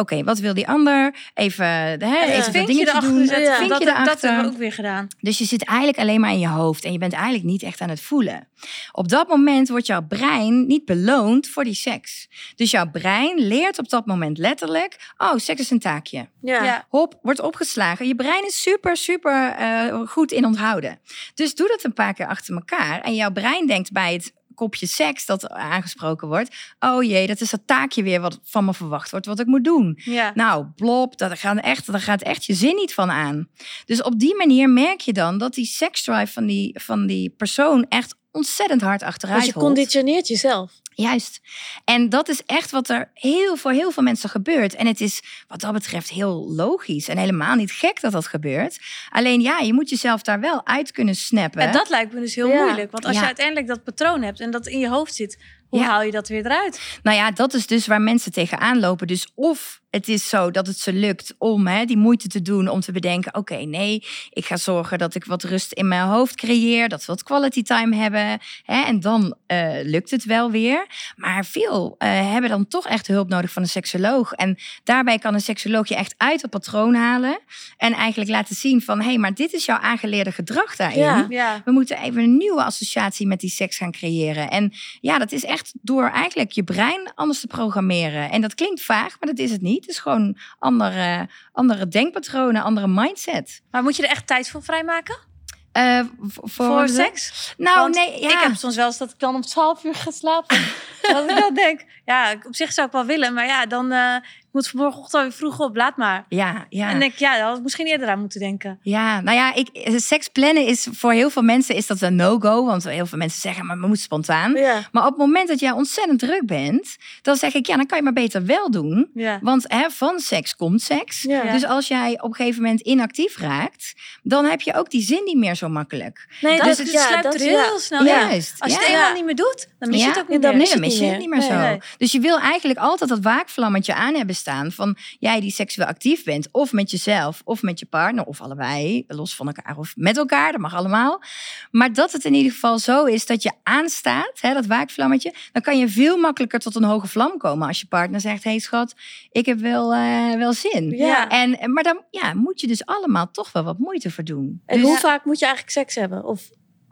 Oké, 0.00 0.24
wat 0.24 0.38
wil 0.38 0.54
die 0.54 0.68
ander? 0.68 1.14
Even, 1.34 1.66
hè, 1.66 2.22
even 2.24 2.36
dat 2.36 2.50
vinkje 2.50 2.66
dingetje 2.66 2.88
erachter 2.88 3.10
doen. 3.10 3.26
zetten. 3.26 3.44
Ja. 3.44 3.68
dat, 3.68 4.04
dat 4.06 4.20
hebben 4.20 4.44
we 4.44 4.50
ook 4.50 4.58
weer 4.58 4.72
gedaan. 4.72 5.06
Dus 5.20 5.38
je 5.38 5.44
zit 5.44 5.64
eigenlijk 5.64 5.98
alleen 5.98 6.20
maar 6.20 6.30
in 6.30 6.38
je 6.38 6.48
hoofd 6.48 6.84
en 6.84 6.92
je 6.92 6.98
bent 6.98 7.12
eigenlijk 7.12 7.44
niet 7.44 7.62
echt 7.62 7.80
aan 7.80 7.88
het 7.88 8.00
voelen. 8.00 8.48
Op 8.92 9.08
dat 9.08 9.28
moment 9.28 9.68
wordt 9.68 9.86
jouw 9.86 10.06
brein 10.06 10.66
niet 10.66 10.84
beloond 10.84 11.48
voor 11.48 11.64
die 11.64 11.74
seks. 11.74 12.28
Dus 12.56 12.70
jouw 12.70 12.90
brein 12.90 13.38
leert 13.38 13.78
op 13.78 13.88
dat 13.88 14.06
moment 14.06 14.38
letterlijk: 14.38 15.12
oh, 15.18 15.36
seks 15.36 15.60
is 15.60 15.70
een 15.70 15.78
taakje. 15.78 16.28
Ja. 16.40 16.64
Ja. 16.64 16.86
Hop, 16.88 17.18
wordt 17.22 17.40
opgeslagen. 17.40 18.06
Je 18.06 18.14
brein 18.14 18.46
is 18.46 18.62
super, 18.62 18.96
super 18.96 19.54
eh, 19.58 20.00
goed 20.06 20.32
in 20.32 20.44
onthouden. 20.44 20.98
Dus 21.34 21.54
doe 21.54 21.68
dat 21.68 21.84
een 21.84 21.92
paar 21.92 22.14
keer 22.14 22.26
achter 22.26 22.54
elkaar. 22.54 23.00
En 23.00 23.14
jouw 23.14 23.30
brein 23.30 23.66
denkt 23.66 23.92
bij 23.92 24.12
het 24.12 24.32
kopje 24.60 24.86
seks 24.86 25.26
dat 25.26 25.48
aangesproken 25.48 26.28
wordt: 26.28 26.56
oh 26.78 27.02
jee, 27.02 27.26
dat 27.26 27.40
is 27.40 27.50
dat 27.50 27.60
taakje 27.64 28.02
weer 28.02 28.20
wat 28.20 28.38
van 28.42 28.64
me 28.64 28.74
verwacht 28.74 29.10
wordt, 29.10 29.26
wat 29.26 29.40
ik 29.40 29.46
moet 29.46 29.64
doen. 29.64 30.00
Ja. 30.04 30.32
Nou, 30.34 30.66
blop, 30.76 31.18
daar 31.18 31.36
gaat, 31.36 31.58
echt, 31.58 31.92
daar 31.92 32.00
gaat 32.00 32.22
echt 32.22 32.44
je 32.44 32.54
zin 32.54 32.74
niet 32.74 32.94
van 32.94 33.10
aan. 33.10 33.48
Dus 33.84 34.02
op 34.02 34.18
die 34.18 34.36
manier 34.36 34.70
merk 34.70 35.00
je 35.00 35.12
dan 35.12 35.38
dat 35.38 35.54
die 35.54 35.64
seksdrive 35.66 36.32
van 36.32 36.46
die, 36.46 36.80
van 36.80 37.06
die 37.06 37.30
persoon 37.30 37.86
echt 37.88 38.14
ontzettend 38.32 38.80
hard 38.80 39.02
achteruit 39.02 39.38
Dus 39.38 39.48
je 39.48 39.52
holt. 39.52 39.64
conditioneert 39.64 40.28
jezelf. 40.28 40.72
Juist. 41.00 41.40
En 41.84 42.08
dat 42.08 42.28
is 42.28 42.42
echt 42.46 42.70
wat 42.70 42.88
er 42.88 43.10
heel 43.14 43.56
voor 43.56 43.72
heel 43.72 43.90
veel 43.90 44.02
mensen 44.02 44.28
gebeurt. 44.30 44.74
En 44.74 44.86
het 44.86 45.00
is 45.00 45.22
wat 45.48 45.60
dat 45.60 45.72
betreft 45.72 46.10
heel 46.10 46.52
logisch 46.54 47.08
en 47.08 47.18
helemaal 47.18 47.54
niet 47.54 47.72
gek 47.72 48.00
dat 48.00 48.12
dat 48.12 48.26
gebeurt. 48.26 48.78
Alleen 49.10 49.40
ja, 49.40 49.58
je 49.58 49.72
moet 49.72 49.88
jezelf 49.90 50.22
daar 50.22 50.40
wel 50.40 50.66
uit 50.66 50.92
kunnen 50.92 51.14
snappen. 51.14 51.60
En 51.60 51.72
dat 51.72 51.88
lijkt 51.88 52.12
me 52.12 52.20
dus 52.20 52.34
heel 52.34 52.48
Ja. 52.48 52.62
moeilijk. 52.64 52.90
Want 52.90 53.04
als 53.04 53.14
Ja. 53.14 53.20
je 53.20 53.26
uiteindelijk 53.26 53.66
dat 53.66 53.84
patroon 53.84 54.22
hebt 54.22 54.40
en 54.40 54.50
dat 54.50 54.66
in 54.66 54.78
je 54.78 54.88
hoofd 54.88 55.14
zit, 55.14 55.38
hoe 55.68 55.80
Ja. 55.80 55.86
haal 55.86 56.02
je 56.02 56.10
dat 56.10 56.28
weer 56.28 56.44
eruit? 56.46 56.98
Nou 57.02 57.16
ja, 57.16 57.30
dat 57.30 57.54
is 57.54 57.66
dus 57.66 57.86
waar 57.86 58.00
mensen 58.00 58.32
tegenaan 58.32 58.80
lopen. 58.80 59.06
Dus 59.06 59.32
of 59.34 59.80
het 59.90 60.08
is 60.08 60.28
zo 60.28 60.50
dat 60.50 60.66
het 60.66 60.78
ze 60.78 60.92
lukt 60.92 61.34
om 61.38 61.66
hè, 61.66 61.84
die 61.84 61.96
moeite 61.96 62.28
te 62.28 62.42
doen 62.42 62.68
om 62.68 62.80
te 62.80 62.92
bedenken: 62.92 63.34
oké, 63.34 63.54
nee, 63.56 64.04
ik 64.30 64.44
ga 64.46 64.56
zorgen 64.56 64.98
dat 64.98 65.14
ik 65.14 65.24
wat 65.24 65.42
rust 65.42 65.72
in 65.72 65.88
mijn 65.88 66.06
hoofd 66.06 66.34
creëer, 66.34 66.88
dat 66.88 67.00
we 67.00 67.06
wat 67.06 67.22
quality 67.22 67.62
time 67.62 67.96
hebben. 67.96 68.38
Hè, 68.62 68.82
en 68.84 69.00
dan 69.00 69.36
eh, 69.50 69.68
lukt 69.82 70.10
het 70.10 70.24
wel 70.24 70.50
weer. 70.50 70.86
Maar 71.16 71.44
veel 71.44 71.94
eh, 71.98 72.30
hebben 72.32 72.50
dan 72.50 72.68
toch 72.68 72.86
echt 72.86 73.06
hulp 73.06 73.28
nodig 73.28 73.52
van 73.52 73.62
een 73.62 73.68
seksoloog. 73.68 74.32
En 74.32 74.58
daarbij 74.84 75.18
kan 75.18 75.34
een 75.34 75.40
seksoloog 75.40 75.88
je 75.88 75.94
echt 75.94 76.14
uit 76.16 76.42
het 76.42 76.50
patroon 76.50 76.94
halen 76.94 77.38
en 77.76 77.92
eigenlijk 77.92 78.30
laten 78.30 78.54
zien 78.54 78.82
van: 78.82 78.98
hé, 78.98 79.04
hey, 79.04 79.18
maar 79.18 79.34
dit 79.34 79.52
is 79.52 79.64
jouw 79.64 79.78
aangeleerde 79.78 80.32
gedrag 80.32 80.76
daarin. 80.76 80.98
Ja. 80.98 81.26
Ja. 81.28 81.62
We 81.64 81.72
moeten 81.72 81.98
even 81.98 82.22
een 82.22 82.36
nieuwe 82.36 82.64
associatie 82.64 83.26
met 83.26 83.40
die 83.40 83.50
seks 83.50 83.76
gaan 83.76 83.92
creëren. 83.92 84.50
En 84.50 84.72
ja, 85.00 85.18
dat 85.18 85.32
is 85.32 85.44
echt 85.44 85.72
door 85.82 86.10
eigenlijk 86.10 86.50
je 86.50 86.64
brein 86.64 87.12
anders 87.14 87.40
te 87.40 87.46
programmeren. 87.46 88.30
En 88.30 88.40
dat 88.40 88.54
klinkt 88.54 88.82
vaag, 88.82 89.16
maar 89.20 89.28
dat 89.28 89.38
is 89.38 89.50
het 89.50 89.60
niet. 89.60 89.80
Het 89.80 89.90
is 89.90 89.98
gewoon 89.98 90.36
andere, 90.58 91.28
andere 91.52 91.88
denkpatronen, 91.88 92.62
andere 92.62 92.88
mindset. 92.88 93.62
Maar 93.70 93.82
moet 93.82 93.96
je 93.96 94.02
er 94.02 94.10
echt 94.10 94.26
tijd 94.26 94.50
voor 94.50 94.62
vrijmaken? 94.62 95.29
Eh, 95.72 96.00
Voor, 96.42 96.88
seks? 96.88 97.54
Nou, 97.56 97.80
Want 97.80 97.94
nee, 97.94 98.20
ja. 98.20 98.28
Ik 98.28 98.38
heb 98.38 98.54
soms 98.54 98.76
wel 98.76 98.86
eens 98.86 98.98
dat 98.98 99.10
ik 99.10 99.18
dan 99.18 99.34
om 99.34 99.40
12 99.40 99.84
uur 99.84 99.94
ga 99.94 100.10
slapen. 100.10 100.58
dat 101.12 101.30
ik 101.30 101.36
dan 101.36 101.54
denk, 101.54 101.84
ja, 102.04 102.34
op 102.46 102.54
zich 102.56 102.72
zou 102.72 102.86
ik 102.86 102.92
wel 102.92 103.04
willen. 103.04 103.34
Maar 103.34 103.46
ja, 103.46 103.66
dan 103.66 103.92
eh, 103.92 104.16
moet 104.52 104.68
vanmorgenochtend 104.68 105.14
alweer 105.14 105.32
vroeg 105.32 105.60
op, 105.60 105.76
laat 105.76 105.96
maar. 105.96 106.24
Ja, 106.28 106.66
ja. 106.68 106.84
En 106.84 106.90
dan 106.90 107.00
denk 107.00 107.12
ik, 107.12 107.18
ja, 107.18 107.36
daar 107.36 107.46
had 107.46 107.56
ik 107.56 107.62
misschien 107.62 107.86
eerder 107.86 108.08
aan 108.08 108.18
moeten 108.20 108.40
denken. 108.40 108.78
Ja, 108.82 109.20
nou 109.20 109.36
ja, 109.36 109.54
ik, 109.54 109.68
seks 109.96 110.28
plannen 110.28 110.66
is 110.66 110.86
voor 110.92 111.12
heel 111.12 111.30
veel 111.30 111.42
mensen 111.42 111.74
is 111.74 111.86
dat 111.86 112.00
een 112.00 112.16
no-go. 112.16 112.64
Want 112.64 112.84
heel 112.84 113.06
veel 113.06 113.18
mensen 113.18 113.40
zeggen, 113.40 113.66
maar 113.66 113.76
we 113.78 113.86
moeten 113.86 114.02
spontaan. 114.02 114.52
Ja. 114.54 114.88
Maar 114.92 115.02
op 115.02 115.08
het 115.08 115.18
moment 115.18 115.48
dat 115.48 115.60
jij 115.60 115.70
ontzettend 115.70 116.18
druk 116.18 116.46
bent, 116.46 116.96
dan 117.22 117.36
zeg 117.36 117.54
ik, 117.54 117.66
ja, 117.66 117.76
dan 117.76 117.86
kan 117.86 117.98
je 117.98 118.04
maar 118.04 118.12
beter 118.12 118.44
wel 118.46 118.70
doen. 118.70 119.10
Ja. 119.14 119.38
Want 119.42 119.64
hè, 119.68 119.90
van 119.90 120.18
seks 120.20 120.56
komt 120.56 120.82
seks. 120.82 121.22
Ja. 121.22 121.52
Dus 121.52 121.64
als 121.64 121.88
jij 121.88 122.20
op 122.20 122.28
een 122.30 122.34
gegeven 122.34 122.62
moment 122.62 122.80
inactief 122.80 123.38
raakt, 123.38 123.94
dan 124.22 124.44
heb 124.44 124.60
je 124.60 124.74
ook 124.74 124.90
die 124.90 125.02
zin 125.02 125.24
niet 125.24 125.36
meer 125.36 125.54
zo 125.54 125.68
makkelijk. 125.68 126.28
Nee, 126.40 126.56
Dat 126.56 126.66
dus 126.66 126.78
is- 126.78 126.84
het 126.84 126.92
ja, 126.92 127.06
sluipt 127.06 127.22
dat 127.24 127.34
er 127.34 127.40
heel 127.40 127.50
ja. 127.58 127.78
snel. 127.78 128.04
Juist. 128.04 128.54
Als 128.58 128.72
je 128.72 128.78
het 128.78 128.88
Ja. 128.88 129.12
niet 129.12 129.24
meer 129.24 129.34
doet, 129.34 129.68
dan 129.78 129.88
mis 129.90 130.00
je 130.02 130.08
het 130.08 130.18
ook 130.18 130.28
niet 130.28 130.42
dan 130.42 130.50
meer. 130.56 130.60
mis 130.60 130.74
Nee, 130.74 130.80
je 130.80 130.80
dan 130.80 130.82
het 130.82 130.90
mis 130.90 130.98
je 130.98 131.00
niet 131.04 131.10
het 131.12 131.30
meer. 131.30 131.38
niet 131.38 131.48
meer 131.50 131.58
zo. 131.58 131.62
Nee, 131.66 131.78
nee. 131.78 131.80
Dus 131.98 132.12
je 132.12 132.20
wil 132.20 132.38
eigenlijk 132.38 132.78
altijd 132.78 133.10
dat 133.10 133.18
waakvlammetje 133.20 133.94
aan 133.94 134.14
hebben 134.14 134.34
staan 134.40 134.72
van 134.72 134.96
jij 135.18 135.40
die 135.40 135.50
seksueel 135.50 135.88
actief 135.88 136.24
bent, 136.24 136.48
of 136.50 136.72
met 136.72 136.90
jezelf, 136.90 137.40
of 137.44 137.62
met 137.62 137.78
je 137.78 137.86
partner, 137.86 138.24
of 138.24 138.40
allebei, 138.40 139.04
los 139.06 139.34
van 139.34 139.46
elkaar 139.46 139.76
of 139.78 139.92
met 139.96 140.16
elkaar, 140.16 140.52
dat 140.52 140.60
mag 140.60 140.74
allemaal. 140.74 141.22
Maar 141.70 141.92
dat 141.92 142.12
het 142.12 142.24
in 142.24 142.34
ieder 142.34 142.52
geval 142.52 142.78
zo 142.78 143.04
is 143.04 143.26
dat 143.26 143.42
je 143.42 143.52
aanstaat, 143.62 144.40
hè, 144.40 144.54
dat 144.54 144.66
waakvlammetje, 144.66 145.34
dan 145.52 145.62
kan 145.62 145.78
je 145.78 145.88
veel 145.88 146.16
makkelijker 146.16 146.58
tot 146.58 146.74
een 146.74 146.84
hoge 146.84 147.06
vlam 147.06 147.38
komen 147.38 147.68
als 147.68 147.80
je 147.80 147.86
partner 147.86 148.20
zegt, 148.20 148.44
hé 148.44 148.50
hey, 148.50 148.58
schat, 148.58 148.94
ik 149.30 149.46
heb 149.46 149.58
wel, 149.58 149.94
eh, 149.94 150.34
wel 150.36 150.52
zin. 150.52 150.90
Ja. 150.90 151.28
En, 151.28 151.72
maar 151.72 151.82
dan 151.82 152.02
ja, 152.10 152.34
moet 152.34 152.60
je 152.60 152.66
dus 152.66 152.86
allemaal 152.86 153.30
toch 153.30 153.52
wel 153.52 153.64
wat 153.64 153.78
moeite 153.78 154.10
voor 154.10 154.24
doen. 154.24 154.62
En 154.66 154.78
Dus- 154.78 154.86
hoe 154.86 154.98
vaak 154.98 155.24
moet 155.24 155.38
je 155.38 155.44
eigenlijk 155.44 155.74
seks 155.74 155.94
hebben? 155.94 156.24
Of 156.24 156.50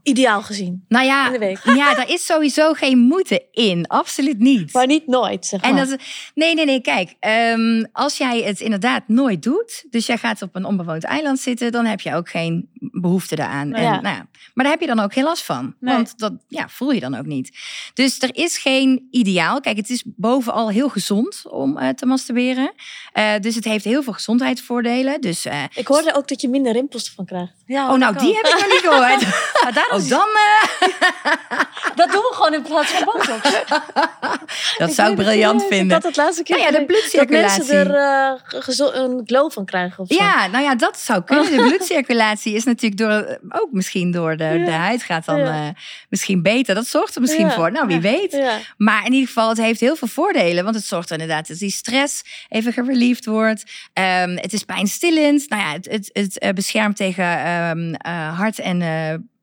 ideaal 0.09 0.42
gezien? 0.42 0.85
Nou 0.88 1.05
ja, 1.07 1.27
In 1.27 1.33
de 1.33 1.38
week. 1.38 1.61
ja, 1.64 1.94
daar 1.94 2.11
is 2.11 2.27
sowieso 2.27 2.73
geen 2.73 2.99
moeten 2.99 3.42
in. 3.53 3.87
Absoluut 3.87 4.38
niet. 4.38 4.73
Maar 4.73 4.87
niet 4.87 5.07
nooit, 5.07 5.47
zeg 5.47 5.61
maar. 5.62 5.71
En 5.71 5.77
dat, 5.77 5.99
nee, 6.35 6.55
nee, 6.55 6.64
nee. 6.64 6.81
Kijk, 6.81 7.14
ehm, 7.21 7.85
als 7.92 8.16
jij 8.16 8.42
het 8.42 8.61
inderdaad 8.61 9.03
nooit 9.09 9.42
doet, 9.42 9.85
dus 9.90 10.07
jij 10.07 10.18
gaat 10.18 10.42
op 10.42 10.55
een 10.55 10.64
onbewoond 10.64 11.05
eiland 11.05 11.38
zitten, 11.38 11.73
dan 11.73 11.85
heb 11.85 12.01
je 12.01 12.14
ook 12.14 12.29
geen 12.29 12.68
behoefte 12.79 13.35
daaraan. 13.37 13.73
En, 13.73 13.83
Ja. 13.83 14.01
nou 14.01 14.16
ja, 14.16 14.27
maar 14.55 14.64
daar 14.64 14.73
heb 14.73 14.81
je 14.81 14.87
dan 14.87 15.01
ook 15.01 15.12
geen 15.12 15.25
last 15.25 15.44
van. 15.44 15.75
Nee. 15.81 15.94
Want 15.94 16.18
dat 16.18 16.33
ja, 16.49 16.68
voel 16.68 16.90
je 16.92 17.01
dan 17.01 17.14
ook 17.14 17.27
niet. 17.27 17.51
Dus 17.94 18.21
er 18.23 18.35
is 18.37 18.59
geen 18.59 19.09
ideaal. 19.11 19.61
Kijk, 19.61 19.77
het 19.77 19.90
is 19.90 20.03
bovenal 20.07 20.71
heel 20.71 20.88
gezond 20.88 21.42
om 21.51 21.77
eh, 21.79 21.88
te 21.88 22.07
masturberen. 22.07 22.73
Eh, 23.12 23.33
dus 23.40 23.55
het 23.55 23.64
heeft 23.64 23.85
heel 23.85 24.03
veel 24.03 24.12
gezondheidsvoordelen. 24.12 25.21
Dus, 25.21 25.44
eh, 25.44 25.62
Ik 25.75 25.87
hoorde 25.87 26.14
ook 26.14 26.29
dat 26.29 26.40
je 26.40 26.49
minder 26.49 26.73
rimpels 26.73 27.07
ervan 27.07 27.25
krijgt. 27.25 27.53
Ja, 27.66 27.92
oh, 27.92 27.99
nou, 27.99 28.18
die 28.18 28.35
heb 28.35 28.47
ik 28.47 28.53
nog 28.53 28.66
niet 28.66 28.81
gehoord. 28.90 29.21
Maar 29.62 29.73
daarom 29.81 29.98
Oh, 30.03 30.09
dan, 30.09 30.27
eh, 30.29 31.59
Dat 31.95 32.11
doen 32.11 32.21
we 32.21 32.31
gewoon 32.35 32.55
in 32.55 32.63
plaats 32.63 32.91
van 32.91 33.05
botox. 33.05 33.43
dat 34.79 34.89
Ik 34.89 34.95
zou 34.95 35.11
ik 35.11 35.17
het 35.19 35.27
briljant. 35.27 35.63
Ik 35.63 35.69
vinden. 35.69 35.93
had 35.93 36.03
het 36.03 36.17
laatste 36.17 36.43
keer 36.43 36.57
Nou 36.59 36.73
ja, 36.73 36.79
de 36.79 36.85
gelezen 36.87 37.19
dat 37.19 37.29
mensen 37.29 37.65
bloedcirculatie. 37.67 38.85
er 38.85 38.95
eh, 38.95 39.03
een 39.03 39.23
glow 39.27 39.51
van 39.53 39.65
krijgen. 39.65 39.99
Of 39.99 40.09
zo. 40.09 40.15
Ja, 40.15 40.47
nou 40.47 40.65
ja, 40.65 40.75
dat 40.75 40.99
zou 40.99 41.23
kunnen. 41.25 41.51
De 41.57 41.63
bloedcirculatie 41.69 42.55
is 42.55 42.65
natuurlijk 42.65 43.01
door, 43.01 43.39
ook 43.49 43.69
misschien 43.71 44.11
door 44.11 44.37
de, 44.37 44.45
Ja. 44.45 44.65
de 44.65 44.71
huid 44.71 45.03
gaat 45.03 45.25
dan 45.25 45.39
Ja. 45.39 45.45
eh, 45.67 45.69
misschien 46.09 46.43
beter. 46.43 46.75
Dat 46.75 46.87
zorgt 46.87 47.15
er 47.15 47.21
misschien 47.21 47.47
Ja. 47.47 47.53
voor. 47.55 47.73
Nou, 47.73 47.87
wie 47.87 48.01
weet. 48.01 48.43
Maar 48.77 49.05
in 49.07 49.13
ieder 49.13 49.27
geval, 49.29 49.49
het 49.49 49.59
heeft 49.59 49.81
heel 49.81 49.97
veel 49.97 50.09
voordelen. 50.09 50.65
Want 50.65 50.77
het 50.77 50.85
zorgt 50.85 51.11
er 51.11 51.21
inderdaad 51.21 51.49
dat 51.49 51.59
die 51.59 51.71
stress 51.71 52.23
even 52.49 52.73
gereliefd 52.73 53.25
wordt. 53.25 53.63
Ehm, 53.93 54.37
het 54.37 54.53
is 54.53 54.63
pijnstillend. 54.63 55.49
Nou 55.49 55.63
ja, 55.63 55.73
het, 55.73 55.87
het, 55.91 56.11
het 56.13 56.39
eh, 56.39 56.51
beschermt 56.53 56.97
tegen 56.97 57.25
ehm, 57.45 57.95
eh, 57.95 58.39
hart- 58.39 58.59
en... 58.59 58.83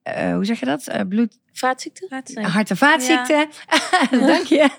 eh, 0.05 0.29
eh, 0.29 0.35
hoe 0.35 0.45
zeg 0.45 0.59
je 0.59 0.65
dat? 0.65 0.87
Eh, 0.87 1.01
bloed, 1.09 1.37
Vaatziekte? 1.53 2.07
Nee. 2.33 2.45
hart- 2.45 2.69
en 2.69 2.77
vaatziekten. 2.77 3.49
Dank 4.27 4.45
je. 4.45 4.69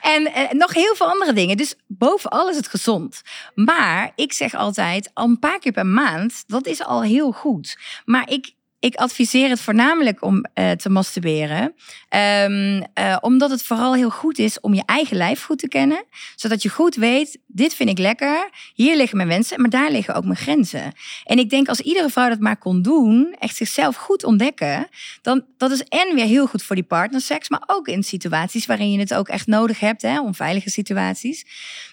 En 0.00 0.32
eh, 0.32 0.50
nog 0.50 0.74
heel 0.74 0.94
veel 0.94 1.06
andere 1.06 1.32
dingen. 1.32 1.56
Dus 1.56 1.74
bovenal 1.86 2.48
is 2.50 2.56
het 2.56 2.68
gezond. 2.68 3.22
Maar 3.54 4.12
ik 4.14 4.32
zeg 4.32 4.54
altijd, 4.54 5.10
al 5.14 5.24
een 5.28 5.38
paar 5.38 5.58
keer 5.58 5.72
per 5.72 5.86
maand, 5.86 6.44
dat 6.46 6.66
is 6.66 6.82
al 6.84 7.02
heel 7.02 7.32
goed. 7.32 7.76
Maar 8.04 8.30
ik, 8.30 8.52
ik 8.82 8.94
adviseer 8.94 9.48
het 9.48 9.60
voornamelijk 9.60 10.22
om 10.22 10.44
eh, 10.54 10.70
te 10.70 10.88
masturberen. 10.88 11.74
Ehm, 12.08 12.82
eh, 12.94 13.16
omdat 13.20 13.50
het 13.50 13.62
vooral 13.62 13.94
heel 13.94 14.10
goed 14.10 14.38
is 14.38 14.60
om 14.60 14.74
je 14.74 14.82
eigen 14.86 15.16
lijf 15.16 15.42
goed 15.42 15.58
te 15.58 15.68
kennen. 15.68 16.04
Zodat 16.36 16.62
je 16.62 16.68
goed 16.68 16.94
weet, 16.94 17.38
dit 17.46 17.74
vind 17.74 17.88
ik 17.88 17.98
lekker. 17.98 18.50
Hier 18.74 18.96
liggen 18.96 19.16
mijn 19.16 19.28
wensen, 19.28 19.60
maar 19.60 19.70
daar 19.70 19.90
liggen 19.90 20.14
ook 20.14 20.24
mijn 20.24 20.36
grenzen. 20.36 20.92
En 21.24 21.38
ik 21.38 21.50
denk 21.50 21.68
als 21.68 21.80
iedere 21.80 22.08
vrouw 22.08 22.28
dat 22.28 22.40
maar 22.40 22.56
kon 22.56 22.82
doen, 22.82 23.36
echt 23.38 23.56
zichzelf 23.56 23.96
goed 23.96 24.24
ontdekken, 24.24 24.88
dan 25.20 25.44
dat 25.56 25.70
is 25.70 25.82
en 25.82 26.14
weer 26.14 26.26
heel 26.26 26.46
goed 26.46 26.62
voor 26.62 26.76
die 26.76 26.84
partnerseks, 26.84 27.48
maar 27.48 27.62
ook 27.66 27.88
in 27.88 28.02
situaties 28.02 28.66
waarin 28.66 28.90
je 28.90 28.98
het 28.98 29.14
ook 29.14 29.28
echt 29.28 29.46
nodig 29.46 29.80
hebt, 29.80 30.02
hè, 30.02 30.20
onveilige 30.20 30.70
situaties. 30.70 31.46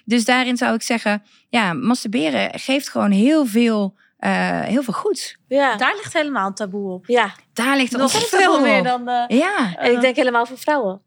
Dus 0.06 0.26
daarin 0.26 0.58
zou 0.58 0.74
ik 0.74 0.82
zeggen, 0.82 1.24
ja, 1.50 1.74
masturberen 1.74 2.60
geeft 2.60 2.90
gewoon 2.90 3.12
heel 3.12 3.46
veel, 3.46 3.96
eh, 4.20 4.60
heel 4.62 4.84
veel 4.84 4.94
goeds. 4.94 5.38
Ja. 5.48 5.76
Daar 5.76 5.96
ligt 5.96 6.14
helemaal 6.14 6.48
een 6.48 6.54
taboe 6.54 6.92
op. 6.94 7.06
ja. 7.08 7.36
Daar 7.54 7.78
ligt 7.78 7.94
er 7.94 8.00
Nog 8.00 8.14
ontzettend 8.14 8.42
veel 8.42 8.62
meer 8.62 8.84
dan... 8.84 9.08
eh, 9.08 9.38
Ja, 9.38 9.76
En 9.76 9.92
ik 9.94 10.02
denk 10.02 10.16
helemaal 10.16 10.46
voor 10.46 10.58
vrouwen. 10.58 11.02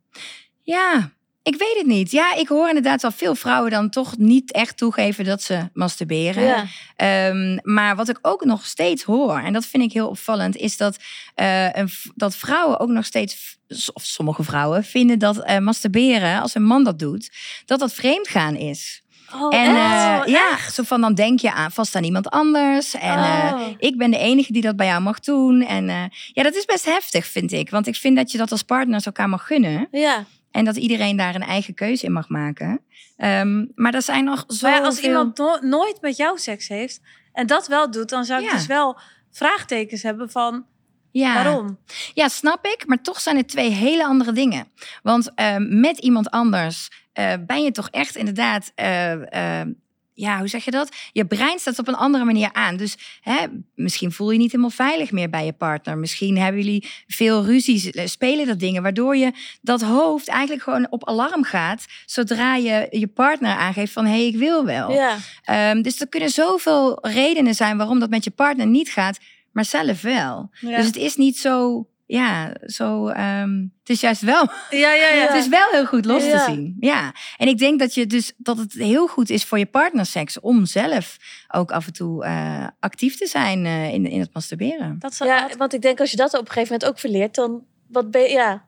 ja. 0.62 1.10
Ik 1.44 1.56
weet 1.56 1.76
het 1.78 1.86
niet. 1.86 2.10
Ja, 2.10 2.34
ik 2.34 2.48
hoor 2.48 2.68
inderdaad 2.68 3.02
wel 3.02 3.10
veel 3.10 3.34
vrouwen 3.34 3.70
dan 3.70 3.90
toch 3.90 4.16
niet 4.18 4.52
echt 4.52 4.76
toegeven 4.76 5.24
dat 5.24 5.42
ze 5.42 5.68
masturberen. 5.72 6.42
Ja. 6.42 6.64
Ehm, 6.96 7.58
maar 7.62 7.96
wat 7.96 8.08
ik 8.08 8.18
ook 8.22 8.44
nog 8.44 8.66
steeds 8.66 9.02
hoor, 9.02 9.38
en 9.38 9.52
dat 9.52 9.66
vind 9.66 9.82
ik 9.82 9.92
heel 9.92 10.08
opvallend, 10.08 10.56
is 10.56 10.76
dat, 10.76 10.96
eh, 11.34 11.72
een 11.72 11.88
dat 12.14 12.36
vrouwen 12.36 12.80
ook 12.80 12.88
nog 12.88 13.04
steeds, 13.04 13.58
of 13.92 14.02
sommige 14.04 14.42
vrouwen, 14.42 14.84
vinden 14.84 15.18
dat 15.18 15.38
eh, 15.38 15.58
masturberen, 15.58 16.40
als 16.40 16.54
een 16.54 16.64
man 16.64 16.84
dat 16.84 16.98
doet, 16.98 17.30
dat 17.64 17.78
dat 17.78 17.92
vreemdgaan 17.92 18.56
is. 18.56 19.01
Oh, 19.34 19.54
en 19.54 19.76
echt? 19.76 20.24
eh, 20.26 20.32
ja, 20.32 20.70
zo 20.70 20.82
van 20.82 21.00
dan 21.00 21.14
denk 21.14 21.40
je 21.40 21.52
aan, 21.52 21.70
vast 21.72 21.94
aan 21.94 22.04
iemand 22.04 22.30
anders. 22.30 22.94
En 22.94 23.18
eh, 23.18 23.52
Oh. 23.54 23.68
ik 23.78 23.96
ben 23.98 24.10
de 24.10 24.18
enige 24.18 24.52
die 24.52 24.62
dat 24.62 24.76
bij 24.76 24.86
jou 24.86 25.00
mag 25.02 25.20
doen. 25.20 25.62
En 25.62 25.88
eh, 25.88 26.04
ja, 26.32 26.42
dat 26.42 26.54
is 26.54 26.64
best 26.64 26.84
heftig, 26.84 27.26
vind 27.26 27.52
ik. 27.52 27.70
Want 27.70 27.86
ik 27.86 27.96
vind 27.96 28.16
dat 28.16 28.32
je 28.32 28.38
dat 28.38 28.50
als 28.50 28.62
partners 28.62 29.06
elkaar 29.06 29.28
mag 29.28 29.46
gunnen. 29.46 29.88
ja. 29.90 30.24
En 30.50 30.64
dat 30.64 30.76
iedereen 30.76 31.16
daar 31.16 31.34
een 31.34 31.42
eigen 31.42 31.74
keuze 31.74 32.04
in 32.06 32.12
mag 32.12 32.28
maken. 32.28 32.80
Ehm, 33.16 33.64
maar 33.74 33.94
er 33.94 34.02
zijn 34.02 34.24
nog 34.24 34.44
zo 34.48 34.68
Maar 34.70 34.80
als 34.82 34.98
iemand 35.00 35.38
no- 35.38 35.58
nooit 35.60 35.98
met 36.00 36.16
jou 36.16 36.38
seks 36.38 36.68
heeft 36.68 37.00
en 37.32 37.46
dat 37.46 37.66
wel 37.68 37.90
doet, 37.90 38.08
dan 38.08 38.24
zou 38.24 38.42
ik 38.42 38.48
Ja. 38.50 38.54
dus 38.56 38.66
wel 38.66 38.98
vraagtekens 39.30 40.02
hebben 40.02 40.30
van 40.30 40.64
ja. 41.12 41.34
waarom. 41.34 41.78
Ja, 42.14 42.28
snap 42.28 42.66
ik. 42.66 42.86
Maar 42.86 43.02
toch 43.02 43.20
zijn 43.20 43.36
het 43.36 43.48
twee 43.48 43.70
hele 43.70 44.04
andere 44.04 44.32
dingen. 44.32 44.66
Want 45.02 45.34
ehm, 45.34 45.80
met 45.80 45.98
iemand 45.98 46.30
anders 46.30 46.88
eh, 47.12 47.32
ben 47.46 47.62
je 47.62 47.70
toch 47.70 47.88
echt 47.90 48.16
inderdaad. 48.16 48.72
eh, 48.74 49.60
eh, 49.60 49.66
ja, 50.14 50.38
hoe 50.38 50.48
zeg 50.48 50.64
je 50.64 50.70
dat? 50.70 50.96
Je 51.12 51.24
brein 51.24 51.58
staat 51.58 51.78
op 51.78 51.88
een 51.88 51.94
andere 51.94 52.24
manier 52.24 52.52
aan. 52.52 52.76
Dus 52.76 52.96
hè, 53.20 53.46
misschien 53.74 54.12
voel 54.12 54.30
je 54.30 54.38
niet 54.38 54.50
helemaal 54.50 54.70
veilig 54.70 55.12
meer 55.12 55.30
bij 55.30 55.44
je 55.44 55.52
partner. 55.52 55.98
Misschien 55.98 56.38
hebben 56.38 56.62
jullie 56.62 56.88
veel 57.06 57.44
ruzies, 57.44 57.90
eh, 57.90 58.06
spelen 58.06 58.48
er 58.48 58.58
dingen 58.58 58.82
waardoor 58.82 59.16
je 59.16 59.32
dat 59.60 59.82
hoofd 59.82 60.28
eigenlijk 60.28 60.62
gewoon 60.62 60.86
op 60.90 61.08
alarm 61.08 61.44
gaat. 61.44 61.86
Zodra 62.06 62.56
je 62.56 62.86
je 62.90 63.06
partner 63.06 63.56
aangeeft 63.56 63.92
van 63.92 64.04
hé, 64.04 64.10
hey, 64.10 64.26
ik 64.26 64.36
wil 64.36 64.64
wel. 64.64 64.92
Ja. 64.92 65.16
Ehm, 65.42 65.82
dus 65.82 66.00
er 66.00 66.08
kunnen 66.08 66.28
zoveel 66.30 66.98
redenen 67.06 67.54
zijn 67.54 67.76
waarom 67.76 67.98
dat 67.98 68.10
met 68.10 68.24
je 68.24 68.30
partner 68.30 68.66
niet 68.66 68.90
gaat, 68.90 69.18
maar 69.52 69.64
zelf 69.64 70.02
wel. 70.02 70.50
Ja. 70.60 70.76
Dus 70.76 70.86
het 70.86 70.96
is 70.96 71.16
niet 71.16 71.38
zo, 71.38 71.86
ja, 72.06 72.54
zo. 72.66 73.08
ehm, 73.08 73.60
het 73.80 73.88
is 73.90 74.00
juist 74.00 74.22
wel. 74.22 74.48
ja, 74.70 74.92
ja, 74.92 75.08
ja. 75.08 75.26
Het 75.26 75.34
is 75.34 75.48
wel 75.48 75.68
heel 75.70 75.86
goed 75.86 76.04
los 76.04 76.24
Ja. 76.24 76.44
te 76.44 76.52
zien. 76.52 76.76
Ja. 76.80 77.14
En 77.36 77.48
ik 77.48 77.58
denk 77.58 77.78
dat 77.78 77.94
je 77.94 78.06
dus 78.06 78.32
dat 78.36 78.58
het 78.58 78.72
heel 78.72 79.06
goed 79.06 79.30
is 79.30 79.44
voor 79.44 79.58
je 79.58 79.66
partnerseks 79.66 80.40
om 80.40 80.64
zelf 80.66 81.16
ook 81.48 81.70
af 81.72 81.86
en 81.86 81.92
toe 81.92 82.24
eh, 82.24 82.66
actief 82.80 83.16
te 83.16 83.26
zijn 83.26 83.66
eh, 83.66 83.92
in, 83.94 84.06
in 84.06 84.20
het 84.20 84.34
masturberen. 84.34 84.98
Dat 84.98 85.14
zal 85.14 85.26
ja, 85.26 85.48
want 85.58 85.74
ik 85.74 85.82
denk 85.82 86.00
als 86.00 86.10
je 86.10 86.16
dat 86.16 86.34
op 86.34 86.40
een 86.40 86.46
gegeven 86.46 86.72
moment 86.72 86.88
ook 86.90 86.98
verleert, 86.98 87.34
dan 87.34 87.64
wat 87.88 88.10
ben 88.10 88.22
je, 88.22 88.28
ja. 88.28 88.64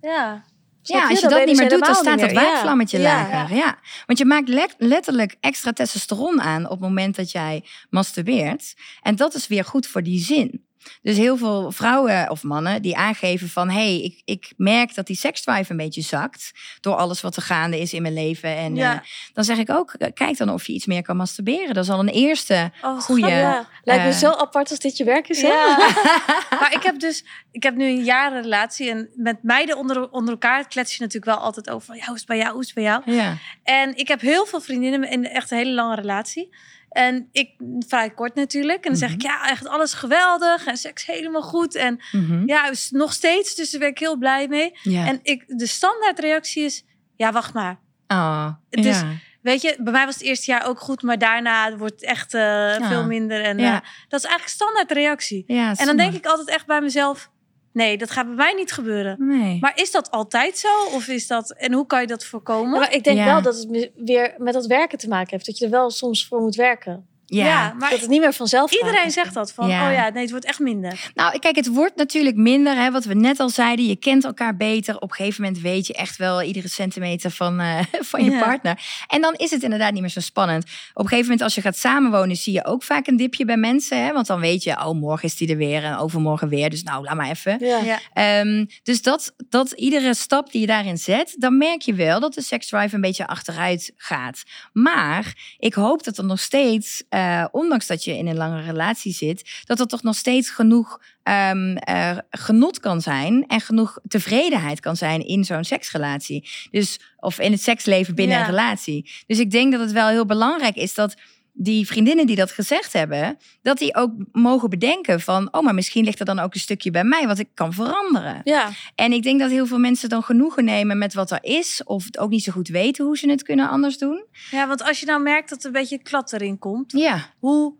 ja. 0.00 0.44
Ja, 0.94 1.08
als 1.08 1.20
je 1.20 1.28
dat 1.28 1.38
niet 1.46 1.56
meer 1.56 1.68
doet, 1.68 1.84
dan 1.84 1.94
staat 1.94 2.18
dat 2.18 2.28
waakvlammetje 2.44 2.98
lager. 3.30 3.56
Ja. 3.56 3.78
Want 4.06 4.18
je 4.18 4.24
maakt 4.24 4.48
le- 4.48 4.66
letterlijk 4.78 5.36
extra 5.40 5.72
testosteron 5.72 6.40
aan 6.42 6.64
op 6.64 6.70
het 6.70 6.80
moment 6.80 7.16
dat 7.16 7.30
jij 7.30 7.64
masturbeert. 7.90 8.74
En 9.02 9.16
dat 9.16 9.34
is 9.34 9.46
weer 9.46 9.64
goed 9.64 9.86
voor 9.86 10.02
die 10.02 10.20
zin. 10.20 10.66
Dus 11.02 11.16
heel 11.16 11.36
veel 11.36 11.72
vrouwen 11.72 12.30
of 12.30 12.42
mannen 12.42 12.82
die 12.82 12.96
aangeven 12.96 13.48
van... 13.48 13.68
hé, 13.70 13.74
hey, 13.74 14.00
ik, 14.00 14.22
ik 14.24 14.52
merk 14.56 14.94
dat 14.94 15.06
die 15.06 15.16
seksdrive 15.16 15.70
een 15.70 15.76
beetje 15.76 16.02
zakt... 16.02 16.52
door 16.80 16.94
alles 16.94 17.20
wat 17.20 17.36
er 17.36 17.42
gaande 17.42 17.80
is 17.80 17.92
in 17.92 18.02
mijn 18.02 18.14
leven. 18.14 18.56
En 18.56 18.76
Ja. 18.76 18.94
eh, 18.94 19.00
dan 19.32 19.44
zeg 19.44 19.58
ik 19.58 19.70
ook, 19.70 19.92
eh, 19.92 20.08
kijk 20.14 20.36
dan 20.36 20.50
of 20.50 20.66
je 20.66 20.72
iets 20.72 20.86
meer 20.86 21.02
kan 21.02 21.16
masturberen. 21.16 21.74
Dat 21.74 21.84
is 21.84 21.90
al 21.90 21.98
een 22.00 22.08
eerste 22.08 22.72
Oh, 22.82 23.00
goede... 23.00 23.28
Ja. 23.28 23.68
Lijkt 23.84 24.02
me 24.04 24.10
eh, 24.10 24.16
zo 24.16 24.30
apart 24.30 24.70
als 24.70 24.78
dit 24.78 24.96
je 24.96 25.04
werk 25.04 25.28
is. 25.28 25.40
Ja. 25.40 25.76
maar 26.60 26.72
ik 26.72 26.82
heb 26.82 26.98
dus, 27.00 27.24
ik 27.52 27.62
heb 27.62 27.74
nu 27.74 27.84
een 27.86 28.04
jaar 28.04 28.32
een 28.32 28.42
relatie 28.42 28.90
en 28.90 29.10
met 29.14 29.42
meiden 29.42 29.76
onder, 29.76 30.10
onder 30.10 30.32
elkaar 30.32 30.68
klets 30.68 30.96
je 30.96 31.02
natuurlijk 31.02 31.32
wel 31.36 31.44
altijd 31.44 31.70
over 31.70 31.96
ja, 31.96 32.04
hoe 32.04 32.14
is 32.14 32.20
het 32.20 32.28
bij 32.28 32.38
jou, 32.38 32.52
hoe 32.52 32.60
is 32.60 32.66
het 32.66 32.74
bij 32.74 32.84
jou? 32.84 33.02
Ja. 33.06 33.36
En 33.62 33.96
ik 33.96 34.08
heb 34.08 34.20
heel 34.20 34.46
veel 34.46 34.60
vriendinnen 34.60 35.10
in 35.10 35.26
echt 35.26 35.50
een 35.50 35.58
hele 35.58 35.72
lange 35.72 35.94
relatie. 35.94 36.54
En 36.90 37.28
ik 37.32 37.50
vrij 37.88 38.10
kort 38.10 38.34
natuurlijk. 38.34 38.84
En 38.84 38.90
dan 38.90 38.96
zeg 38.98 39.12
ik, 39.12 39.22
ja, 39.22 39.48
echt 39.48 39.66
alles 39.68 39.92
geweldig 39.92 40.66
en 40.66 40.76
seks 40.76 41.06
helemaal 41.06 41.42
goed. 41.42 41.74
En 41.74 42.00
Mhm. 42.12 42.42
ja, 42.46 42.68
is 42.70 42.90
nog 42.90 43.12
steeds, 43.12 43.54
dus 43.54 43.70
daar 43.70 43.80
ben 43.80 43.88
ik 43.88 43.98
heel 43.98 44.16
blij 44.16 44.48
mee. 44.48 44.72
ja. 44.82 45.06
En 45.06 45.18
ik, 45.22 45.44
de 45.46 45.66
standaardreactie 45.66 46.64
is, 46.64 46.84
ja, 47.16 47.32
wacht 47.32 47.54
maar. 47.54 47.78
oh, 48.08 48.48
Dus 48.70 49.00
ja. 49.00 49.06
Weet 49.42 49.62
je, 49.62 49.76
bij 49.78 49.92
mij 49.92 50.04
was 50.04 50.14
het 50.14 50.22
eerste 50.24 50.50
jaar 50.50 50.66
ook 50.66 50.80
goed, 50.80 51.02
maar 51.02 51.18
daarna 51.18 51.76
wordt 51.76 51.92
het 51.94 52.04
echt 52.04 52.34
eh, 52.34 52.74
veel 52.88 53.04
minder. 53.06 53.42
En 53.42 53.58
Ja. 53.58 53.74
eh, 53.82 53.88
dat 54.08 54.20
is 54.20 54.26
eigenlijk 54.26 54.48
standaard 54.48 54.92
reactie. 54.92 55.44
Ja, 55.46 55.74
En 55.76 55.86
dan 55.86 55.96
denk 55.96 56.14
ik 56.14 56.26
altijd 56.26 56.48
echt 56.48 56.66
bij 56.66 56.80
mezelf: 56.80 57.30
nee, 57.72 57.98
dat 57.98 58.10
gaat 58.10 58.26
bij 58.26 58.34
mij 58.34 58.52
niet 58.52 58.72
gebeuren. 58.72 59.16
Nee. 59.18 59.58
Maar 59.60 59.72
is 59.74 59.90
dat 59.90 60.10
altijd 60.10 60.58
zo? 60.58 60.68
Of 60.94 61.08
is 61.08 61.26
dat. 61.26 61.50
En 61.50 61.72
hoe 61.72 61.86
kan 61.86 62.00
je 62.00 62.06
dat 62.06 62.22
Ja, 62.22 62.28
voorkomen? 62.28 62.80
maar 62.80 62.94
ik 62.94 63.04
denk 63.04 63.18
Ja. 63.18 63.24
wel 63.24 63.42
dat 63.42 63.56
het 63.56 63.90
weer 63.96 64.34
met 64.38 64.52
dat 64.54 64.66
werken 64.66 64.98
te 64.98 65.08
maken 65.08 65.30
heeft. 65.30 65.46
Dat 65.46 65.58
je 65.58 65.64
er 65.64 65.70
wel 65.70 65.90
soms 65.90 66.26
voor 66.26 66.40
moet 66.40 66.54
werken. 66.56 67.06
Ja. 67.36 67.74
maar 67.78 67.90
dat 67.90 68.00
het 68.00 68.08
niet 68.10 68.20
meer 68.20 68.32
vanzelf 68.32 68.70
gaat. 68.70 68.80
iedereen 68.80 69.10
zegt 69.10 69.34
dat 69.34 69.52
van: 69.52 69.68
Ja. 69.68 69.86
oh 69.88 69.92
ja, 69.92 70.08
nee, 70.08 70.22
het 70.22 70.30
wordt 70.30 70.44
echt 70.46 70.58
minder. 70.58 71.10
Nou, 71.14 71.38
kijk, 71.38 71.56
het 71.56 71.66
wordt 71.68 71.96
natuurlijk 71.96 72.36
minder, 72.36 72.76
hè, 72.76 72.90
wat 72.90 73.04
we 73.04 73.14
net 73.14 73.40
al 73.40 73.48
zeiden. 73.48 73.86
Je 73.86 73.96
kent 73.96 74.24
elkaar 74.24 74.56
beter. 74.56 74.96
Op 74.96 75.10
een 75.10 75.16
gegeven 75.16 75.42
moment 75.42 75.60
weet 75.62 75.86
je 75.86 75.94
echt 75.94 76.16
wel 76.16 76.42
iedere 76.42 76.68
centimeter 76.68 77.30
van, 77.30 77.60
eh, 77.60 77.78
van 78.10 78.24
je 78.24 78.30
Ja. 78.30 78.38
partner. 78.38 78.80
En 79.06 79.20
dan 79.20 79.34
is 79.34 79.50
het 79.50 79.62
inderdaad 79.62 79.92
niet 79.92 80.00
meer 80.00 80.10
zo 80.10 80.20
spannend. 80.20 80.64
Op 80.64 81.02
een 81.02 81.08
gegeven 81.08 81.24
moment, 81.24 81.42
als 81.42 81.54
je 81.54 81.60
gaat 81.60 81.76
samenwonen, 81.76 82.36
zie 82.36 82.52
je 82.52 82.64
ook 82.64 82.82
vaak 82.82 83.06
een 83.06 83.16
dipje 83.16 83.44
bij 83.44 83.56
mensen. 83.56 84.04
Hè, 84.04 84.12
want 84.12 84.26
dan 84.26 84.40
weet 84.40 84.62
je, 84.62 84.70
oh, 84.70 84.92
morgen 85.00 85.28
is 85.28 85.36
die 85.36 85.48
er 85.50 85.56
weer 85.56 85.84
en 85.84 85.96
overmorgen 85.96 86.48
weer. 86.48 86.70
Dus 86.70 86.82
nou, 86.82 87.04
laat 87.04 87.14
maar 87.16 87.30
even. 87.30 87.56
Ja. 87.60 87.78
Ja. 87.78 87.98
Ehm, 88.12 88.64
dus 88.82 89.02
dat, 89.02 89.34
dat 89.48 89.70
iedere 89.72 90.14
stap 90.14 90.52
die 90.52 90.60
je 90.60 90.66
daarin 90.66 90.98
zet, 90.98 91.34
dan 91.38 91.58
merk 91.58 91.80
je 91.82 91.94
wel 91.94 92.20
dat 92.20 92.34
de 92.34 92.42
seksdrive 92.42 92.94
een 92.94 93.00
beetje 93.00 93.26
achteruit 93.26 93.92
gaat. 93.96 94.42
Maar 94.72 95.34
ik 95.58 95.74
hoop 95.74 96.04
dat 96.04 96.18
er 96.18 96.24
nog 96.24 96.40
steeds, 96.40 97.02
eh, 97.18 97.44
ondanks 97.50 97.86
dat 97.86 98.04
je 98.04 98.16
in 98.16 98.26
een 98.26 98.36
lange 98.36 98.62
relatie 98.62 99.12
zit, 99.12 99.62
dat 99.64 99.80
er 99.80 99.86
toch 99.86 100.02
nog 100.02 100.14
steeds 100.14 100.50
genoeg 100.50 101.00
ehm, 101.22 101.76
eh, 101.76 102.18
genot 102.30 102.80
kan 102.80 103.00
zijn 103.00 103.44
en 103.46 103.60
genoeg 103.60 103.98
tevredenheid 104.08 104.80
kan 104.80 104.96
zijn 104.96 105.26
in 105.26 105.44
zo'n 105.44 105.64
seksrelatie. 105.64 106.48
Dus, 106.70 107.00
of 107.16 107.38
in 107.38 107.52
het 107.52 107.62
seksleven 107.62 108.14
binnen 108.14 108.36
Ja. 108.36 108.42
een 108.42 108.50
relatie. 108.50 109.10
Dus 109.26 109.38
ik 109.38 109.50
denk 109.50 109.72
dat 109.72 109.80
het 109.80 109.92
wel 109.92 110.08
heel 110.08 110.26
belangrijk 110.26 110.76
is 110.76 110.94
dat 110.94 111.14
die 111.60 111.86
vriendinnen 111.86 112.26
die 112.26 112.36
dat 112.36 112.50
gezegd 112.50 112.92
hebben, 112.92 113.38
dat 113.62 113.78
die 113.78 113.94
ook 113.94 114.10
mogen 114.32 114.70
bedenken 114.70 115.20
van, 115.20 115.48
oh, 115.52 115.62
maar 115.62 115.74
misschien 115.74 116.04
ligt 116.04 116.20
er 116.20 116.24
dan 116.24 116.38
ook 116.38 116.54
een 116.54 116.60
stukje 116.60 116.90
bij 116.90 117.04
mij 117.04 117.26
wat 117.26 117.38
ik 117.38 117.48
kan 117.54 117.72
veranderen. 117.72 118.40
Ja, 118.44 118.70
En 118.94 119.12
ik 119.12 119.22
denk 119.22 119.40
dat 119.40 119.50
heel 119.50 119.66
veel 119.66 119.78
mensen 119.78 120.08
dan 120.08 120.22
genoegen 120.22 120.64
nemen 120.64 120.98
met 120.98 121.14
wat 121.14 121.30
er 121.30 121.38
is, 121.42 121.82
of 121.84 122.04
het 122.04 122.18
ook 122.18 122.30
niet 122.30 122.42
zo 122.42 122.52
goed 122.52 122.68
weten 122.68 123.04
hoe 123.04 123.18
ze 123.18 123.30
het 123.30 123.42
kunnen 123.42 123.68
anders 123.68 123.98
doen. 123.98 124.24
Ja, 124.50 124.66
want 124.66 124.82
als 124.82 125.00
je 125.00 125.06
nou 125.06 125.22
merkt 125.22 125.48
dat 125.48 125.60
er 125.60 125.66
een 125.66 125.72
beetje 125.72 126.02
klad 126.02 126.32
erin 126.32 126.58
komt, 126.58 126.92
Ja, 126.92 127.34
hoe 127.38 127.74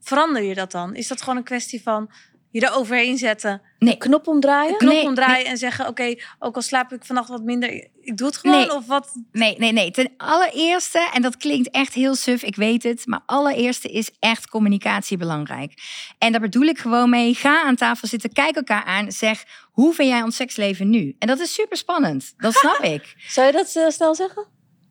verander 0.00 0.42
je 0.42 0.54
dat 0.54 0.72
dan? 0.72 0.94
Is 0.94 1.08
dat 1.08 1.20
gewoon 1.20 1.36
een 1.36 1.44
kwestie 1.44 1.82
van 1.82 2.10
je 2.50 2.60
er 2.60 2.74
overheen 2.74 3.18
zetten, 3.18 3.62
knop 3.98 4.26
omdraaien. 4.26 4.76
knop 4.76 4.92
Nee, 4.92 5.04
omdraaien 5.04 5.46
en 5.46 5.56
zeggen: 5.56 5.86
Oké, 5.86 6.14
ook 6.38 6.56
al 6.56 6.62
slaap 6.62 6.92
ik 6.92 7.04
vannacht 7.04 7.28
wat 7.28 7.42
minder, 7.42 7.88
ik 8.00 8.16
doe 8.16 8.26
het 8.26 8.36
gewoon? 8.36 8.58
Nee. 8.58 8.74
Of 8.74 8.86
wat? 8.86 9.12
Nee, 9.32 9.54
nee, 9.58 9.72
nee. 9.72 9.90
Ten 9.90 10.10
allereerste, 10.16 11.10
en 11.12 11.22
dat 11.22 11.36
klinkt 11.36 11.70
echt 11.70 11.94
heel 11.94 12.14
suf, 12.14 12.42
ik 12.42 12.56
weet 12.56 12.82
het. 12.82 13.06
Maar 13.06 13.20
allereerste 13.26 13.88
is 13.88 14.10
echt 14.18 14.48
communicatie 14.48 15.16
belangrijk. 15.16 15.72
En 16.18 16.32
daar 16.32 16.40
bedoel 16.40 16.62
ik 16.66 16.78
gewoon 16.78 17.10
mee. 17.10 17.34
Ga 17.34 17.62
aan 17.62 17.76
tafel 17.76 18.08
zitten, 18.08 18.32
kijk 18.32 18.56
elkaar 18.56 18.84
aan. 18.84 19.12
Zeg, 19.12 19.44
hoe 19.70 19.94
vind 19.94 20.08
jij 20.08 20.22
ons 20.22 20.36
seksleven 20.36 20.90
nu? 20.90 21.16
En 21.18 21.26
dat 21.26 21.38
is 21.40 21.54
super 21.54 21.76
spannend. 21.76 22.34
Dat 22.36 22.54
snap 22.54 22.82
ik. 22.94 23.14
Zou 23.28 23.46
je 23.46 23.52
dat 23.52 23.76
eh, 23.76 23.88
snel 23.88 24.14
zeggen? 24.14 24.46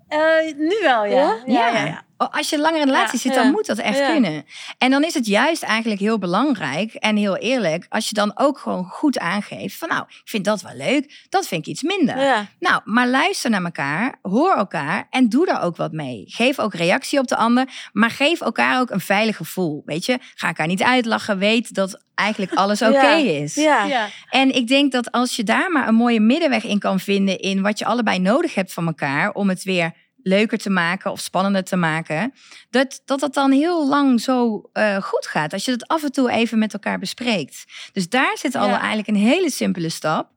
Eh, 0.08 0.56
nu 0.58 0.76
wel, 0.82 1.06
ja. 1.06 1.10
Ja? 1.10 1.42
Ja, 1.46 1.68
ja, 1.68 1.86
ja. 1.86 2.06
Oh, 2.18 2.28
Als 2.32 2.50
je 2.50 2.60
langer 2.60 2.76
in 2.82 2.88
een 2.88 2.94
relatie 2.94 3.14
Ja, 3.14 3.20
zit, 3.20 3.34
dan 3.34 3.44
ja. 3.46 3.52
moet 3.52 3.66
dat 3.66 3.78
echt 3.78 3.98
Ja. 3.98 4.12
kunnen. 4.12 4.46
En 4.78 4.92
dan 4.92 5.04
is 5.04 5.14
het 5.14 5.26
juist 5.28 5.64
eigenlijk 5.64 6.02
heel 6.02 6.18
belangrijk 6.20 6.94
en 6.94 7.16
heel 7.16 7.38
eerlijk... 7.38 7.86
als 7.90 8.08
je 8.08 8.14
dan 8.14 8.32
ook 8.36 8.60
gewoon 8.60 8.84
goed 8.86 9.20
aangeeft 9.20 9.78
van... 9.78 9.88
nou, 9.90 10.04
ik 10.08 10.22
vind 10.26 10.46
dat 10.46 10.62
wel 10.62 10.76
leuk, 10.76 11.26
dat 11.30 11.48
vind 11.48 11.62
ik 11.62 11.68
iets 11.68 11.84
minder. 11.84 12.20
Ja. 12.20 12.46
Nou, 12.60 12.82
maar 12.84 13.08
luister 13.08 13.50
naar 13.50 13.64
elkaar, 13.64 14.20
hoor 14.22 14.56
elkaar 14.56 15.08
en 15.10 15.30
doe 15.30 15.46
daar 15.46 15.64
ook 15.64 15.76
wat 15.78 15.92
mee. 15.92 16.24
Geef 16.28 16.60
ook 16.60 16.74
reactie 16.74 17.20
op 17.20 17.28
de 17.28 17.36
ander, 17.36 17.90
maar 17.94 18.10
geef 18.12 18.42
elkaar 18.42 18.80
ook 18.80 18.90
een 18.90 19.00
veilig 19.00 19.36
gevoel. 19.36 19.82
Weet 19.86 20.06
je, 20.06 20.18
ga 20.36 20.48
elkaar 20.48 20.68
niet 20.68 20.84
uitlachen, 20.84 21.38
weet 21.38 21.74
dat 21.74 22.04
eigenlijk 22.16 22.54
alles 22.54 22.82
oké 22.88 22.92
Ja. 22.92 23.14
is. 23.16 23.56
Ja. 23.56 23.84
Ja. 23.86 24.08
En 24.30 24.56
ik 24.56 24.68
denk 24.68 24.92
dat 24.92 25.12
als 25.12 25.36
je 25.36 25.44
daar 25.44 25.72
maar 25.72 25.88
een 25.88 25.96
mooie 25.96 26.20
middenweg 26.20 26.64
in 26.64 26.80
kan 26.80 27.00
vinden 27.00 27.40
in 27.40 27.62
wat 27.62 27.80
je 27.80 27.86
allebei 27.86 28.20
nodig 28.20 28.54
hebt 28.56 28.74
van 28.74 28.88
elkaar 28.88 29.32
om 29.32 29.50
het 29.50 29.64
weer 29.64 29.92
leuker 30.28 30.58
te 30.58 30.70
maken 30.70 31.12
of 31.12 31.20
spannender 31.20 31.64
te 31.64 31.76
maken, 31.76 32.34
dat 32.70 33.02
dat, 33.06 33.20
dat 33.20 33.34
dan 33.34 33.52
heel 33.52 33.88
lang 33.88 34.22
zo 34.22 34.70
eh, 34.74 34.96
goed 35.02 35.28
gaat. 35.28 35.54
Als 35.54 35.66
je 35.66 35.72
dat 35.72 35.88
af 35.88 36.04
en 36.04 36.12
toe 36.12 36.32
even 36.32 36.60
met 36.60 36.74
elkaar 36.74 37.00
bespreekt. 37.00 37.64
Dus 37.94 38.10
daar 38.10 38.38
zit 38.38 38.56
al 38.56 38.68
Ja. 38.68 38.78
eigenlijk 38.78 39.08
een 39.08 39.16
hele 39.16 39.52
simpele 39.52 39.90
stap. 39.90 40.30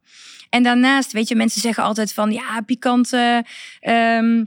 En 0.50 0.62
daarnaast, 0.62 1.12
weet 1.12 1.28
je, 1.28 1.34
mensen 1.34 1.60
zeggen 1.60 1.82
altijd 1.84 2.12
van 2.12 2.32
ja, 2.32 2.60
pikante. 2.66 3.44
ehm, 3.80 4.44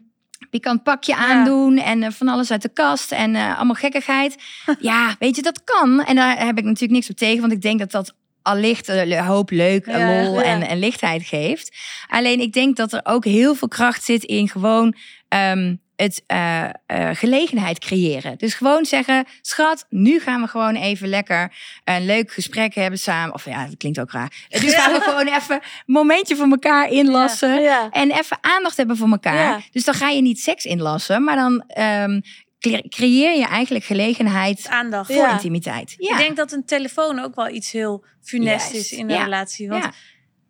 Pikant 0.49 0.83
pakje 0.83 1.15
aandoen 1.15 1.77
en 1.77 2.03
eh, 2.03 2.11
van 2.11 2.27
alles 2.27 2.51
uit 2.51 2.61
de 2.61 2.69
kast 2.73 3.11
en 3.11 3.35
eh, 3.35 3.55
allemaal 3.55 3.75
gekkigheid. 3.75 4.35
ja, 4.79 5.15
weet 5.19 5.35
je, 5.35 5.41
dat 5.41 5.63
kan. 5.63 6.03
En 6.05 6.15
daar 6.15 6.45
heb 6.45 6.57
ik 6.57 6.63
natuurlijk 6.63 6.91
niks 6.91 7.09
op 7.09 7.15
tegen, 7.15 7.39
want 7.41 7.51
ik 7.51 7.61
denk 7.61 7.79
dat 7.79 7.91
dat 7.91 8.13
allicht 8.41 8.87
een 8.87 9.17
hoop 9.25 9.49
leuk, 9.49 9.85
Ja, 9.85 10.23
lol 10.23 10.33
ja. 10.39 10.43
En, 10.43 10.67
en 10.67 10.79
lichtheid 10.79 11.23
geeft. 11.23 11.75
Alleen 12.07 12.39
ik 12.39 12.53
denk 12.53 12.75
dat 12.75 12.93
er 12.93 12.99
ook 13.03 13.25
heel 13.25 13.55
veel 13.55 13.67
kracht 13.67 14.03
zit 14.03 14.23
in 14.23 14.49
gewoon 14.49 14.95
ehm, 15.33 15.75
het 15.95 16.23
eh, 16.27 16.63
eh, 16.63 17.09
gelegenheid 17.13 17.79
creëren. 17.79 18.37
Dus 18.37 18.53
gewoon 18.53 18.85
zeggen, 18.85 19.25
schat, 19.41 19.85
nu 19.89 20.19
gaan 20.19 20.41
we 20.41 20.47
gewoon 20.47 20.75
even 20.75 21.07
lekker 21.07 21.53
een 21.83 22.05
leuk 22.05 22.31
gesprek 22.31 22.73
hebben 22.75 22.99
samen. 22.99 23.33
Of 23.33 23.45
ja, 23.45 23.65
dat 23.65 23.77
klinkt 23.77 23.99
ook 23.99 24.11
raar. 24.11 24.31
Dus 24.49 24.73
gaan 24.75 24.91
we 24.93 24.99
gewoon 25.01 25.27
even 25.27 25.55
een 25.55 25.61
momentje 25.85 26.35
voor 26.35 26.47
elkaar 26.49 26.89
inlassen. 26.89 27.61
Ja. 27.61 27.89
En 27.91 28.11
even 28.11 28.37
aandacht 28.41 28.77
hebben 28.77 28.97
voor 28.97 29.09
elkaar. 29.09 29.35
Ja. 29.35 29.61
Dus 29.71 29.83
dan 29.83 29.93
ga 29.93 30.09
je 30.09 30.21
niet 30.21 30.39
seks 30.39 30.65
inlassen, 30.65 31.23
maar 31.23 31.35
dan 31.35 31.63
ehm, 31.67 32.19
cre- 32.59 32.87
creëer 32.89 33.37
je 33.37 33.45
eigenlijk 33.47 33.85
gelegenheid 33.85 34.67
Aandacht. 34.67 35.09
Ja. 35.09 35.15
voor 35.15 35.29
intimiteit. 35.29 35.93
Ja. 35.97 36.11
Ik 36.11 36.17
denk 36.25 36.37
dat 36.37 36.51
een 36.51 36.65
telefoon 36.65 37.19
ook 37.19 37.35
wel 37.35 37.49
iets 37.49 37.71
heel 37.71 38.05
funest 38.21 38.71
Juist. 38.71 38.91
is 38.91 38.91
in 38.91 39.09
een 39.09 39.15
Ja. 39.15 39.23
relatie. 39.23 39.69
Want 39.69 39.83
Ja. 39.83 39.91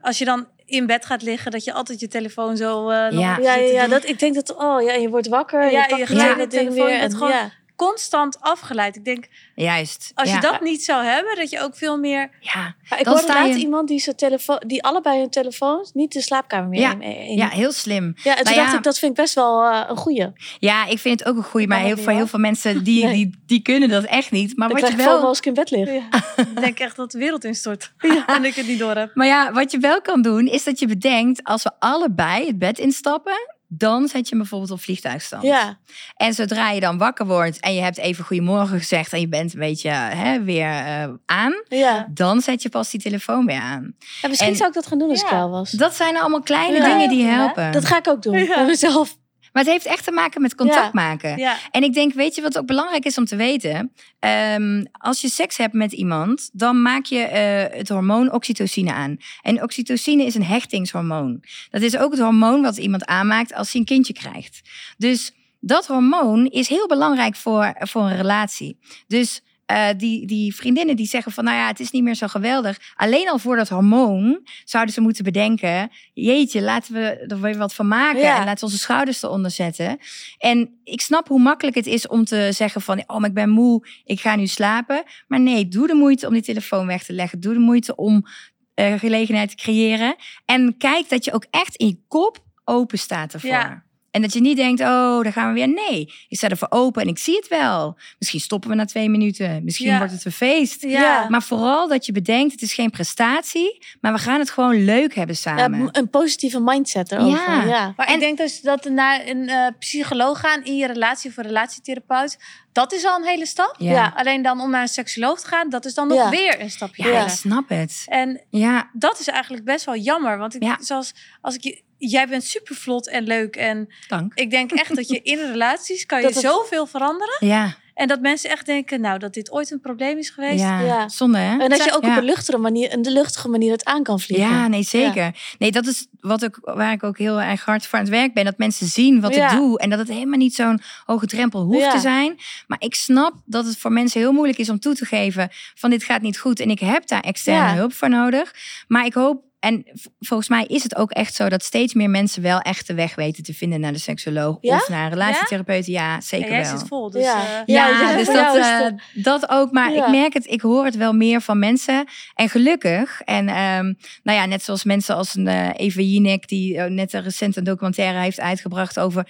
als 0.02 0.18
je 0.18 0.26
dan 0.26 0.48
in 0.66 0.86
bed 0.86 1.06
gaat 1.06 1.22
liggen, 1.22 1.52
dat 1.52 1.64
je 1.64 1.74
altijd 1.74 2.00
je 2.00 2.08
telefoon 2.08 2.58
zo 2.58 2.90
eh 2.90 3.12
nog 3.12 3.20
Ja. 3.22 3.38
Ja, 3.56 3.88
dat, 3.88 4.06
ik 4.08 4.20
denk 4.20 4.36
dat, 4.36 4.56
oh 4.56 4.82
ja, 4.82 4.94
je 4.94 5.10
wordt 5.10 5.28
wakker. 5.28 5.62
en 5.62 5.72
Ja, 5.72 5.82
je 5.82 5.88
pakt 5.88 6.00
je 6.00 6.48
ding 6.48 6.50
telefoon, 6.50 6.86
weer. 6.86 6.96
je 6.96 7.02
En, 7.02 7.12
gewoon- 7.12 7.30
ja. 7.30 7.52
Constant 7.76 8.38
afgeleid. 8.40 8.96
Ik 8.96 9.06
denk, 9.06 9.28
Juist. 9.56 10.12
als 10.16 10.30
ja. 10.30 10.36
je 10.36 10.42
dat 10.42 10.62
niet 10.62 10.84
zou 10.84 11.04
hebben, 11.04 11.36
dat 11.36 11.50
je 11.50 11.60
ook 11.62 11.76
veel 11.76 11.98
meer... 11.98 12.30
Ja. 12.40 12.76
Maar 12.90 13.00
ik 13.00 13.06
Dan 13.06 13.14
hoorde 13.14 13.34
laatst 13.34 13.54
je- 13.54 13.60
iemand 13.60 13.88
die, 13.88 14.00
zijn 14.00 14.16
telefoon, 14.16 14.64
die 14.68 14.84
allebei 14.84 15.20
hun 15.20 15.30
telefoons 15.30 15.92
niet 15.94 16.12
de 16.14 16.22
slaapkamer 16.22 16.70
meer 16.70 16.80
Ja. 16.80 16.92
in- 16.92 17.02
in- 17.02 17.38
ja, 17.38 17.48
heel 17.50 17.72
slim. 17.72 18.14
Ja, 18.24 18.38
en 18.38 18.44
toen 18.46 18.56
dacht 18.56 18.72
ja. 18.72 18.78
ik, 18.78 18.84
dat 18.84 19.00
vind 19.00 19.12
ik 19.12 19.18
best 19.18 19.34
wel 19.34 19.64
eh, 19.64 19.84
een 19.90 19.98
goeie. 19.98 20.28
Ja, 20.60 20.86
ik 20.86 21.00
vind 21.00 21.20
het 21.20 21.28
ook 21.30 21.38
een 21.38 21.44
goeie, 21.44 21.68
maar 21.68 21.80
heel, 21.80 21.98
voor 21.98 22.12
heel 22.12 22.28
veel 22.28 22.40
mensen 22.40 22.84
die, 22.84 23.04
Nee. 23.06 23.14
die, 23.14 23.40
die 23.46 23.62
kunnen 23.62 23.90
dat 23.90 24.04
echt 24.04 24.32
niet. 24.32 24.58
Maar 24.58 24.68
Dan 24.70 24.78
wat 24.80 24.90
krijg 24.90 25.04
je 25.06 25.10
wel 25.10 25.24
als 25.28 25.38
ik 25.38 25.46
in 25.46 25.54
bed 25.54 25.72
lig. 25.72 25.90
ik 26.36 26.60
denk 26.62 26.80
echt 26.80 26.96
dat 26.96 27.12
de 27.12 27.18
wereld 27.18 27.44
instort. 27.44 27.92
En 28.28 28.46
ik 28.46 28.56
het 28.56 28.68
niet 28.68 28.80
door 28.80 28.96
heb. 28.96 29.12
Maar 29.14 29.28
ja, 29.28 29.52
wat 29.52 29.72
je 29.72 29.78
wel 29.78 30.02
kan 30.02 30.22
doen, 30.22 30.48
is 30.48 30.64
dat 30.64 30.80
je 30.80 30.88
bedenkt, 30.88 31.44
als 31.44 31.64
we 31.64 31.72
allebei 31.80 32.46
het 32.48 32.60
bed 32.60 32.80
instappen, 32.80 33.53
dan 33.78 34.08
zet 34.08 34.24
je 34.24 34.30
hem 34.30 34.38
bijvoorbeeld 34.38 34.72
op 34.72 34.82
vliegtuigstand. 34.82 35.44
Ja, 35.44 35.78
En 36.16 36.34
zodra 36.34 36.70
je 36.70 36.80
dan 36.80 36.98
wakker 36.98 37.26
wordt 37.26 37.60
en 37.60 37.74
je 37.74 37.82
hebt 37.82 37.98
even 37.98 38.26
goedemorgen 38.26 38.78
gezegd 38.80 39.14
en 39.14 39.20
je 39.20 39.28
bent 39.28 39.54
een 39.54 39.60
beetje 39.60 39.90
hè, 39.90 40.44
weer 40.44 40.68
eh, 40.70 41.04
aan, 41.26 41.54
ja. 41.68 42.08
dan 42.10 42.42
zet 42.42 42.62
je 42.62 42.70
pas 42.70 42.90
die 42.90 43.02
telefoon 43.02 43.46
weer 43.46 43.60
aan. 43.62 43.96
En 44.22 44.30
misschien 44.30 44.52
En- 44.52 44.56
zou 44.58 44.70
ik 44.70 44.76
dat 44.76 44.88
gaan 44.88 44.98
doen 45.00 45.10
als 45.10 45.22
ik 45.22 45.30
Ja. 45.30 45.36
jou 45.38 45.50
was. 45.50 45.72
Dat 45.72 45.96
zijn 45.96 46.18
allemaal 46.18 46.42
kleine 46.42 46.78
Ja. 46.78 46.86
dingen 46.86 47.10
die 47.10 47.26
Ja, 47.26 47.32
helpen. 47.34 47.72
Dat 47.72 47.86
ga 47.86 47.98
ik 47.98 48.08
ook 48.08 48.22
doen. 48.22 48.38
Ja. 48.38 48.58
Met 48.58 48.68
mezelf. 48.68 49.18
Maar 49.54 49.64
het 49.64 49.72
heeft 49.72 49.86
echt 49.86 50.04
te 50.04 50.12
maken 50.12 50.42
met 50.42 50.56
contact 50.56 50.84
Ja. 50.84 50.90
maken. 50.94 51.38
Ja. 51.38 51.58
En 51.72 51.84
ik 51.84 51.94
denk, 51.94 52.14
weet 52.14 52.36
je 52.36 52.42
wat 52.42 52.58
ook 52.58 52.66
belangrijk 52.66 53.06
is 53.06 53.18
om 53.18 53.26
te 53.26 53.36
weten? 53.36 53.92
Ehm, 54.20 54.86
als 54.92 55.22
je 55.22 55.30
seks 55.30 55.58
hebt 55.58 55.74
met 55.74 55.92
iemand, 55.92 56.50
dan 56.54 56.82
maak 56.82 57.06
je 57.06 57.20
eh, 57.20 57.78
het 57.78 57.90
hormoon 57.90 58.32
oxytocine 58.32 58.94
aan. 58.94 59.18
En 59.42 59.64
oxytocine 59.64 60.26
is 60.26 60.36
een 60.36 60.44
hechtingshormoon. 60.46 61.44
Dat 61.70 61.82
is 61.82 61.98
ook 61.98 62.12
het 62.12 62.20
hormoon 62.22 62.62
wat 62.62 62.78
iemand 62.78 63.06
aanmaakt 63.06 63.54
als 63.54 63.72
hij 63.72 63.80
een 63.82 63.88
kindje 63.88 64.14
krijgt. 64.14 64.62
Dus 64.98 65.32
dat 65.60 65.88
hormoon 65.88 66.46
is 66.46 66.68
heel 66.68 66.88
belangrijk 66.88 67.36
voor, 67.36 67.76
voor 67.80 68.02
een 68.02 68.16
relatie. 68.18 68.78
Dus 69.08 69.42
eh, 69.66 69.88
die, 69.98 70.28
die 70.28 70.56
vriendinnen 70.56 70.96
die 70.96 71.08
zeggen 71.08 71.32
van, 71.32 71.44
nou 71.44 71.58
ja, 71.58 71.68
het 71.68 71.80
is 71.80 71.92
niet 71.92 72.04
meer 72.04 72.16
zo 72.16 72.28
geweldig. 72.28 72.80
Alleen 72.96 73.30
al 73.30 73.40
voor 73.40 73.56
dat 73.56 73.70
hormoon 73.70 74.48
zouden 74.64 74.94
ze 74.94 75.02
moeten 75.02 75.24
bedenken, 75.24 75.92
jeetje, 76.14 76.62
laten 76.62 76.94
we 76.94 77.26
er 77.28 77.42
weer 77.42 77.58
wat 77.58 77.74
van 77.74 77.88
maken. 77.88 78.22
Ja. 78.22 78.40
En 78.40 78.46
laten 78.46 78.60
we 78.60 78.66
onze 78.66 78.78
schouders 78.78 79.24
eronder 79.24 79.52
zetten. 79.52 79.98
En 80.38 80.80
ik 80.84 81.02
snap 81.02 81.28
hoe 81.28 81.40
makkelijk 81.40 81.76
het 81.76 81.88
is 81.88 82.08
om 82.08 82.26
te 82.26 82.50
zeggen 82.52 82.82
van, 82.82 83.04
oh, 83.08 83.18
maar 83.18 83.30
ik 83.30 83.36
ben 83.36 83.50
moe, 83.50 83.88
ik 84.04 84.20
ga 84.20 84.36
nu 84.36 84.48
slapen. 84.48 85.04
Maar 85.28 85.40
nee, 85.40 85.68
doe 85.68 85.88
de 85.88 85.94
moeite 85.94 86.28
om 86.28 86.34
die 86.34 86.42
telefoon 86.42 86.88
weg 86.88 87.04
te 87.04 87.14
leggen. 87.14 87.40
Doe 87.40 87.54
de 87.54 87.60
moeite 87.60 87.96
om 87.96 88.26
eh, 88.74 88.94
gelegenheid 88.94 89.50
te 89.50 89.56
creëren. 89.56 90.16
En 90.46 90.78
kijk 90.78 91.10
dat 91.10 91.26
je 91.26 91.34
ook 91.34 91.46
echt 91.50 91.76
in 91.76 91.88
je 91.88 92.00
kop 92.08 92.38
open 92.64 93.00
staat 93.00 93.34
ervoor. 93.34 93.50
Ja. 93.50 93.84
En 94.14 94.22
dat 94.22 94.34
je 94.34 94.42
niet 94.42 94.58
denkt, 94.58 94.82
oh, 94.82 95.22
daar 95.24 95.32
gaan 95.34 95.48
we 95.48 95.54
weer. 95.54 95.68
Nee, 95.68 96.14
ik 96.28 96.38
sta 96.38 96.50
ervoor 96.50 96.68
open 96.72 97.02
en 97.02 97.08
ik 97.08 97.18
zie 97.18 97.36
het 97.36 97.48
wel. 97.48 97.98
Misschien 98.20 98.40
stoppen 98.40 98.70
we 98.70 98.76
na 98.76 98.86
twee 98.86 99.10
minuten. 99.10 99.64
Misschien 99.64 99.88
Ja. 99.88 99.98
wordt 99.98 100.14
het 100.14 100.26
een 100.26 100.32
feest. 100.32 100.82
Ja. 100.82 101.26
Maar 101.30 101.44
vooral 101.44 101.88
dat 101.88 102.06
je 102.06 102.12
bedenkt, 102.12 102.52
het 102.52 102.62
is 102.62 102.74
geen 102.74 102.90
prestatie, 102.90 103.86
maar 104.02 104.14
we 104.14 104.20
gaan 104.20 104.40
het 104.40 104.50
gewoon 104.50 104.86
leuk 104.86 105.16
hebben 105.16 105.36
Ja, 105.44 105.58
samen. 105.58 105.90
een 105.92 106.10
positieve 106.10 106.60
mindset 106.60 107.12
erover. 107.12 107.54
Ja. 107.54 107.64
Ja. 107.64 107.94
Maar 107.98 108.08
En- 108.08 108.14
ik 108.14 108.20
denk 108.20 108.38
dus 108.38 108.62
dat 108.62 108.84
naar 108.90 109.28
een 109.28 109.48
eh, 109.50 109.68
psycholoog 109.80 110.40
gaan 110.40 110.64
in 110.64 110.76
je 110.76 110.88
relatie 110.88 111.30
of 111.30 111.38
een 111.38 111.44
relatietherapeut, 111.44 112.38
dat 112.74 112.94
is 112.94 113.06
al 113.06 113.18
een 113.18 113.26
hele 113.28 113.46
stap. 113.46 113.76
Ja. 113.78 113.92
Ja. 113.92 114.14
Alleen 114.16 114.42
dan 114.42 114.60
om 114.62 114.70
naar 114.70 114.82
een 114.82 114.88
seksoloog 114.88 115.40
te 115.42 115.48
gaan, 115.48 115.70
dat 115.70 115.86
is 115.86 115.94
dan 115.94 116.08
nog 116.08 116.18
Ja. 116.18 116.30
weer 116.30 116.62
een 116.62 116.70
stapje 116.72 117.04
Ja, 117.04 117.10
Ja. 117.10 117.24
ik 117.24 117.30
snap 117.30 117.70
het. 117.70 118.04
En 118.06 118.42
Ja, 118.50 118.90
dat 118.94 119.20
is 119.20 119.28
eigenlijk 119.28 119.66
best 119.66 119.86
wel 119.86 119.96
jammer. 119.96 120.38
Want 120.38 120.56
ik, 120.56 120.64
Ja. 120.64 120.78
zoals 120.80 121.14
als 121.42 121.56
ik 121.56 121.64
je, 121.64 121.82
jij 121.98 122.28
bent 122.28 122.44
super 122.44 122.76
vlot 122.76 123.08
en 123.10 123.24
leuk. 123.24 123.56
En 123.56 123.94
dank. 124.08 124.34
ik 124.34 124.50
denk 124.50 124.72
echt 124.72 124.96
dat 124.96 125.08
je 125.08 125.22
in 125.22 125.38
relaties 125.38 126.06
kan 126.06 126.18
je 126.22 126.26
Dat 126.26 126.34
het- 126.34 126.44
zoveel 126.44 126.86
veranderen. 126.86 127.36
Ja, 127.40 127.76
En 127.94 128.08
dat 128.08 128.22
mensen 128.22 128.50
echt 128.50 128.66
denken, 128.66 129.02
nou, 129.02 129.20
dat 129.20 129.34
dit 129.34 129.52
ooit 129.52 129.72
een 129.72 129.80
probleem 129.80 130.18
is 130.18 130.30
geweest. 130.30 130.60
ja. 130.60 130.80
Ja. 130.80 131.10
zonde 131.10 131.38
hè? 131.38 131.58
En 131.60 131.70
dat 131.70 131.84
je 131.84 131.96
ook 131.96 132.04
Ja. 132.04 132.12
op 132.12 132.18
een 132.18 132.24
luchtige 132.24 132.58
manier, 132.58 132.94
een 132.94 133.02
de 133.02 133.12
luchtige 133.12 133.48
manier 133.50 133.72
het 133.72 133.86
aan 133.86 134.04
kan 134.04 134.20
vliegen. 134.20 134.50
Ja, 134.50 134.68
nee, 134.68 134.84
zeker. 134.84 135.36
Nee, 135.60 135.72
dat 135.72 135.86
is 135.86 136.08
wat 136.20 136.44
ik, 136.44 136.58
waar 136.62 136.92
ik 136.92 137.04
ook 137.04 137.18
heel 137.18 137.42
erg 137.42 137.66
hard 137.66 137.86
voor 137.86 138.00
aan 138.00 138.06
het 138.06 138.14
werk 138.14 138.34
ben. 138.34 138.46
Dat 138.46 138.58
mensen 138.58 138.88
zien 138.88 139.22
wat 139.22 139.36
Ja. 139.36 139.52
ik 139.52 139.58
doe. 139.58 139.80
En 139.80 139.90
dat 139.90 140.00
het 140.00 140.08
helemaal 140.08 140.38
niet 140.38 140.56
zo'n 140.56 140.82
hoge 141.06 141.26
drempel 141.28 141.62
hoeft 141.64 141.80
Ja. 141.80 141.92
te 141.92 142.00
zijn. 142.00 142.36
Maar 142.68 142.82
ik 142.82 142.96
snap 142.96 143.34
dat 143.46 143.66
het 143.66 143.78
voor 143.78 143.92
mensen 143.92 144.20
heel 144.20 144.32
moeilijk 144.32 144.58
is 144.60 144.70
om 144.70 144.80
toe 144.80 144.96
te 144.96 145.06
geven 145.06 145.50
van 145.76 145.90
dit 145.90 146.04
gaat 146.04 146.22
niet 146.22 146.40
goed. 146.40 146.60
En 146.60 146.70
ik 146.70 146.80
heb 146.80 147.08
daar 147.08 147.22
externe 147.22 147.70
Ja. 147.70 147.76
hulp 147.76 147.94
voor 147.94 148.10
nodig. 148.10 148.54
Maar 148.88 149.06
ik 149.06 149.14
hoop 149.14 149.44
en 149.64 149.84
volgens 150.20 150.50
mij 150.50 150.66
is 150.66 150.84
het 150.84 150.96
ook 150.96 151.12
echt 151.12 151.34
zo 151.36 151.50
dat 151.50 151.64
steeds 151.64 151.94
meer 151.94 152.10
mensen 152.10 152.42
wel 152.42 152.60
echt 152.60 152.88
de 152.88 152.94
weg 152.94 153.16
weten 153.16 153.44
te 153.44 153.54
vinden 153.54 153.80
naar 153.80 153.92
de 153.94 154.00
seksoloog 154.00 154.58
Ja? 154.62 154.76
of 154.76 154.90
naar 154.90 155.04
een 155.06 155.10
relatietherapeut. 155.18 155.86
Ja, 155.86 156.22
zeker 156.22 156.48
En 156.48 156.54
jij 156.54 156.62
wel. 156.70 156.78
zit 156.78 156.88
vol, 156.88 157.10
dus... 157.10 157.24
Ja. 157.24 157.42
eh, 157.44 157.62
Ja, 157.66 157.88
Ja, 157.88 158.16
dus 158.18 158.26
dat, 158.28 158.56
eh, 158.56 158.88
dat 159.14 159.50
ook. 159.50 159.72
Maar 159.72 159.92
Ja. 159.94 160.06
ik 160.06 160.12
merk 160.12 160.34
het, 160.34 160.48
ik 160.52 160.62
hoor 160.62 160.86
het 160.86 160.96
wel 160.96 161.14
meer 161.14 161.42
van 161.42 161.60
mensen. 161.60 162.06
En 162.36 162.50
gelukkig. 162.50 163.22
En 163.22 163.48
ehm, 163.48 163.94
nou 164.24 164.38
ja, 164.40 164.46
net 164.46 164.64
zoals 164.64 164.84
mensen 164.84 165.16
als 165.16 165.36
een 165.36 165.48
eh 165.48 165.70
Eva 165.74 166.02
Jinek, 166.02 166.48
die 166.48 166.80
net 166.80 167.14
een 167.14 167.24
recent 167.24 167.56
een 167.56 167.64
documentaire 167.64 168.20
heeft 168.20 168.40
uitgebracht 168.40 169.00
over 169.00 169.22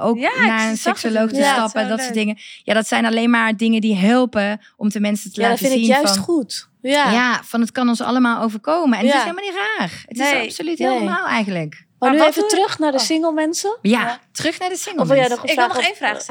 ook 0.00 0.18
naar 0.46 0.70
een 0.70 0.76
seksoloog 0.76 1.30
te 1.30 1.42
stappen. 1.42 1.80
Dat 1.82 1.90
leuk. 1.90 2.00
soort 2.00 2.14
dingen. 2.14 2.38
Ja, 2.64 2.74
dat 2.74 2.86
zijn 2.86 3.04
alleen 3.04 3.30
maar 3.30 3.56
dingen 3.56 3.80
die 3.80 3.94
helpen 3.96 4.60
om 4.76 4.88
de 4.88 5.00
mensen 5.00 5.32
te 5.32 5.40
Ja, 5.40 5.48
dat 5.48 5.60
laten 5.60 5.70
vind 5.72 5.80
zien 5.86 5.94
ik 5.96 6.02
juist 6.02 6.14
van. 6.14 6.24
goed. 6.24 6.68
Ja. 6.88 7.10
Ja, 7.12 7.40
van 7.44 7.60
het 7.60 7.72
kan 7.72 7.88
ons 7.88 8.00
allemaal 8.00 8.42
overkomen. 8.42 8.98
En 8.98 9.04
het 9.06 9.14
is 9.14 9.20
helemaal 9.22 9.44
niet 9.44 9.54
raar. 9.78 10.02
Het 10.06 10.16
Nee, 10.16 10.40
is 10.40 10.46
absoluut 10.46 10.78
nee. 10.78 10.88
heel 10.88 10.98
normaal 10.98 11.26
eigenlijk. 11.26 11.84
Maar, 11.98 12.10
Maar 12.10 12.18
nu 12.20 12.26
even 12.26 12.48
terug 12.48 12.78
naar 12.78 12.92
de 12.92 12.98
Oh. 12.98 13.04
single 13.04 13.32
mensen. 13.32 13.78
Ja, 13.82 14.00
Ja. 14.00 14.20
terug 14.32 14.58
naar 14.58 14.68
de 14.68 14.76
single. 14.76 15.02
Of 15.02 15.08
wil 15.08 15.16
jij 15.16 15.28
mensen. 15.28 15.46
nog 15.46 15.56
een 15.56 15.62
Ik 15.64 15.68
wil 15.68 15.82
nog 15.82 15.86
één 15.86 15.96
vraag 15.96 16.20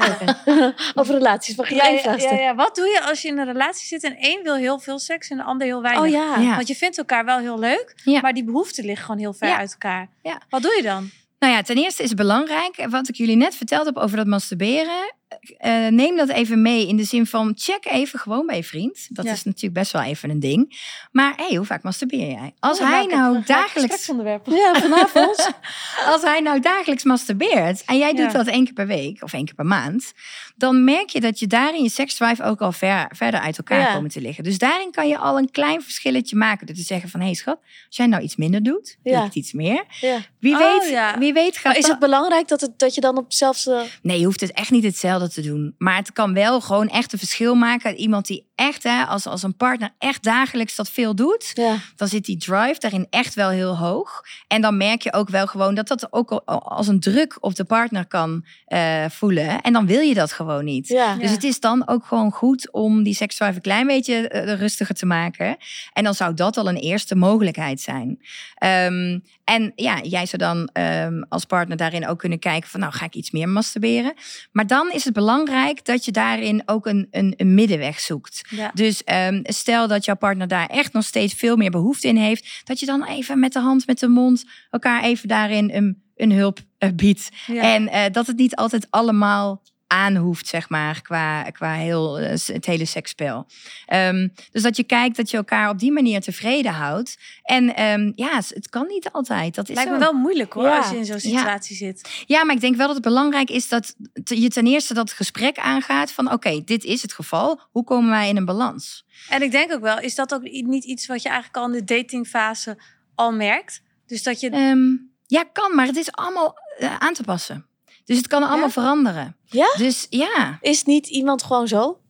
stellen. 0.46 0.74
over 0.94 1.14
relaties. 1.14 1.56
Mag 1.56 1.70
ik 1.70 1.76
Ja, 1.76 1.84
één 1.84 1.94
ja, 1.94 2.00
vraag 2.00 2.14
ja, 2.14 2.20
stellen? 2.20 2.42
ja. 2.42 2.54
Wat 2.54 2.74
doe 2.74 2.86
je 2.86 3.02
als 3.02 3.22
je 3.22 3.28
in 3.28 3.38
een 3.38 3.44
relatie 3.46 3.86
zit 3.86 4.02
en 4.04 4.16
één 4.16 4.42
wil 4.42 4.54
heel 4.54 4.78
veel 4.78 4.98
seks 4.98 5.28
en 5.28 5.36
de 5.36 5.42
ander 5.42 5.66
heel 5.66 5.82
weinig? 5.82 6.04
Oh 6.04 6.10
ja. 6.10 6.36
Ja. 6.42 6.54
Want 6.54 6.68
je 6.68 6.74
vindt 6.74 6.98
elkaar 6.98 7.24
wel 7.24 7.38
heel 7.38 7.58
leuk, 7.58 7.92
Ja. 8.04 8.20
maar 8.20 8.32
die 8.32 8.44
behoeften 8.44 8.84
liggen 8.84 9.04
gewoon 9.04 9.20
heel 9.20 9.32
ver 9.34 9.48
Ja. 9.48 9.56
uit 9.56 9.70
elkaar. 9.72 10.08
Ja. 10.22 10.40
Wat 10.48 10.62
doe 10.62 10.74
je 10.76 10.82
dan? 10.82 11.10
Nou 11.38 11.52
ja, 11.52 11.62
ten 11.62 11.76
eerste 11.76 12.02
is 12.02 12.08
het 12.08 12.18
belangrijk, 12.18 12.86
wat 12.90 13.08
ik 13.08 13.14
jullie 13.14 13.36
net 13.36 13.54
verteld 13.54 13.86
heb 13.86 13.96
over 13.96 14.16
dat 14.16 14.26
masturberen. 14.26 15.14
Eh, 15.58 15.86
neem 15.86 16.16
dat 16.16 16.28
even 16.28 16.62
mee 16.62 16.86
in 16.88 16.96
de 16.96 17.04
zin 17.04 17.26
van 17.26 17.52
check 17.56 17.84
even 17.86 18.18
gewoon 18.18 18.46
bij 18.46 18.56
je 18.56 18.64
vriend. 18.64 19.06
Dat 19.08 19.24
Ja. 19.24 19.32
is 19.32 19.44
natuurlijk 19.44 19.74
best 19.74 19.92
wel 19.92 20.02
even 20.02 20.30
een 20.30 20.40
ding. 20.40 20.78
Maar 21.12 21.32
hey, 21.36 21.56
hoe 21.56 21.66
vaak 21.66 21.82
masturbeer 21.82 22.30
jij? 22.30 22.54
Als 22.60 22.80
Oh, 22.80 22.88
hij 22.90 23.06
nou 23.06 23.42
dagelijks. 23.44 24.06
Ja, 24.44 24.74
vanavond. 24.80 25.50
als 26.12 26.22
hij 26.22 26.40
nou 26.40 26.60
dagelijks 26.60 27.04
masturbeert 27.04 27.84
en 27.84 27.98
jij 27.98 28.12
doet 28.12 28.32
Ja. 28.32 28.38
dat 28.38 28.46
één 28.46 28.64
keer 28.64 28.72
per 28.74 28.86
week 28.86 29.22
of 29.22 29.32
één 29.32 29.44
keer 29.44 29.54
per 29.54 29.66
maand, 29.66 30.12
dan 30.56 30.84
merk 30.84 31.08
je 31.08 31.20
dat 31.20 31.38
je 31.38 31.46
daarin 31.46 31.82
je 31.82 31.90
seksdrive 31.90 32.42
ook 32.42 32.60
al 32.60 32.72
ver, 32.72 33.10
verder 33.14 33.40
uit 33.40 33.58
elkaar 33.58 33.78
Ja. 33.80 33.92
komen 33.94 34.10
te 34.10 34.20
liggen. 34.20 34.44
Dus 34.44 34.58
daarin 34.58 34.90
kan 34.90 35.08
je 35.08 35.18
al 35.18 35.38
een 35.38 35.50
klein 35.50 35.82
verschilletje 35.82 36.36
maken. 36.36 36.66
Door 36.66 36.76
te 36.76 36.82
zeggen 36.82 37.08
van, 37.08 37.20
hé 37.20 37.26
hey, 37.26 37.34
schat, 37.34 37.58
als 37.86 37.96
jij 37.96 38.06
nou 38.06 38.22
iets 38.22 38.36
minder 38.36 38.62
doet, 38.62 38.96
doe 39.02 39.24
ik 39.24 39.34
iets 39.34 39.52
meer. 39.52 39.84
ja. 40.00 40.18
Wie 40.40 40.54
Oh, 40.54 40.58
weet, 40.82 41.18
wie 41.18 41.32
weet 41.32 41.54
gaat 41.54 41.64
Maar 41.64 41.76
is 41.76 41.86
het 41.86 41.98
belangrijk 41.98 42.48
dat, 42.48 42.60
het, 42.60 42.78
dat 42.78 42.94
je 42.94 43.00
dan 43.00 43.16
op 43.16 43.24
hetzelfde... 43.24 43.84
Nee, 44.02 44.18
je 44.18 44.24
hoeft 44.24 44.40
het 44.40 44.52
echt 44.52 44.70
niet 44.70 44.84
hetzelfde 44.84 45.15
te 45.18 45.40
doen. 45.40 45.74
Maar 45.78 45.96
het 45.96 46.12
kan 46.12 46.34
wel 46.34 46.60
gewoon 46.60 46.88
echt 46.88 47.12
een 47.12 47.18
verschil 47.18 47.54
maken. 47.54 47.96
Iemand 47.96 48.26
die 48.26 48.45
echt, 48.56 48.82
hè, 48.82 49.04
als, 49.04 49.26
als 49.26 49.42
een 49.42 49.56
partner 49.56 49.90
echt 49.98 50.22
dagelijks 50.22 50.76
dat 50.76 50.90
veel 50.90 51.14
doet, 51.14 51.50
Ja. 51.54 51.76
dan 51.96 52.08
zit 52.08 52.24
die 52.24 52.36
drive 52.36 52.76
daarin 52.78 53.06
echt 53.10 53.34
wel 53.34 53.48
heel 53.48 53.76
hoog. 53.78 54.22
En 54.48 54.60
dan 54.60 54.76
merk 54.76 55.02
je 55.02 55.12
ook 55.12 55.28
wel 55.28 55.46
gewoon 55.46 55.74
dat 55.74 55.88
dat 55.88 56.12
ook 56.12 56.30
al- 56.30 56.44
als 56.62 56.88
een 56.88 57.00
druk 57.00 57.36
op 57.40 57.54
de 57.54 57.64
partner 57.64 58.06
kan 58.06 58.44
eh, 58.66 59.04
voelen. 59.08 59.60
En 59.60 59.72
dan 59.72 59.86
wil 59.86 60.00
je 60.00 60.14
dat 60.14 60.32
gewoon 60.32 60.64
niet. 60.64 60.88
Ja. 60.88 61.14
Dus 61.14 61.30
het 61.30 61.44
is 61.44 61.60
dan 61.60 61.88
ook 61.88 62.04
gewoon 62.06 62.30
goed 62.32 62.72
om 62.72 63.02
die 63.02 63.14
seksdrive 63.14 63.54
een 63.54 63.60
klein 63.60 63.86
beetje 63.86 64.28
eh, 64.28 64.54
rustiger 64.58 64.94
te 64.94 65.06
maken. 65.06 65.56
En 65.92 66.04
dan 66.04 66.14
zou 66.14 66.34
dat 66.34 66.56
al 66.56 66.68
een 66.68 66.76
eerste 66.76 67.14
mogelijkheid 67.16 67.80
zijn. 67.80 68.18
Ehm, 68.54 69.18
en 69.44 69.72
ja, 69.74 70.00
jij 70.02 70.26
zou 70.26 70.42
dan 70.42 70.68
ehm, 70.72 71.22
als 71.28 71.44
partner 71.44 71.76
daarin 71.76 72.06
ook 72.08 72.18
kunnen 72.18 72.38
kijken 72.38 72.68
van 72.70 72.80
nou 72.80 72.92
ga 72.92 73.04
ik 73.04 73.14
iets 73.14 73.30
meer 73.30 73.48
masturberen. 73.48 74.14
Maar 74.52 74.66
dan 74.66 74.90
is 74.92 75.04
het 75.04 75.12
belangrijk 75.14 75.84
dat 75.84 76.04
je 76.04 76.12
daarin 76.12 76.62
ook 76.66 76.86
een, 76.86 77.06
een, 77.10 77.34
een 77.36 77.54
middenweg 77.54 78.00
zoekt. 78.00 78.42
Ja. 78.48 78.70
Dus 78.74 79.04
ehm, 79.04 79.40
stel 79.42 79.88
dat 79.88 80.04
jouw 80.04 80.16
partner 80.16 80.48
daar 80.48 80.66
echt 80.66 80.92
nog 80.92 81.04
steeds 81.04 81.34
veel 81.34 81.56
meer 81.56 81.70
behoefte 81.70 82.08
in 82.08 82.16
heeft. 82.16 82.62
Dat 82.64 82.80
je 82.80 82.86
dan 82.86 83.04
even 83.04 83.38
met 83.38 83.52
de 83.52 83.60
hand, 83.60 83.86
met 83.86 83.98
de 83.98 84.08
mond 84.08 84.44
elkaar 84.70 85.02
even 85.02 85.28
daarin 85.28 85.70
een, 85.70 86.02
een 86.16 86.32
hulp 86.32 86.58
eh, 86.78 86.90
biedt. 86.94 87.28
Ja. 87.46 87.62
En 87.62 87.88
eh, 87.88 88.12
dat 88.12 88.26
het 88.26 88.36
niet 88.36 88.56
altijd 88.56 88.86
allemaal 88.90 89.62
aan 89.86 90.16
hoeft, 90.16 90.46
zeg 90.46 90.68
maar, 90.68 91.02
qua, 91.02 91.42
qua 91.42 91.74
heel, 91.74 92.18
eh, 92.18 92.30
het 92.46 92.66
hele 92.66 92.84
seksspel. 92.84 93.46
Ehm, 93.86 94.28
dus 94.52 94.62
dat 94.62 94.76
je 94.76 94.84
kijkt 94.84 95.16
dat 95.16 95.30
je 95.30 95.36
elkaar 95.36 95.68
op 95.68 95.78
die 95.78 95.92
manier 95.92 96.20
tevreden 96.20 96.72
houdt. 96.72 97.18
En 97.42 97.74
ehm, 97.76 98.12
ja, 98.14 98.36
het 98.36 98.68
kan 98.68 98.86
niet 98.86 99.10
altijd. 99.10 99.54
Dat 99.54 99.68
is 99.68 99.74
Lijkt 99.74 99.90
me 99.90 99.98
wel 99.98 100.12
moeilijk 100.12 100.52
hoor, 100.52 100.64
Ja. 100.64 100.76
als 100.76 100.90
je 100.90 100.96
in 100.96 101.04
zo'n 101.04 101.20
situatie 101.20 101.76
zit. 101.76 102.24
Ja, 102.26 102.44
maar 102.44 102.54
ik 102.54 102.60
denk 102.60 102.76
wel 102.76 102.86
dat 102.86 102.96
het 102.96 103.04
belangrijk 103.04 103.50
is 103.50 103.68
dat 103.68 103.94
je 104.24 104.48
ten 104.48 104.66
eerste 104.66 104.94
dat 104.94 105.12
gesprek 105.12 105.58
aangaat 105.58 106.12
van 106.12 106.32
oké, 106.32 106.62
dit 106.64 106.84
is 106.84 107.02
het 107.02 107.12
geval. 107.12 107.60
Hoe 107.70 107.84
komen 107.84 108.10
wij 108.10 108.28
in 108.28 108.36
een 108.36 108.44
balans? 108.44 109.04
En 109.28 109.42
ik 109.42 109.50
denk 109.50 109.72
ook 109.72 109.80
wel, 109.80 110.00
is 110.00 110.14
dat 110.14 110.34
ook 110.34 110.42
niet 110.42 110.84
iets 110.84 111.06
wat 111.06 111.22
je 111.22 111.28
eigenlijk 111.28 111.58
al 111.58 111.66
in 111.66 111.84
de 111.84 111.94
datingfase 111.94 112.78
al 113.14 113.32
merkt? 113.32 113.82
Dus 114.06 114.22
dat 114.22 114.40
je... 114.40 114.50
Ehm, 114.50 114.86
ja, 115.26 115.44
kan, 115.52 115.74
maar 115.74 115.86
het 115.86 115.96
is 115.96 116.12
allemaal 116.12 116.54
eh, 116.78 116.96
aan 116.98 117.14
te 117.14 117.22
passen. 117.22 117.66
Dus 118.06 118.16
het 118.16 118.26
kan 118.26 118.42
allemaal 118.42 118.66
Ja? 118.66 118.70
veranderen. 118.72 119.36
Ja? 119.44 119.74
Dus 119.76 120.06
ja. 120.10 120.58
Is 120.60 120.82
niet 120.82 121.06
iemand 121.06 121.42
gewoon 121.42 121.68
zo? 121.68 122.00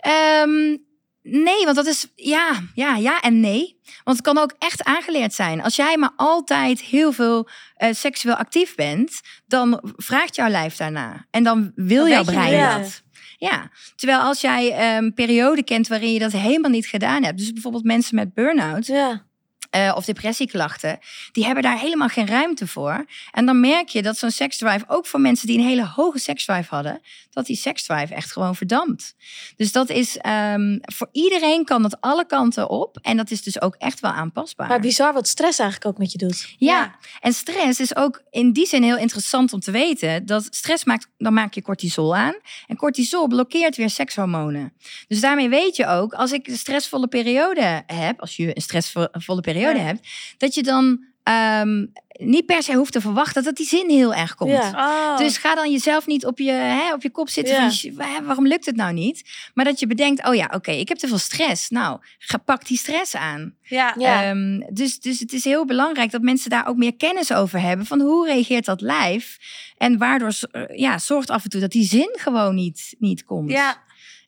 Ehm, 0.00 0.76
nee, 1.22 1.64
want 1.64 1.76
dat 1.76 1.86
is 1.86 2.06
ja, 2.14 2.62
ja, 2.74 2.96
ja 2.96 3.20
en 3.20 3.40
nee. 3.40 3.80
Want 4.04 4.16
het 4.16 4.26
kan 4.26 4.38
ook 4.38 4.54
echt 4.58 4.84
aangeleerd 4.84 5.34
zijn. 5.34 5.62
Als 5.62 5.76
jij 5.76 5.96
maar 5.96 6.12
altijd 6.16 6.80
heel 6.80 7.12
veel 7.12 7.48
eh, 7.74 7.92
seksueel 7.94 8.34
actief 8.34 8.74
bent, 8.74 9.20
dan 9.46 9.80
vraagt 9.96 10.36
jouw 10.36 10.48
lijf 10.48 10.76
daarna. 10.76 11.26
En 11.30 11.42
dan 11.42 11.72
wil 11.74 12.00
Dan 12.02 12.08
jouw 12.10 12.24
je 12.24 12.24
brein 12.24 12.52
ja. 12.52 12.78
dat. 12.78 13.02
Ja, 13.38 13.70
terwijl 13.96 14.20
als 14.20 14.40
jij 14.40 14.96
een 14.96 15.14
periode 15.14 15.62
kent 15.64 15.88
waarin 15.88 16.12
je 16.12 16.18
dat 16.18 16.32
helemaal 16.32 16.70
niet 16.70 16.86
gedaan 16.86 17.22
hebt. 17.22 17.38
Dus 17.38 17.52
bijvoorbeeld 17.52 17.84
mensen 17.84 18.14
met 18.14 18.34
burn-out 18.34 18.86
Ja. 18.86 19.26
Eh, 19.74 19.92
of 19.96 20.04
depressieklachten, 20.04 20.98
die 21.32 21.44
hebben 21.44 21.62
daar 21.62 21.78
helemaal 21.78 22.08
geen 22.08 22.26
ruimte 22.26 22.66
voor. 22.66 23.06
En 23.32 23.46
dan 23.46 23.60
merk 23.60 23.88
je 23.88 24.02
dat 24.02 24.18
zo'n 24.18 24.30
seksdrive, 24.30 24.84
ook 24.86 25.06
voor 25.06 25.20
mensen 25.20 25.46
die 25.46 25.58
een 25.58 25.64
hele 25.64 25.86
hoge 25.86 26.18
seksdrive 26.18 26.74
hadden, 26.74 27.00
dat 27.30 27.46
die 27.46 27.56
seksdrive 27.56 28.14
echt 28.14 28.32
gewoon 28.32 28.56
verdampt. 28.56 29.14
Dus 29.56 29.72
dat 29.72 29.90
is, 29.90 30.16
ehm, 30.16 30.78
voor 30.80 31.08
iedereen 31.12 31.64
kan 31.64 31.82
dat 31.82 32.00
alle 32.00 32.26
kanten 32.26 32.70
op. 32.70 32.98
En 33.02 33.16
dat 33.16 33.30
is 33.30 33.42
dus 33.42 33.60
ook 33.60 33.74
echt 33.74 34.00
wel 34.00 34.10
aanpasbaar. 34.10 34.68
Maar 34.68 34.80
bizar 34.80 35.12
wat 35.12 35.28
stress 35.28 35.58
eigenlijk 35.58 35.90
ook 35.90 35.98
met 35.98 36.12
je 36.12 36.18
doet. 36.18 36.54
Ja. 36.58 36.72
Ja. 36.74 36.94
en 37.20 37.32
stress 37.32 37.80
is 37.80 37.96
ook 37.96 38.22
in 38.30 38.52
die 38.52 38.66
zin 38.66 38.82
heel 38.82 38.96
interessant 38.96 39.52
om 39.52 39.60
te 39.60 39.70
weten. 39.70 40.26
Dat 40.26 40.46
stress 40.50 40.84
maakt, 40.84 41.08
dan 41.18 41.32
maak 41.32 41.54
je 41.54 41.62
cortisol 41.62 42.16
aan. 42.16 42.34
En 42.66 42.76
cortisol 42.76 43.26
blokkeert 43.26 43.76
weer 43.76 43.90
sekshormonen. 43.90 44.72
Dus 45.08 45.20
daarmee 45.20 45.48
weet 45.48 45.76
je 45.76 45.86
ook, 45.86 46.12
als 46.14 46.32
ik 46.32 46.46
een 46.46 46.56
stressvolle 46.56 47.08
periode 47.08 47.82
heb, 47.86 48.20
als 48.20 48.36
je 48.36 48.56
een 48.56 48.62
stressvolle 48.62 49.40
periode 49.40 49.62
Ja. 49.72 49.78
hebt, 49.82 50.08
dat 50.38 50.54
je 50.54 50.62
dan 50.62 51.04
ehm, 51.22 51.86
niet 52.18 52.46
per 52.46 52.62
se 52.62 52.74
hoeft 52.74 52.92
te 52.92 53.00
verwachten 53.00 53.44
dat 53.44 53.56
die 53.56 53.66
zin 53.66 53.90
heel 53.90 54.14
erg 54.14 54.34
komt. 54.34 54.50
Ja. 54.50 54.70
Oh. 55.12 55.18
Dus 55.18 55.36
ga 55.36 55.54
dan 55.54 55.70
jezelf 55.70 56.06
niet 56.06 56.26
op 56.26 56.38
je, 56.38 56.50
hè, 56.50 56.92
op 56.92 57.02
je 57.02 57.10
kop 57.10 57.28
zitten 57.28 57.54
Ja. 57.54 57.60
van 57.60 57.72
"Sh- 57.72 57.88
wa- 57.94 58.22
waarom 58.22 58.46
lukt 58.46 58.66
het 58.66 58.76
nou 58.76 58.92
niet? 58.92 59.22
Maar 59.54 59.64
dat 59.64 59.80
je 59.80 59.86
bedenkt, 59.86 60.26
oh 60.26 60.34
ja, 60.34 60.50
oké, 60.54 60.70
ik 60.70 60.88
heb 60.88 60.98
te 60.98 61.08
veel 61.08 61.18
stress. 61.18 61.70
Nou, 61.70 61.98
ga 62.18 62.38
pak 62.38 62.66
die 62.66 62.78
stress 62.78 63.16
aan. 63.16 63.54
ja. 63.62 63.94
Ja. 63.98 64.24
Ehm, 64.24 64.60
dus, 64.72 65.00
dus 65.00 65.18
het 65.20 65.32
is 65.32 65.44
heel 65.44 65.64
belangrijk 65.64 66.10
dat 66.10 66.22
mensen 66.22 66.50
daar 66.50 66.66
ook 66.66 66.76
meer 66.76 66.94
kennis 66.96 67.32
over 67.32 67.60
hebben. 67.60 67.86
Van 67.86 68.00
hoe 68.00 68.26
reageert 68.26 68.64
dat 68.64 68.80
lijf? 68.80 69.36
En 69.76 69.98
waardoor 69.98 70.32
eh, 70.50 70.62
ja, 70.78 70.98
zorgt 70.98 71.30
af 71.30 71.44
en 71.44 71.50
toe 71.50 71.60
dat 71.60 71.70
die 71.72 71.84
zin 71.86 72.10
gewoon 72.20 72.54
niet, 72.54 72.94
niet 72.98 73.24
komt. 73.24 73.50
ja. 73.50 73.82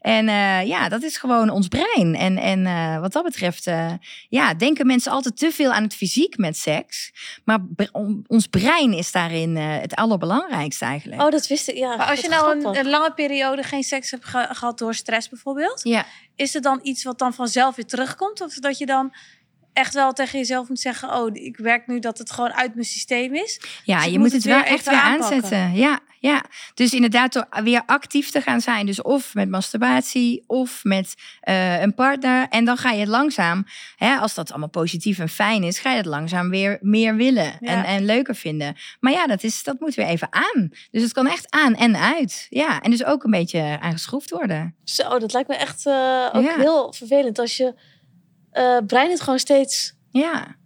En 0.07 0.29
eh, 0.29 0.67
ja, 0.67 0.89
dat 0.89 1.03
is 1.03 1.19
gewoon 1.19 1.51
ons 1.51 1.69
brein. 1.69 2.15
En, 2.15 2.37
en 2.39 2.67
eh, 2.67 3.01
wat 3.01 3.13
dat 3.13 3.25
betreft, 3.25 3.67
eh, 3.67 3.93
ja, 4.29 4.55
denken 4.55 4.87
mensen 4.87 5.13
altijd 5.13 5.39
te 5.39 5.53
veel 5.53 5.73
aan 5.73 5.83
het 5.83 5.95
fysiek 5.95 6.37
met 6.39 6.57
seks. 6.57 7.13
Maar 7.45 7.59
ons 8.27 8.47
brein 8.47 8.93
is 8.93 9.13
daarin 9.13 9.57
eh, 9.57 9.65
het 9.81 9.95
allerbelangrijkste 9.95 10.85
eigenlijk. 10.85 11.23
Oh, 11.23 11.31
dat 11.31 11.47
wist 11.47 11.69
ik. 11.69 11.77
Ja, 11.77 11.97
Maar 11.97 12.07
als 12.07 12.21
je 12.21 12.29
nou 12.29 12.77
een, 12.79 12.89
lange 12.89 13.13
periode 13.13 13.63
geen 13.63 13.83
seks 13.83 14.11
hebt 14.11 14.25
ge- 14.25 14.49
gehad 14.51 14.79
door 14.79 14.95
stress 14.95 15.29
bijvoorbeeld, 15.29 15.81
Ja. 15.85 16.05
is 16.37 16.53
het 16.53 16.63
dan 16.63 16.79
iets 16.83 17.05
wat 17.05 17.19
dan 17.19 17.35
vanzelf 17.35 17.77
weer 17.77 17.87
terugkomt? 17.87 18.41
Of 18.41 18.55
dat 18.55 18.79
je 18.79 18.87
dan 18.87 19.15
echt 19.73 19.95
wel 19.95 20.13
tegen 20.13 20.39
jezelf 20.39 20.69
moet 20.69 20.81
zeggen, 20.81 21.15
oh, 21.17 21.31
ik 21.33 21.57
werk 21.57 21.87
nu 21.87 21.99
dat 21.99 22.19
het 22.19 22.31
gewoon 22.31 22.53
uit 22.53 22.75
mijn 22.75 22.87
systeem 22.87 23.35
is? 23.35 23.61
Ja, 23.85 23.97
Dus 23.97 24.05
je 24.05 24.11
moet 24.11 24.19
moet 24.19 24.33
het 24.33 24.43
het 24.43 24.53
wel 24.53 24.63
weer 24.63 24.73
echt 24.73 24.85
weer 24.89 24.95
aanpakken. 24.99 25.37
aanzetten. 25.37 25.75
Ja, 25.75 26.01
ja. 26.21 26.45
Dus 26.75 26.93
inderdaad 26.93 27.33
door 27.33 27.47
weer 27.63 27.83
actief 27.87 28.31
te 28.31 28.41
gaan 28.41 28.61
zijn. 28.61 28.87
Dus 28.87 29.03
of 29.03 29.35
met 29.35 29.49
masturbatie 29.49 30.45
of 30.47 30.81
met 30.85 31.15
eh, 31.41 31.81
een 31.81 31.95
partner. 31.95 32.47
En 32.49 32.65
dan 32.65 32.77
ga 32.77 32.91
je 32.91 33.01
het 33.01 33.09
langzaam, 33.09 33.65
hè, 33.97 34.17
als 34.17 34.35
dat 34.35 34.51
allemaal 34.51 34.69
positief 34.69 35.19
en 35.19 35.29
fijn 35.29 35.63
is, 35.63 35.79
ga 35.79 35.91
je 35.91 35.97
het 35.97 36.07
langzaam 36.07 36.51
weer 36.51 36.79
meer 36.81 37.17
willen 37.17 37.59
en, 37.61 37.77
Ja. 37.77 37.85
en 37.85 38.05
leuker 38.05 38.35
vinden. 38.35 38.77
Maar 39.01 39.13
ja, 39.13 39.27
dat, 39.27 39.43
is, 39.43 39.63
dat 39.63 39.81
moet 39.81 39.95
weer 39.95 40.07
even 40.07 40.29
aan. 40.31 40.71
Dus 40.91 41.03
het 41.03 41.13
kan 41.13 41.27
echt 41.27 41.51
aan 41.51 41.75
en 41.75 41.97
uit. 41.97 42.47
Ja, 42.51 42.81
en 42.81 42.91
dus 42.91 43.05
ook 43.05 43.25
een 43.25 43.31
beetje 43.31 43.79
aangeschroefd 43.81 44.31
worden. 44.31 44.75
Zo, 44.85 45.19
dat 45.19 45.33
lijkt 45.33 45.49
me 45.49 45.55
echt 45.55 45.87
eh, 45.87 46.29
ook 46.33 46.45
Ja. 46.45 46.57
heel 46.57 46.93
vervelend 46.93 47.39
als 47.39 47.57
je 47.57 47.75
eh, 48.51 48.77
brein 48.87 49.11
het 49.11 49.21
gewoon 49.21 49.39
steeds... 49.39 49.95
Ja. 50.11 50.57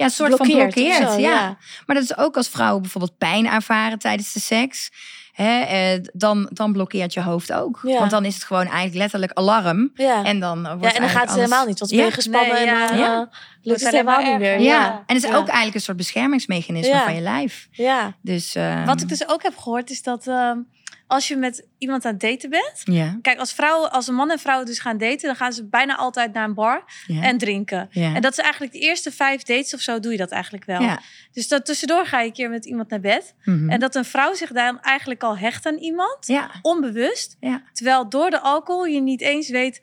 Ja, 0.00 0.06
een 0.06 0.10
soort 0.10 0.36
van 0.36 0.46
Blokkeert 0.46 0.68
of 0.68 0.74
blokkeert. 0.74 1.10
zo, 1.12 1.18
ja. 1.18 1.30
ja. 1.30 1.56
Maar 1.86 1.96
dat 1.96 2.04
is 2.04 2.16
ook 2.16 2.36
als 2.36 2.48
vrouwen 2.48 2.82
bijvoorbeeld 2.82 3.18
pijn 3.18 3.46
ervaren 3.46 3.98
tijdens 3.98 4.32
de 4.32 4.40
seks. 4.40 4.90
Hè, 5.32 5.60
eh, 5.60 6.00
dan, 6.12 6.48
dan 6.52 6.72
blokkeert 6.72 7.14
je 7.14 7.22
hoofd 7.22 7.52
ook. 7.52 7.80
Ja. 7.82 7.98
Want 7.98 8.10
dan 8.10 8.24
is 8.24 8.34
het 8.34 8.44
gewoon 8.44 8.62
eigenlijk 8.66 8.94
letterlijk 8.94 9.32
alarm. 9.32 9.90
Ja. 9.94 10.24
En 10.24 10.40
dan 10.40 10.62
wordt 10.62 10.82
ja, 10.84 10.92
en 10.94 11.00
dan 11.00 11.08
gaat 11.10 11.22
het 11.28 11.34
helemaal 11.34 11.66
niet. 11.66 11.78
Want 11.78 11.90
ben 11.90 12.04
je 12.04 12.10
gespannen 12.10 12.54
Nee, 12.54 12.64
ja. 12.64 12.82
en 12.82 12.88
dan 12.88 12.98
Ja. 12.98 13.20
eh, 13.20 13.36
lukt 13.62 13.80
het 13.80 13.90
helemaal 13.90 14.22
niet 14.22 14.38
meer. 14.38 14.60
Ja. 14.60 14.80
Ja. 14.80 15.02
en 15.06 15.14
het 15.14 15.24
is 15.24 15.30
Ja. 15.30 15.36
ook 15.36 15.46
eigenlijk 15.46 15.74
een 15.74 15.80
soort 15.80 15.96
beschermingsmechanisme 15.96 16.94
Ja. 16.94 17.04
van 17.04 17.14
je 17.14 17.20
lijf. 17.20 17.68
Ja. 17.70 18.12
Dus, 18.22 18.54
eh, 18.54 18.86
Wat 18.86 19.00
ik 19.00 19.08
dus 19.08 19.28
ook 19.28 19.42
heb 19.42 19.56
gehoord 19.56 19.90
is 19.90 20.02
dat 20.02 20.26
ehm, 20.26 20.58
als 21.10 21.28
je 21.28 21.36
met 21.36 21.66
iemand 21.78 22.04
aan 22.04 22.12
het 22.12 22.20
daten 22.20 22.50
bent. 22.50 22.80
Ja, 22.84 23.18
Kijk, 23.22 23.38
als 23.38 23.52
vrouwen, 23.52 23.92
als 23.92 24.06
een 24.06 24.14
man 24.14 24.30
en 24.30 24.38
vrouw 24.38 24.64
dus 24.64 24.78
gaan 24.78 24.98
daten, 24.98 25.26
dan 25.26 25.36
gaan 25.36 25.52
ze 25.52 25.64
bijna 25.64 25.96
altijd 25.96 26.32
naar 26.32 26.44
een 26.44 26.54
bar 26.54 26.84
ja. 27.06 27.22
en 27.22 27.38
drinken. 27.38 27.88
ja. 27.90 28.14
En 28.14 28.22
dat 28.22 28.32
is 28.32 28.38
eigenlijk 28.38 28.72
de 28.72 28.78
eerste 28.78 29.10
vijf 29.10 29.42
dates 29.42 29.74
of 29.74 29.80
zo 29.80 30.00
doe 30.00 30.12
je 30.12 30.18
dat 30.18 30.30
eigenlijk 30.30 30.64
wel. 30.64 30.98
Dus 31.32 31.48
dat 31.48 31.66
tussendoor 31.66 32.06
ga 32.06 32.20
je 32.20 32.26
een 32.26 32.32
keer 32.32 32.50
met 32.50 32.66
iemand 32.66 32.90
naar 32.90 33.00
bed. 33.00 33.34
Mhm. 33.44 33.70
En 33.70 33.80
dat 33.80 33.94
een 33.94 34.04
vrouw 34.04 34.34
zich 34.34 34.52
dan 34.52 34.80
eigenlijk 34.80 35.22
al 35.22 35.38
hecht 35.38 35.66
aan 35.66 35.76
iemand, 35.76 36.28
onbewust. 36.62 37.36
Terwijl 37.72 38.08
door 38.08 38.30
de 38.30 38.40
alcohol 38.40 38.84
je 38.84 39.00
niet 39.00 39.20
eens 39.20 39.48
weet 39.48 39.82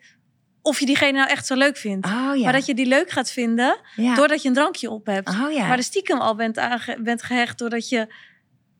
of 0.62 0.80
je 0.80 0.86
diegene 0.86 1.12
nou 1.12 1.28
echt 1.30 1.46
zo 1.46 1.54
leuk 1.54 1.76
vindt. 1.76 2.06
Oh 2.06 2.36
ja. 2.36 2.42
Maar 2.42 2.52
dat 2.52 2.66
je 2.66 2.74
die 2.74 2.86
leuk 2.86 3.10
gaat 3.10 3.30
vinden 3.30 3.78
ja. 3.96 4.14
doordat 4.14 4.42
je 4.42 4.48
een 4.48 4.54
drankje 4.54 4.90
op 4.90 5.06
hebt. 5.06 5.28
Oh 5.28 5.52
ja. 5.52 5.66
Maar 5.66 5.76
de 5.76 5.82
stiekem 5.82 6.18
al 6.18 6.34
bent, 6.34 6.60
bent 7.02 7.22
gehecht 7.22 7.58
doordat 7.58 7.88
je 7.88 8.08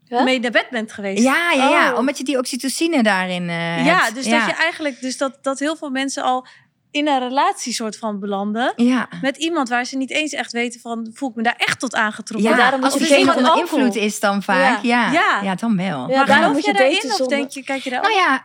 Mee 0.09 0.41
naar 0.41 0.51
bed 0.51 0.67
bent 0.71 0.93
geweest. 0.93 1.23
Ja, 1.23 1.53
ja, 1.53 1.69
ja, 1.69 1.93
Oh. 1.93 1.99
omdat 1.99 2.19
je 2.19 2.25
die 2.25 2.39
oxytocine 2.39 3.03
daarin 3.03 3.49
eh 3.49 3.85
Ja, 3.87 3.99
hebt. 4.03 4.15
dus 4.15 4.25
ja. 4.27 4.39
dat 4.39 4.49
je 4.49 4.63
eigenlijk, 4.63 5.01
dus 5.01 5.17
dat, 5.17 5.39
dat 5.43 5.59
heel 5.59 5.77
veel 5.77 5.91
mensen 5.91 6.23
al 6.23 6.47
in 6.91 7.09
een 7.09 7.19
relatie 7.19 7.73
soort 7.73 7.99
van 7.99 8.21
belanden. 8.21 8.73
Ja. 8.77 9.09
Met 9.21 9.37
iemand 9.37 9.69
waar 9.69 9.85
ze 9.85 9.97
niet 9.97 10.11
eens 10.11 10.33
echt 10.33 10.53
weten 10.53 10.81
van, 10.81 11.11
voel 11.15 11.29
ik 11.31 11.35
me 11.35 11.43
daar 11.43 11.57
echt 11.57 11.81
tot 11.81 11.95
aangetrokken. 11.95 12.51
Ja, 12.51 12.57
daarom 12.57 12.83
als 12.85 12.93
je 12.93 12.99
diegene 12.99 13.25
daten 13.25 13.39
onder 13.39 13.59
invloed 13.59 13.95
is 13.97 14.21
dan 14.21 14.43
vaak. 14.43 14.83
Ja. 14.83 15.11
Ja. 15.13 15.41
Ja. 15.43 15.55
dan 15.55 15.77
wel. 15.77 16.11
Ja, 16.11 16.25
maar 16.25 16.27
geloof 16.27 16.61
je 16.61 16.67
je 16.67 16.73
daarin 16.73 17.13
of 17.21 17.27
denk 17.27 17.51
je, 17.51 17.63
kijk 17.65 17.83
je 17.83 17.91
daar 17.91 18.03
Nou 18.03 18.15
ja, 18.15 18.45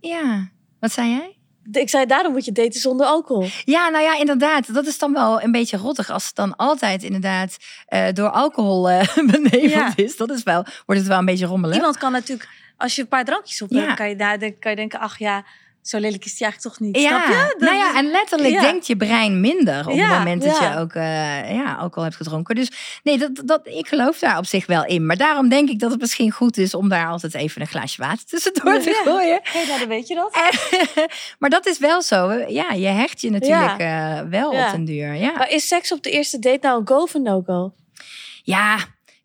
ja. 0.00 0.50
Wat 0.80 0.92
zei 0.92 1.10
jij? 1.10 1.36
Ik 1.72 1.88
zei, 1.88 2.06
daarom 2.06 2.32
moet 2.32 2.44
je 2.44 2.52
daten 2.52 2.80
zonder 2.80 3.06
alcohol. 3.06 3.48
Ja, 3.64 3.88
nou 3.88 4.04
ja, 4.04 4.18
inderdaad. 4.18 4.74
Dat 4.74 4.86
is 4.86 4.98
dan 4.98 5.12
wel 5.12 5.42
een 5.42 5.52
beetje 5.52 5.76
rottig 5.76 6.10
als 6.10 6.26
het 6.26 6.34
dan 6.34 6.56
altijd 6.56 7.02
inderdaad 7.02 7.56
eh, 7.86 8.06
door 8.12 8.28
alcohol 8.30 8.90
eh 8.90 9.16
beneveld 9.30 9.70
Ja. 9.70 9.92
is. 9.96 10.16
Dat 10.16 10.30
is 10.30 10.42
wel, 10.42 10.64
wordt 10.86 11.00
het 11.00 11.10
wel 11.10 11.18
een 11.18 11.24
beetje 11.24 11.46
rommelig. 11.46 11.76
Iemand 11.76 11.98
kan 11.98 12.12
natuurlijk, 12.12 12.48
als 12.76 12.94
je 12.96 13.02
een 13.02 13.08
paar 13.08 13.24
drankjes 13.24 13.62
op 13.62 13.70
Ja. 13.70 13.80
hebt, 13.80 13.94
kan 13.94 14.08
je, 14.08 14.16
daar, 14.16 14.38
kan 14.38 14.70
je 14.70 14.76
denken, 14.76 14.98
ach 15.00 15.18
ja, 15.18 15.44
zo 15.82 15.98
lelijk 15.98 16.24
is 16.24 16.30
het 16.30 16.40
eigenlijk 16.40 16.74
toch 16.74 16.86
niet. 16.86 16.96
Snap 16.96 17.10
Ja, 17.10 17.28
je? 17.28 17.46
Dat- 17.58 17.60
nou 17.68 17.76
ja, 17.76 17.96
en 17.96 18.10
letterlijk 18.10 18.54
Ja. 18.54 18.60
denkt 18.60 18.86
je 18.86 18.96
brein 18.96 19.40
minder 19.40 19.86
op 19.88 19.94
Ja, 19.94 20.08
het 20.08 20.18
moment 20.18 20.42
dat 20.42 20.58
ja. 20.58 20.72
je 20.72 20.78
ook 20.78 20.94
uh, 20.94 21.54
ja, 21.54 21.74
alcohol 21.74 22.02
hebt 22.02 22.16
gedronken. 22.16 22.54
Dus 22.54 22.70
nee, 23.02 23.18
dat, 23.18 23.30
dat, 23.44 23.60
ik 23.64 23.88
geloof 23.88 24.18
daar 24.18 24.38
op 24.38 24.46
zich 24.46 24.66
wel 24.66 24.84
in. 24.86 25.06
Maar 25.06 25.16
daarom 25.16 25.48
denk 25.48 25.68
ik 25.68 25.78
dat 25.78 25.90
het 25.90 26.00
misschien 26.00 26.30
goed 26.30 26.56
is 26.58 26.74
om 26.74 26.88
daar 26.88 27.06
altijd 27.06 27.34
even 27.34 27.60
een 27.60 27.66
glaasje 27.66 28.02
water 28.02 28.24
tussendoor 28.26 28.78
te 28.80 29.00
gooien. 29.04 29.40
Hey, 29.42 29.66
nou, 29.66 29.78
dan 29.78 29.88
weet 29.88 30.08
je 30.08 30.14
dat. 30.14 30.34
En- 30.34 31.06
maar 31.38 31.50
dat 31.50 31.66
is 31.66 31.78
wel 31.78 32.02
zo. 32.02 32.32
Ja, 32.48 32.70
je 32.72 32.86
hecht 32.86 33.20
je 33.20 33.30
natuurlijk 33.30 33.78
eh, 33.78 34.20
wel 34.30 34.50
op 34.50 34.70
den 34.72 34.84
duur. 34.84 35.14
Ja. 35.14 35.32
Maar 35.36 35.50
is 35.50 35.66
seks 35.68 35.92
op 35.92 36.02
de 36.02 36.10
eerste 36.10 36.38
date 36.38 36.58
nou 36.66 36.80
een 36.80 36.86
go 36.88 36.96
of 37.02 37.14
een 37.14 37.22
no-go? 37.22 37.72
Ja, 38.42 38.76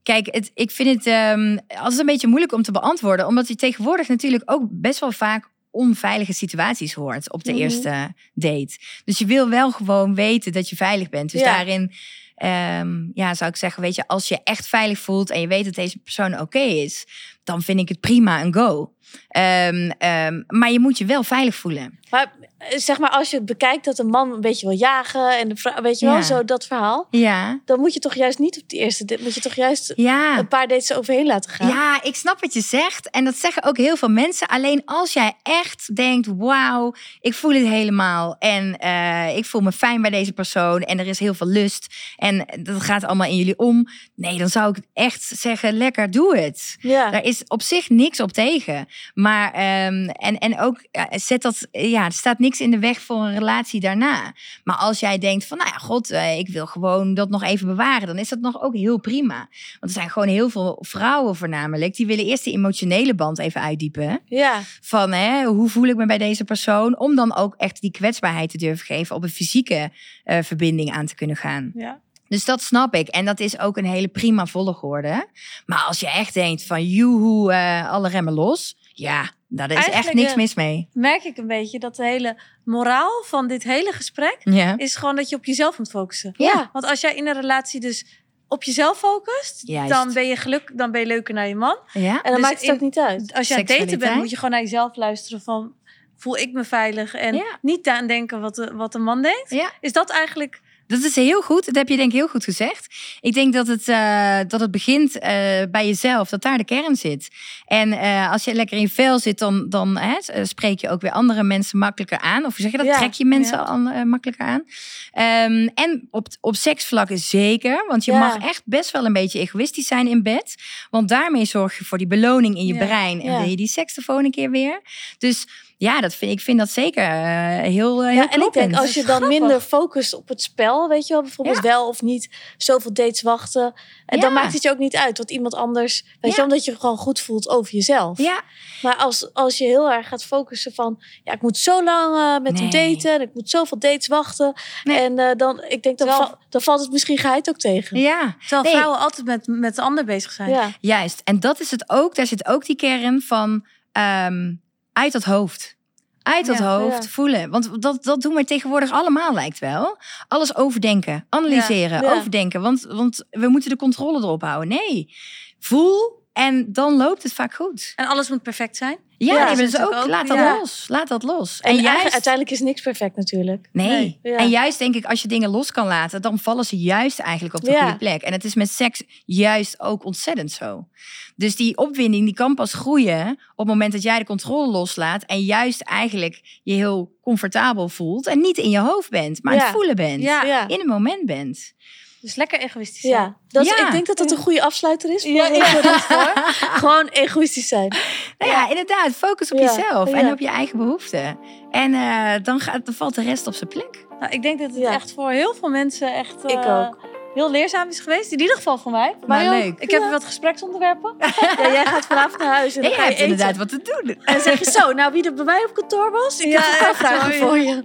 kijk, 0.03 0.27
het, 0.31 0.51
ik 0.53 0.71
vind 0.71 0.95
het 0.95 1.05
ehm, 1.05 1.57
altijd 1.67 1.99
een 1.99 2.05
beetje 2.05 2.27
moeilijk 2.27 2.53
om 2.53 2.61
te 2.61 2.71
beantwoorden. 2.71 3.27
Omdat 3.27 3.47
je 3.47 3.55
tegenwoordig 3.55 4.07
natuurlijk 4.07 4.43
ook 4.45 4.61
best 4.69 4.99
wel 4.99 5.11
vaak 5.11 5.49
onveilige 5.77 6.33
situaties 6.33 6.93
hoort 6.93 7.31
op 7.33 7.43
de 7.43 7.51
Mhm. 7.51 7.61
eerste 7.61 8.13
date. 8.33 8.77
Dus 9.05 9.17
je 9.17 9.25
wil 9.25 9.49
wel 9.49 9.71
gewoon 9.71 10.15
weten 10.15 10.51
dat 10.51 10.69
je 10.69 10.75
veilig 10.75 11.09
bent. 11.09 11.31
Dus 11.31 11.41
Ja. 11.41 11.55
daarin 11.55 11.91
ehm, 12.35 13.05
ja, 13.13 13.33
zou 13.33 13.49
ik 13.49 13.55
zeggen, 13.55 13.81
weet 13.81 13.95
je, 13.95 14.07
als 14.07 14.27
je 14.27 14.39
echt 14.43 14.67
veilig 14.67 14.99
voelt 14.99 15.29
en 15.29 15.41
je 15.41 15.47
weet 15.47 15.65
dat 15.65 15.73
deze 15.73 15.97
persoon 15.97 16.39
oké 16.39 16.59
is, 16.59 17.05
dan 17.43 17.61
vind 17.61 17.79
ik 17.79 17.89
het 17.89 17.99
prima 17.99 18.41
een 18.43 18.53
go. 18.53 18.93
Ehm, 19.27 19.89
ehm, 19.97 20.43
maar 20.47 20.71
je 20.71 20.79
moet 20.79 20.97
je 20.97 21.05
wel 21.05 21.23
veilig 21.23 21.55
voelen. 21.55 21.99
Maar 22.09 22.33
zeg 22.75 22.99
maar, 22.99 23.09
als 23.09 23.29
je 23.29 23.41
bekijkt 23.41 23.85
dat 23.85 23.99
een 23.99 24.07
man 24.07 24.31
een 24.31 24.41
beetje 24.41 24.67
wil 24.67 24.77
jagen 24.77 25.37
en 25.39 25.49
de 25.49 25.55
vrouw, 25.55 25.81
weet 25.81 25.99
je 25.99 26.05
wel, 26.05 26.15
Ja. 26.15 26.21
zo 26.21 26.45
dat 26.45 26.65
verhaal. 26.67 27.07
Ja, 27.11 27.59
Dan 27.65 27.79
moet 27.79 27.93
je 27.93 27.99
toch 27.99 28.15
juist 28.15 28.39
niet 28.39 28.61
op 28.61 28.69
de 28.69 28.77
eerste 28.77 29.05
date, 29.05 29.23
moet 29.23 29.33
je 29.33 29.41
toch 29.41 29.53
juist 29.55 29.93
ja. 29.95 30.37
een 30.37 30.47
paar 30.47 30.67
dates 30.67 30.93
overheen 30.93 31.25
laten 31.25 31.51
gaan. 31.51 31.67
Ja, 31.67 32.03
ik 32.03 32.15
snap 32.15 32.41
wat 32.41 32.53
je 32.53 32.61
zegt. 32.61 33.09
En 33.09 33.23
dat 33.25 33.35
zeggen 33.35 33.63
ook 33.63 33.77
heel 33.77 33.95
veel 33.97 34.09
mensen. 34.09 34.47
Alleen 34.47 34.81
als 34.85 35.13
jij 35.13 35.33
echt 35.43 35.95
denkt, 35.95 36.27
wauw, 36.37 36.93
ik 37.21 37.33
voel 37.33 37.51
het 37.51 37.67
helemaal. 37.67 38.35
En 38.39 38.77
eh, 38.77 39.37
ik 39.37 39.45
voel 39.45 39.61
me 39.61 39.71
fijn 39.71 40.01
bij 40.01 40.11
deze 40.11 40.33
persoon. 40.33 40.81
En 40.81 40.99
er 40.99 41.07
is 41.07 41.19
heel 41.19 41.33
veel 41.33 41.47
lust. 41.47 41.95
En 42.15 42.45
dat 42.63 42.81
gaat 42.81 43.03
allemaal 43.03 43.27
in 43.29 43.35
jullie 43.37 43.57
om. 43.59 43.87
Nee, 44.15 44.37
dan 44.37 44.49
zou 44.49 44.75
ik 44.77 44.83
echt 44.93 45.21
zeggen, 45.35 45.77
lekker, 45.77 46.11
doe 46.11 46.37
het. 46.37 46.75
Ja. 46.79 47.09
Daar 47.09 47.23
is 47.23 47.43
op 47.47 47.61
zich 47.61 47.89
niks 47.89 48.19
op 48.19 48.31
tegen. 48.31 48.87
Maar, 49.13 49.51
ehm, 49.53 50.09
en, 50.09 50.37
en 50.37 50.59
ook, 50.59 50.79
zet 51.09 51.41
dat, 51.41 51.67
ja, 51.71 52.05
er 52.05 52.11
staat 52.11 52.39
niks 52.39 52.46
in 52.55 52.71
de 52.71 52.79
weg 52.79 53.01
voor 53.01 53.17
een 53.17 53.33
relatie 53.33 53.79
daarna. 53.79 54.33
Maar 54.63 54.75
als 54.75 54.99
jij 54.99 55.17
denkt 55.17 55.45
van, 55.45 55.57
nou 55.57 55.69
ja, 55.69 55.77
god, 55.77 56.11
eh, 56.11 56.37
ik 56.37 56.49
wil 56.49 56.65
gewoon 56.65 57.13
dat 57.13 57.29
nog 57.29 57.43
even 57.43 57.67
bewaren. 57.67 58.07
Dan 58.07 58.17
is 58.17 58.29
dat 58.29 58.39
nog 58.39 58.61
ook 58.61 58.75
heel 58.75 58.99
prima. 58.99 59.35
Want 59.79 59.79
er 59.79 59.89
zijn 59.89 60.09
gewoon 60.09 60.27
heel 60.27 60.49
veel 60.49 60.77
vrouwen 60.79 61.35
voornamelijk. 61.35 61.95
Die 61.95 62.07
willen 62.07 62.25
eerst 62.25 62.43
die 62.43 62.53
emotionele 62.53 63.15
band 63.15 63.39
even 63.39 63.61
uitdiepen. 63.61 64.19
ja. 64.25 64.61
Van, 64.81 65.11
hè, 65.11 65.43
hoe 65.45 65.69
voel 65.69 65.85
ik 65.85 65.95
me 65.95 66.05
bij 66.05 66.17
deze 66.17 66.43
persoon? 66.43 66.99
Om 66.99 67.15
dan 67.15 67.35
ook 67.35 67.55
echt 67.57 67.81
die 67.81 67.91
kwetsbaarheid 67.91 68.49
te 68.49 68.57
durven 68.57 68.85
geven. 68.85 69.15
Op 69.15 69.23
een 69.23 69.29
fysieke 69.29 69.91
eh, 70.23 70.43
verbinding 70.43 70.91
aan 70.91 71.05
te 71.05 71.15
kunnen 71.15 71.35
gaan. 71.35 71.71
Ja. 71.75 71.99
Dus 72.27 72.45
dat 72.45 72.61
snap 72.61 72.95
ik. 72.95 73.07
En 73.07 73.25
dat 73.25 73.39
is 73.39 73.59
ook 73.59 73.77
een 73.77 73.85
hele 73.85 74.07
prima 74.07 74.45
volgorde. 74.45 75.27
Maar 75.65 75.83
als 75.87 75.99
je 75.99 76.09
echt 76.09 76.33
denkt 76.33 76.63
van, 76.63 76.85
joehoe, 76.85 77.53
eh 77.53 77.91
alle 77.91 78.09
remmen 78.09 78.33
los. 78.33 78.77
Ja, 78.93 79.31
daar 79.47 79.71
is 79.71 79.87
echt 79.89 80.13
niks 80.13 80.29
eh, 80.31 80.35
mis 80.37 80.53
mee. 80.55 80.89
Merk 80.93 81.23
ik 81.23 81.37
een 81.37 81.47
beetje 81.47 81.79
dat 81.79 81.95
de 81.95 82.03
hele 82.05 82.37
moraal 82.63 83.23
van 83.25 83.47
dit 83.47 83.63
hele 83.63 83.91
gesprek 83.91 84.37
Ja. 84.43 84.77
is 84.77 84.95
gewoon 84.95 85.15
dat 85.15 85.29
je 85.29 85.35
op 85.35 85.45
jezelf 85.45 85.77
moet 85.77 85.89
focussen. 85.89 86.33
Ja. 86.37 86.69
Want 86.73 86.85
als 86.85 87.01
jij 87.01 87.15
in 87.15 87.27
een 87.27 87.33
relatie 87.33 87.79
dus 87.79 88.23
op 88.47 88.63
jezelf 88.63 88.97
focust, 88.97 89.67
Juist. 89.67 89.89
dan 89.89 90.13
ben 90.13 90.27
je 90.27 90.35
geluk, 90.35 90.71
dan 90.77 90.91
ben 90.91 91.01
je 91.01 91.07
leuker 91.07 91.33
naar 91.33 91.47
je 91.47 91.55
man. 91.55 91.77
Ja. 91.93 92.09
En 92.15 92.19
dan 92.23 92.33
Dus 92.33 92.41
maakt 92.41 92.53
het 92.53 92.63
in- 92.63 92.71
ook 92.73 92.79
niet 92.79 92.99
uit. 92.99 93.33
Als 93.33 93.47
je 93.47 93.53
aan 93.53 93.59
het 93.59 93.69
daten 93.69 93.99
bent, 93.99 94.15
moet 94.15 94.29
je 94.29 94.35
gewoon 94.35 94.51
naar 94.51 94.61
jezelf 94.61 94.95
luisteren 94.95 95.41
van 95.41 95.73
voel 96.15 96.37
ik 96.37 96.51
me 96.53 96.63
veilig 96.63 97.13
en 97.13 97.35
Ja. 97.35 97.57
niet 97.61 97.87
aan 97.87 98.07
denken 98.07 98.41
wat 98.41 98.55
de, 98.55 98.73
wat 98.75 98.91
de 98.91 98.99
man 98.99 99.21
denkt. 99.21 99.49
Ja. 99.49 99.71
Is 99.81 99.91
dat 99.91 100.09
eigenlijk 100.09 100.61
Dat 100.87 101.03
is 101.03 101.15
heel 101.15 101.41
goed. 101.41 101.65
Dat 101.65 101.75
heb 101.75 101.89
je 101.89 101.95
denk 101.95 102.11
ik 102.11 102.17
heel 102.17 102.27
goed 102.27 102.43
gezegd. 102.43 102.95
Ik 103.21 103.33
denk 103.33 103.53
dat 103.53 103.67
het, 103.67 103.87
eh, 103.87 104.39
dat 104.47 104.59
het 104.59 104.71
begint 104.71 105.19
eh, 105.19 105.29
bij 105.71 105.85
jezelf, 105.85 106.29
dat 106.29 106.41
daar 106.41 106.57
de 106.57 106.65
kern 106.65 106.95
zit. 106.95 107.29
En 107.65 107.91
eh, 107.91 108.31
als 108.31 108.43
je 108.43 108.53
lekker 108.53 108.75
in 108.75 108.81
je 108.81 108.89
vel 108.89 109.19
zit, 109.19 109.39
dan, 109.39 109.69
dan 109.69 109.97
hè, 109.97 110.45
spreek 110.45 110.79
je 110.79 110.89
ook 110.89 111.01
weer 111.01 111.11
andere 111.11 111.43
mensen 111.43 111.79
makkelijker 111.79 112.19
aan. 112.19 112.45
Of 112.45 112.55
zeg 112.55 112.71
je 112.71 112.77
dat? 112.77 112.85
Ja, 112.85 112.97
Trek 112.97 113.13
je 113.13 113.25
mensen 113.25 113.57
ja. 113.57 113.65
aan, 113.65 114.09
makkelijker 114.09 114.45
aan. 114.45 114.63
Ehm, 115.11 115.67
en 115.73 116.07
op, 116.11 116.27
op 116.41 116.55
seksvlak 116.55 117.09
zeker. 117.13 117.85
Want 117.87 118.05
je 118.05 118.11
Ja. 118.11 118.19
mag 118.19 118.37
echt 118.37 118.61
best 118.65 118.91
wel 118.91 119.05
een 119.05 119.13
beetje 119.13 119.39
egoïstisch 119.39 119.87
zijn 119.87 120.07
in 120.07 120.23
bed. 120.23 120.55
Want 120.89 121.09
daarmee 121.09 121.45
zorg 121.45 121.77
je 121.77 121.85
voor 121.85 121.97
die 121.97 122.07
beloning 122.07 122.57
in 122.57 122.65
je 122.65 122.77
brein. 122.77 123.21
En 123.21 123.39
wil 123.39 123.49
je 123.49 123.55
die 123.55 123.67
seks 123.67 123.93
de 123.93 124.01
volgende 124.01 124.29
keer 124.29 124.51
weer. 124.51 124.81
Dus 125.17 125.47
ja, 125.79 126.01
dat 126.01 126.15
vind, 126.15 126.31
ik 126.31 126.39
vind 126.39 126.57
dat 126.59 126.69
zeker 126.69 127.03
eh, 127.03 127.61
heel, 127.61 128.03
eh, 128.03 128.09
heel 128.09 128.15
Ja, 128.21 128.29
en 128.29 128.41
ik 128.41 128.53
denk 128.53 128.75
als 128.75 128.93
je 128.93 129.03
dan 129.03 129.15
Grappig. 129.15 129.39
minder 129.39 129.61
focust 129.61 130.13
op 130.13 130.27
het 130.27 130.41
spel, 130.41 130.87
weet 130.87 131.07
je 131.07 131.13
wel, 131.13 131.21
bijvoorbeeld 131.21 131.55
Ja. 131.57 131.61
wel 131.61 131.87
of 131.87 132.01
niet 132.01 132.29
zoveel 132.57 132.93
dates 132.93 133.21
wachten. 133.21 133.73
En 134.05 134.19
dan 134.19 134.33
Ja. 134.33 134.35
maakt 134.41 134.53
het 134.53 134.61
je 134.63 134.69
ook 134.69 134.77
niet 134.77 134.95
uit 134.95 135.17
wat 135.17 135.31
iemand 135.31 135.55
anders, 135.55 136.03
weet 136.21 136.31
Ja. 136.31 136.37
je 136.37 136.43
omdat 136.43 136.65
je 136.65 136.75
gewoon 136.79 136.97
goed 136.97 137.19
voelt 137.19 137.49
over 137.49 137.73
jezelf. 137.73 138.17
Ja, 138.17 138.41
Maar 138.81 138.95
als, 138.95 139.33
als 139.33 139.57
je 139.57 139.63
heel 139.65 139.91
erg 139.91 140.07
gaat 140.07 140.23
focussen 140.25 140.73
van, 140.73 141.01
ja, 141.23 141.33
ik 141.33 141.41
moet 141.41 141.57
zo 141.57 141.83
lang 141.83 142.15
eh, 142.15 142.43
met 142.43 142.59
hem 142.59 142.69
daten 142.69 143.13
en 143.13 143.21
ik 143.21 143.33
moet 143.33 143.49
zoveel 143.49 143.79
dates 143.79 144.07
wachten. 144.07 144.53
Nee. 144.83 144.97
En 144.99 145.19
eh, 145.19 145.35
dan, 145.35 145.63
ik 145.63 145.83
denk, 145.83 145.97
dan, 145.97 146.07
Terwijl- 146.07 146.19
val- 146.29 146.37
dan 146.49 146.61
valt 146.61 146.81
het 146.81 146.91
misschien 146.91 147.17
geheid 147.17 147.49
ook 147.49 147.57
tegen. 147.57 147.99
ja. 147.99 148.35
terwijl 148.39 148.61
Nee. 148.63 148.71
vrouwen 148.73 148.99
altijd 148.99 149.25
met, 149.27 149.47
met 149.47 149.75
de 149.75 149.81
ander 149.81 150.05
bezig 150.05 150.31
zijn? 150.31 150.49
Ja. 150.49 150.69
Juist. 150.79 151.21
En 151.23 151.39
dat 151.39 151.59
is 151.59 151.71
het 151.71 151.89
ook. 151.89 152.15
Daar 152.15 152.27
zit 152.27 152.45
ook 152.47 152.65
die 152.65 152.75
kern 152.75 153.21
van 153.21 153.65
ehm, 153.91 154.53
uit 154.97 155.11
dat 155.11 155.23
hoofd. 155.23 155.75
Uit 156.21 156.45
dat 156.45 156.57
Ja, 156.57 156.77
hoofd 156.77 157.03
ja. 157.03 157.09
voelen. 157.09 157.49
Want 157.49 157.81
dat, 157.81 158.03
dat 158.03 158.21
doen 158.21 158.33
we 158.33 158.43
tegenwoordig 158.43 158.91
allemaal, 158.91 159.33
lijkt 159.33 159.59
wel. 159.59 159.97
Alles 160.27 160.55
overdenken, 160.55 161.25
analyseren, 161.29 162.01
Ja. 162.01 162.13
Overdenken. 162.13 162.61
Want, 162.61 162.81
want 162.81 163.23
we 163.29 163.47
moeten 163.47 163.69
de 163.69 163.75
controle 163.75 164.17
erop 164.17 164.41
houden. 164.41 164.67
Nee, 164.67 165.15
voel 165.59 166.25
en 166.33 166.71
dan 166.73 166.95
loopt 166.95 167.23
het 167.23 167.33
vaak 167.33 167.53
goed. 167.53 167.93
En 167.95 168.07
alles 168.07 168.29
moet 168.29 168.41
perfect 168.41 168.77
zijn? 168.77 168.97
Ja, 169.17 169.49
is 169.51 169.57
dus 169.57 169.79
ook, 169.79 170.05
laat 170.07 170.27
dat 170.27 170.37
ja. 170.37 170.57
los. 170.59 170.85
Laat 170.87 171.07
dat 171.07 171.23
los. 171.23 171.59
En, 171.61 171.69
En, 171.69 171.81
juist... 171.81 171.97
juist, 171.99 172.13
uiteindelijk 172.13 172.53
is 172.53 172.59
niks 172.59 172.81
perfect 172.81 173.15
natuurlijk. 173.15 173.69
nee. 173.71 173.87
Nee, 173.89 174.19
ja. 174.33 174.37
En 174.37 174.49
juist 174.49 174.79
denk 174.79 174.95
ik, 174.95 175.05
als 175.05 175.21
je 175.21 175.27
dingen 175.27 175.49
los 175.49 175.71
kan 175.71 175.87
laten, 175.87 176.21
dan 176.21 176.39
vallen 176.39 176.65
ze 176.65 176.77
juist 176.77 177.19
eigenlijk 177.19 177.55
op 177.55 177.63
de 177.63 177.71
Ja. 177.71 177.81
goede 177.81 177.97
plek. 177.97 178.21
En 178.21 178.31
het 178.31 178.43
is 178.43 178.55
met 178.55 178.69
seks 178.69 179.03
juist 179.25 179.79
ook 179.79 180.05
ontzettend 180.05 180.51
zo. 180.51 180.87
Dus 181.35 181.55
die 181.55 181.77
opwinding, 181.77 182.25
die 182.25 182.33
kan 182.33 182.55
pas 182.55 182.73
groeien 182.73 183.29
op 183.29 183.57
het 183.57 183.67
moment 183.67 183.91
dat 183.91 184.01
jij 184.01 184.19
de 184.19 184.25
controle 184.25 184.71
loslaat. 184.71 185.23
En 185.23 185.39
juist 185.41 185.81
eigenlijk 185.81 186.59
je 186.63 186.73
heel 186.73 187.15
comfortabel 187.21 187.89
voelt. 187.89 188.27
En 188.27 188.39
niet 188.41 188.57
in 188.57 188.69
je 188.69 188.79
hoofd 188.79 189.09
bent, 189.09 189.43
maar 189.43 189.53
aan 189.53 189.59
Ja. 189.59 189.65
het 189.65 189.75
voelen 189.75 189.95
bent. 189.95 190.21
Ja. 190.21 190.43
Ja. 190.43 190.67
In 190.67 190.79
een 190.79 190.87
moment 190.87 191.25
bent. 191.25 191.73
Dus 192.21 192.35
lekker 192.35 192.59
egoïstisch 192.59 193.01
zijn. 193.01 193.13
Ja, 193.13 193.35
dat 193.47 193.65
is, 193.65 193.77
Ja. 193.77 193.85
ik 193.85 193.91
denk 193.91 194.05
dat 194.05 194.17
dat 194.17 194.31
een 194.31 194.37
goede 194.37 194.61
afsluiter 194.61 195.13
is. 195.13 195.21
Voor, 195.23 195.31
Ja, 195.31 195.45
ja. 195.47 195.65
voor. 195.99 196.31
Gewoon 196.79 197.07
egoïstisch 197.07 197.67
zijn. 197.67 197.95
Nou 198.37 198.51
ja, 198.51 198.69
inderdaad. 198.69 199.11
Focus 199.11 199.51
op 199.51 199.57
Ja, 199.59 199.63
jezelf 199.75 200.11
en 200.13 200.25
ja. 200.25 200.31
op 200.31 200.39
je 200.39 200.47
eigen 200.47 200.77
behoeften. 200.77 201.39
En 201.71 201.93
eh, 201.93 202.33
dan, 202.43 202.59
gaat, 202.59 202.85
dan 202.85 202.93
valt 202.93 203.15
de 203.15 203.21
rest 203.21 203.47
op 203.47 203.53
zijn 203.53 203.69
plek. 203.69 204.05
Nou, 204.19 204.31
ik 204.31 204.41
denk 204.41 204.59
dat 204.59 204.69
het 204.69 204.79
Ja. 204.79 204.91
echt 204.91 205.13
voor 205.13 205.29
heel 205.31 205.53
veel 205.53 205.69
mensen 205.69 206.13
echt 206.13 206.43
Ik 206.43 206.49
eh, 206.63 206.87
ook. 206.87 206.97
Heel 207.37 207.51
leerzaam 207.51 207.89
is 207.89 207.99
geweest. 207.99 208.31
In 208.31 208.39
ieder 208.39 208.55
geval 208.55 208.77
voor 208.77 208.91
mij. 208.91 209.15
Maar 209.27 209.39
heel- 209.39 209.49
leuk. 209.49 209.79
Ik 209.79 209.91
heb 209.91 210.01
Ja. 210.01 210.09
wat 210.09 210.23
gespreksonderwerpen. 210.23 211.15
Ja, 211.61 211.71
jij 211.71 211.85
gaat 211.85 212.05
vanavond 212.05 212.37
naar 212.41 212.55
huis 212.55 212.75
en 212.75 212.83
hebt 212.91 212.97
eten. 212.97 213.23
inderdaad 213.23 213.57
wat 213.57 213.69
te 213.69 213.77
doen. 213.83 214.15
En 214.23 214.33
dan 214.33 214.41
zeg 214.41 214.59
je 214.59 214.71
zo, 214.71 214.91
nou 214.93 215.11
wie 215.11 215.23
er 215.23 215.33
bij 215.33 215.45
mij 215.45 215.63
op 215.67 215.73
kantoor 215.73 216.11
was, 216.11 216.39
ik 216.39 216.51
Ja, 216.51 216.59
heb 216.61 216.79
een 216.79 216.85
paar 216.85 216.95
vragen 216.95 217.33
voor 217.33 217.57
je. 217.57 217.81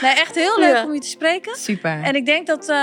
Nee, 0.00 0.12
echt 0.14 0.34
heel 0.34 0.58
leuk 0.58 0.76
Ja. 0.76 0.84
om 0.84 0.94
je 0.94 1.00
te 1.00 1.08
spreken. 1.08 1.56
Super. 1.56 2.00
En 2.02 2.14
ik 2.14 2.26
denk 2.26 2.46
dat, 2.46 2.68
eh, 2.68 2.76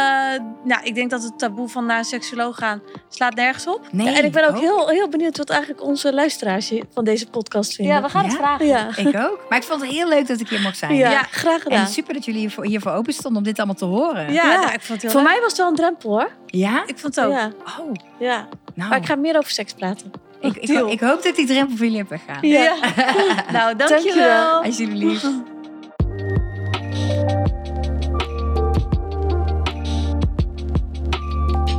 nou, 0.63 0.83
ik 0.83 0.95
denk 0.95 1.09
dat 1.09 1.23
het 1.23 1.39
taboe 1.39 1.67
van 1.69 1.85
naar 1.85 1.97
een 1.97 2.03
seksuoloog 2.03 2.57
gaan 2.57 2.81
slaat 3.09 3.35
nergens 3.35 3.67
op. 3.67 3.87
nee, 3.91 4.15
en 4.15 4.25
ik 4.25 4.31
ben 4.31 4.47
ook 4.47 4.59
heel, 4.59 4.87
heel 4.87 5.09
benieuwd 5.09 5.37
wat 5.37 5.49
eigenlijk 5.49 5.83
onze 5.83 6.13
luisteraars 6.13 6.71
van 6.93 7.03
deze 7.03 7.29
podcast 7.29 7.75
vinden. 7.75 7.95
Ja, 7.95 8.01
we 8.01 8.09
gaan 8.09 8.25
het 8.25 8.33
vragen. 8.33 8.65
Ja, 8.65 8.87
Ik 8.95 9.07
ook. 9.15 9.45
Maar 9.49 9.57
ik 9.57 9.63
vond 9.63 9.81
het 9.81 9.89
heel 9.91 10.07
leuk 10.07 10.27
dat 10.27 10.39
ik 10.39 10.49
hier 10.49 10.61
mocht 10.61 10.77
zijn. 10.77 10.95
ja, 10.95 11.11
Ja. 11.11 11.21
graag 11.31 11.61
gedaan. 11.61 11.79
En 11.79 11.87
super 11.87 12.13
dat 12.13 12.25
jullie 12.25 12.39
hiervoor, 12.39 12.65
hiervoor 12.65 12.91
open 12.91 13.13
stonden 13.13 13.37
om 13.37 13.43
dit 13.47 13.57
allemaal 13.57 13.75
te 13.75 13.85
horen. 13.85 14.33
Ja, 14.33 14.43
Ja. 14.43 14.59
nou, 14.59 14.73
ik 14.73 14.81
vond 14.81 14.87
het 14.87 15.01
heel 15.01 15.11
Voor 15.11 15.19
leuk. 15.21 15.29
mij 15.29 15.39
was 15.39 15.49
het 15.49 15.57
wel 15.57 15.67
een 15.67 15.75
drempel 15.75 15.98
hoor. 16.03 16.29
Ja? 16.45 16.83
Ik 16.87 16.97
vond 16.97 17.15
het 17.15 17.25
ook. 17.25 17.31
Ja, 17.31 17.51
Oh, 17.79 17.91
ja. 18.19 18.47
nou. 18.75 18.89
Maar 18.89 18.97
ik 18.97 19.05
ga 19.05 19.15
meer 19.15 19.37
over 19.37 19.51
seks 19.51 19.73
praten. 19.73 20.11
ik, 20.39 20.55
ik, 20.55 20.69
ik 20.69 20.99
hoop 20.99 21.15
dat 21.15 21.25
ik 21.25 21.35
die 21.35 21.45
drempel 21.47 21.75
voor 21.75 21.85
jullie 21.85 21.99
heb 21.99 22.09
weggaan. 22.09 22.47
Ja. 22.47 22.75
Nou, 23.51 23.75
dankjewel. 23.75 23.87
Dankjewel. 23.87 24.63
Alsjeblieft. 24.63 25.27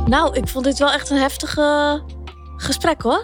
Nou, 0.05 0.35
ik 0.35 0.47
vond 0.47 0.65
dit 0.65 0.79
wel 0.79 0.91
echt 0.91 1.09
een 1.09 1.17
heftige 1.17 2.01
gesprek 2.57 3.01
hoor. 3.01 3.23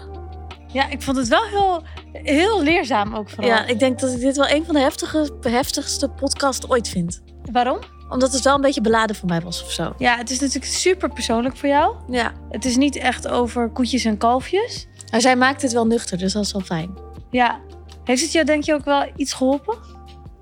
Ja, 0.72 0.88
ik 0.88 1.02
vond 1.02 1.16
het 1.16 1.28
wel 1.28 1.44
heel, 1.44 1.82
heel 2.12 2.62
leerzaam 2.62 3.14
ook 3.14 3.30
vooral. 3.30 3.48
Ja, 3.50 3.66
ik 3.66 3.78
denk 3.78 3.98
dat 4.00 4.10
ik 4.12 4.20
dit 4.20 4.36
wel 4.36 4.48
een 4.48 4.64
van 4.64 4.74
de 4.74 4.80
heftige, 4.80 5.30
heftigste 5.40 6.08
podcasts 6.08 6.68
ooit 6.68 6.88
vind. 6.88 7.22
Waarom? 7.52 7.78
Omdat 8.08 8.32
het 8.32 8.42
wel 8.42 8.54
een 8.54 8.60
beetje 8.60 8.80
beladen 8.80 9.16
voor 9.16 9.28
mij 9.28 9.40
was 9.40 9.62
of 9.62 9.70
zo. 9.70 9.92
Ja, 9.98 10.16
het 10.16 10.30
is 10.30 10.38
natuurlijk 10.40 10.72
super 10.72 11.08
persoonlijk 11.08 11.56
voor 11.56 11.68
jou. 11.68 11.96
Ja. 12.08 12.32
Het 12.50 12.64
is 12.64 12.76
niet 12.76 12.96
echt 12.96 13.28
over 13.28 13.68
koetjes 13.70 14.04
en 14.04 14.16
kalfjes. 14.18 14.86
Maar 15.10 15.20
zij 15.20 15.36
maakt 15.36 15.62
het 15.62 15.72
wel 15.72 15.86
nuchter, 15.86 16.18
dus 16.18 16.32
dat 16.32 16.44
is 16.44 16.52
wel 16.52 16.60
fijn. 16.62 16.98
Ja. 17.30 17.60
Heeft 18.04 18.22
het 18.22 18.32
jou 18.32 18.44
denk 18.46 18.64
je 18.64 18.74
ook 18.74 18.84
wel 18.84 19.10
iets 19.16 19.32
geholpen? 19.32 19.76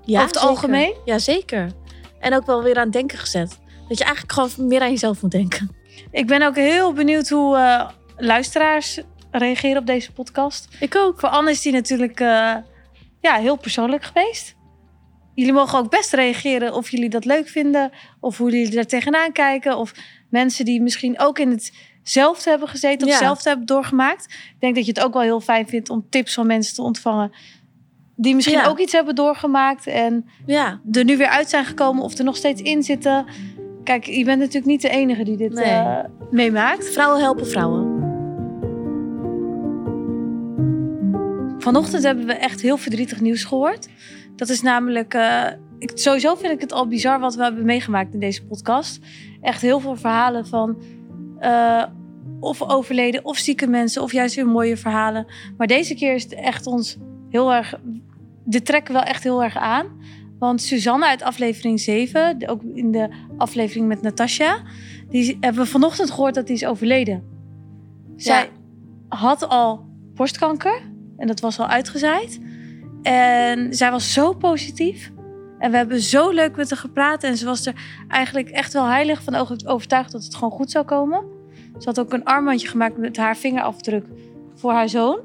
Ja, 0.05 0.15
Over 0.15 0.27
het 0.27 0.35
zeker. 0.35 0.49
algemeen? 0.49 0.93
Ja, 1.05 1.19
zeker. 1.19 1.71
En 2.19 2.33
ook 2.35 2.45
wel 2.45 2.63
weer 2.63 2.75
aan 2.77 2.83
het 2.83 2.93
denken 2.93 3.17
gezet. 3.17 3.57
Dat 3.87 3.97
je 3.97 4.03
eigenlijk 4.03 4.33
gewoon 4.33 4.67
meer 4.67 4.81
aan 4.81 4.89
jezelf 4.89 5.21
moet 5.21 5.31
denken. 5.31 5.75
Ik 6.11 6.27
ben 6.27 6.41
ook 6.41 6.55
heel 6.55 6.93
benieuwd 6.93 7.29
hoe 7.29 7.57
eh, 7.57 7.89
luisteraars 8.17 8.99
reageren 9.31 9.77
op 9.77 9.85
deze 9.85 10.11
podcast. 10.11 10.67
Ik 10.79 10.95
ook. 10.95 11.19
Voor 11.19 11.29
Anne 11.29 11.51
is 11.51 11.61
die 11.61 11.71
natuurlijk 11.71 12.19
eh, 12.19 12.55
ja, 13.21 13.35
heel 13.35 13.55
persoonlijk 13.57 14.03
geweest. 14.03 14.55
Jullie 15.37 15.53
mogen 15.53 15.79
ook 15.79 15.89
best 15.89 16.13
reageren 16.13 16.73
of 16.73 16.89
jullie 16.89 17.09
dat 17.09 17.25
leuk 17.25 17.47
vinden. 17.47 17.91
Of 18.19 18.37
hoe 18.37 18.51
jullie 18.51 18.69
daar 18.75 18.85
tegenaan 18.85 19.31
kijken. 19.31 19.77
Of 19.77 19.93
mensen 20.29 20.65
die 20.65 20.81
misschien 20.81 21.19
ook 21.19 21.39
in 21.39 21.49
hetzelfde 22.01 22.49
hebben 22.49 22.67
gezeten. 22.67 23.01
Of 23.01 23.07
Ja. 23.07 23.13
hetzelfde 23.13 23.49
hebben 23.49 23.67
doorgemaakt. 23.67 24.25
Ik 24.25 24.55
denk 24.59 24.75
dat 24.75 24.85
je 24.85 24.91
het 24.91 25.03
ook 25.03 25.13
wel 25.13 25.21
heel 25.21 25.41
fijn 25.41 25.67
vindt 25.67 25.89
om 25.89 26.05
tips 26.09 26.33
van 26.33 26.47
mensen 26.47 26.75
te 26.75 26.81
ontvangen. 26.81 27.31
Die 28.15 28.35
misschien 28.35 28.57
Ja. 28.57 28.65
ook 28.67 28.79
iets 28.79 28.91
hebben 28.93 29.15
doorgemaakt. 29.15 29.87
En 29.87 30.25
Ja, 30.45 30.79
er 30.91 31.03
nu 31.03 31.17
weer 31.17 31.27
uit 31.27 31.49
zijn 31.49 31.65
gekomen. 31.65 32.03
Of 32.03 32.17
er 32.17 32.23
nog 32.23 32.35
steeds 32.35 32.61
in 32.61 32.83
zitten. 32.83 33.25
Kijk, 33.83 34.05
je 34.05 34.23
bent 34.25 34.39
natuurlijk 34.39 34.65
niet 34.65 34.81
de 34.81 34.89
enige 34.89 35.23
die 35.23 35.37
dit 35.37 35.53
Nee. 35.53 35.63
eh, 35.65 35.97
meemaakt. 36.31 36.89
vrouwen 36.93 37.19
helpen 37.21 37.47
vrouwen. 37.47 37.95
Vanochtend 41.59 42.03
hebben 42.03 42.25
we 42.25 42.33
echt 42.33 42.61
heel 42.61 42.77
verdrietig 42.77 43.21
nieuws 43.21 43.43
gehoord. 43.43 43.87
Dat 44.37 44.49
is 44.49 44.61
namelijk. 44.61 45.13
eh, 45.13 45.43
ik, 45.79 45.91
sowieso 45.93 46.35
vind 46.35 46.53
ik 46.53 46.61
het 46.61 46.71
al 46.71 46.87
bizar 46.87 47.19
wat 47.19 47.35
we 47.35 47.43
hebben 47.43 47.65
meegemaakt 47.65 48.13
in 48.13 48.19
deze 48.19 48.45
podcast. 48.45 48.99
Echt 49.41 49.61
heel 49.61 49.79
veel 49.79 49.95
verhalen 49.95 50.47
van. 50.47 50.77
eh, 51.39 51.83
of 52.39 52.61
overleden, 52.61 53.25
of 53.25 53.37
zieke 53.37 53.67
mensen, 53.67 54.01
of 54.01 54.11
juist 54.11 54.35
weer 54.35 54.47
mooie 54.47 54.77
verhalen. 54.77 55.25
Maar 55.57 55.67
deze 55.67 55.95
keer 55.95 56.13
is 56.13 56.23
het 56.23 56.33
echt 56.33 56.67
ons 56.67 56.97
heel 57.29 57.53
erg. 57.53 57.79
Dit 58.45 58.65
trekken 58.65 58.93
we 58.93 58.99
wel 58.99 59.09
echt 59.09 59.23
heel 59.23 59.43
erg 59.43 59.57
aan. 59.57 59.85
Want 60.39 60.61
Suzanne 60.61 61.05
uit 61.07 61.21
aflevering 61.23 61.79
7, 61.79 62.39
de- 62.39 62.47
ook 62.47 62.61
in 62.73 62.91
de 62.91 63.09
aflevering 63.37 63.87
met 63.87 64.01
Natasja, 64.01 64.61
die 65.09 65.37
hebben 65.39 65.63
we 65.63 65.69
vanochtend 65.69 66.11
gehoord 66.11 66.33
dat 66.35 66.47
die 66.47 66.55
is 66.55 66.65
overleden. 66.65 67.23
Zij 68.15 68.49
had 69.07 69.47
al 69.47 69.85
borstkanker 70.13 70.81
en 71.17 71.27
dat 71.27 71.39
was 71.39 71.59
al 71.59 71.67
uitgezaaid. 71.67 72.39
En 73.07 73.73
zij 73.73 73.91
was 73.91 74.13
zo 74.13 74.33
positief. 74.33 75.11
En 75.59 75.71
we 75.71 75.77
hebben 75.77 76.01
zo 76.01 76.29
leuk 76.29 76.55
met 76.55 76.69
haar 76.69 76.79
gepraat. 76.79 77.23
En 77.23 77.37
ze 77.37 77.45
was 77.45 77.65
er 77.65 77.73
eigenlijk 78.07 78.49
echt 78.49 78.73
wel 78.73 78.85
heilig 78.85 79.23
van 79.23 79.35
over- 79.35 79.61
overtuigd 79.65 80.11
dat 80.11 80.23
het 80.23 80.35
gewoon 80.35 80.51
goed 80.51 80.71
zou 80.71 80.85
komen. 80.85 81.23
Ze 81.77 81.85
had 81.87 81.99
ook 81.99 82.13
een 82.13 82.23
armbandje 82.23 82.67
gemaakt 82.67 82.97
met 82.97 83.17
haar 83.17 83.37
vingerafdruk 83.37 84.05
voor 84.55 84.71
haar 84.71 84.89
zoon. 84.89 85.19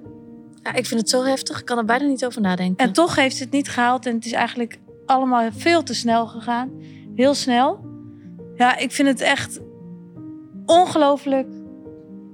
Ja, 0.62 0.74
ik 0.74 0.87
vind 0.87 1.01
het 1.01 1.09
zo 1.09 1.24
heftig. 1.24 1.59
Ik 1.59 1.64
kan 1.64 1.78
er 1.78 1.85
bijna 1.85 2.07
niet 2.07 2.24
over 2.24 2.41
nadenken. 2.41 2.87
En 2.87 2.93
toch 2.93 3.16
heeft 3.16 3.37
ze 3.37 3.43
het 3.43 3.53
niet 3.53 3.68
gehaald. 3.68 4.07
En 4.07 4.14
het 4.14 4.24
is 4.24 4.33
eigenlijk 4.33 4.78
allemaal 5.07 5.49
veel 5.53 5.83
te 5.83 5.95
snel 5.95 6.26
gegaan. 6.26 6.70
Heel 7.14 7.35
snel. 7.35 7.80
Ja, 8.55 8.76
ik 8.76 8.93
vind 8.93 9.09
het 9.09 9.20
echt 9.20 9.61
ongelooflijk 10.66 11.49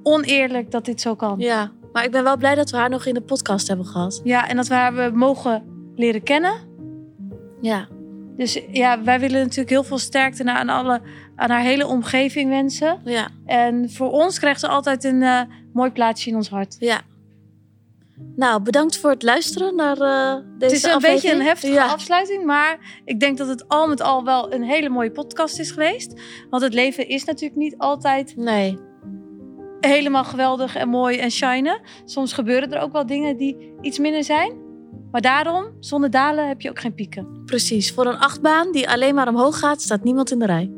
oneerlijk 0.03 0.70
dat 0.70 0.84
dit 0.84 1.01
zo 1.01 1.14
kan. 1.14 1.38
Ja, 1.38 1.72
maar 1.99 2.07
ik 2.07 2.12
ben 2.12 2.24
wel 2.24 2.36
blij 2.36 2.55
dat 2.55 2.70
we 2.70 2.76
haar 2.76 2.90
nog 2.90 3.07
in 3.07 3.14
de 3.14 3.20
podcast 3.20 3.68
hebben 3.68 3.86
gehad. 3.86 4.20
Ja, 4.24 4.49
en 4.49 4.57
dat 4.57 4.66
we 4.68 4.74
haar 4.74 4.94
hebben 4.94 5.18
mogen 5.18 5.62
leren 5.96 6.22
kennen. 6.22 6.53
Ja, 7.61 7.88
Dus 8.36 8.61
ja, 8.72 9.03
wij 9.03 9.20
willen 9.20 9.40
natuurlijk 9.40 9.70
heel 9.70 9.84
veel 9.84 9.99
sterkte 9.99 10.42
naar- 10.42 10.57
aan, 10.57 10.68
alle, 10.68 11.01
aan 11.36 11.51
haar 11.51 11.61
hele 11.61 11.86
omgeving 11.86 12.51
wensen. 12.51 13.01
ja, 13.05 13.28
En 13.46 13.90
voor 13.90 14.11
ons 14.11 14.38
krijgt 14.38 14.61
ze 14.61 14.68
altijd 14.68 15.05
een 15.05 15.22
eh, 15.22 15.40
mooi 15.72 15.90
plaatsje 15.90 16.30
in 16.30 16.36
ons 16.36 16.49
hart. 16.49 16.76
ja. 16.78 17.01
Nou, 18.36 18.62
bedankt 18.62 18.96
voor 18.99 19.11
het 19.11 19.22
luisteren 19.22 19.76
naar 19.76 19.96
eh, 20.01 20.34
deze 20.34 20.44
Het 20.59 20.72
is 20.72 20.82
een 20.82 20.90
aflevering. 20.92 21.22
beetje 21.22 21.32
een 21.40 21.46
heftige 21.46 21.72
Ja. 21.72 21.86
afsluiting, 21.86 22.44
maar 22.44 22.78
ik 23.05 23.20
denk 23.20 23.38
dat 23.38 23.49
het 23.49 23.68
al 23.68 23.88
met 23.88 24.01
al 24.01 24.24
wel 24.24 24.53
een 24.53 24.62
hele 24.62 24.88
mooie 24.88 25.11
podcast 25.11 25.59
is 25.59 25.70
geweest. 25.70 26.20
Want 26.51 26.62
het 26.62 26.74
leven 26.74 27.09
is 27.09 27.24
natuurlijk 27.24 27.61
niet 27.61 27.74
altijd 27.78 28.36
Nee, 28.36 28.78
helemaal 29.81 30.24
geweldig 30.24 30.76
en 30.76 30.89
mooi 30.89 31.18
en 31.18 31.31
shinen. 31.31 31.81
Soms 32.05 32.33
gebeuren 32.33 32.72
er 32.72 32.81
ook 32.81 32.93
wel 32.93 33.07
dingen 33.07 33.37
die 33.37 33.74
iets 33.81 33.99
minder 33.99 34.24
zijn. 34.24 34.53
Maar 35.11 35.20
daarom, 35.20 35.66
zonder 35.81 36.11
dalen 36.11 36.49
heb 36.49 36.61
je 36.61 36.70
ook 36.70 36.81
geen 36.81 36.95
pieken. 36.95 37.43
precies. 37.45 37.93
Voor 37.93 38.07
een 38.07 38.18
achtbaan 38.18 38.72
die 38.72 38.89
alleen 38.89 39.14
maar 39.14 39.29
omhoog 39.29 39.59
gaat, 39.59 39.83
staat 39.83 40.05
niemand 40.05 40.31
in 40.31 40.39
de 40.39 40.47
rij. 40.47 40.70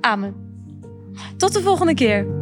Amen. 0.00 0.34
Tot 1.36 1.52
de 1.52 1.62
volgende 1.62 1.94
keer. 1.94 2.41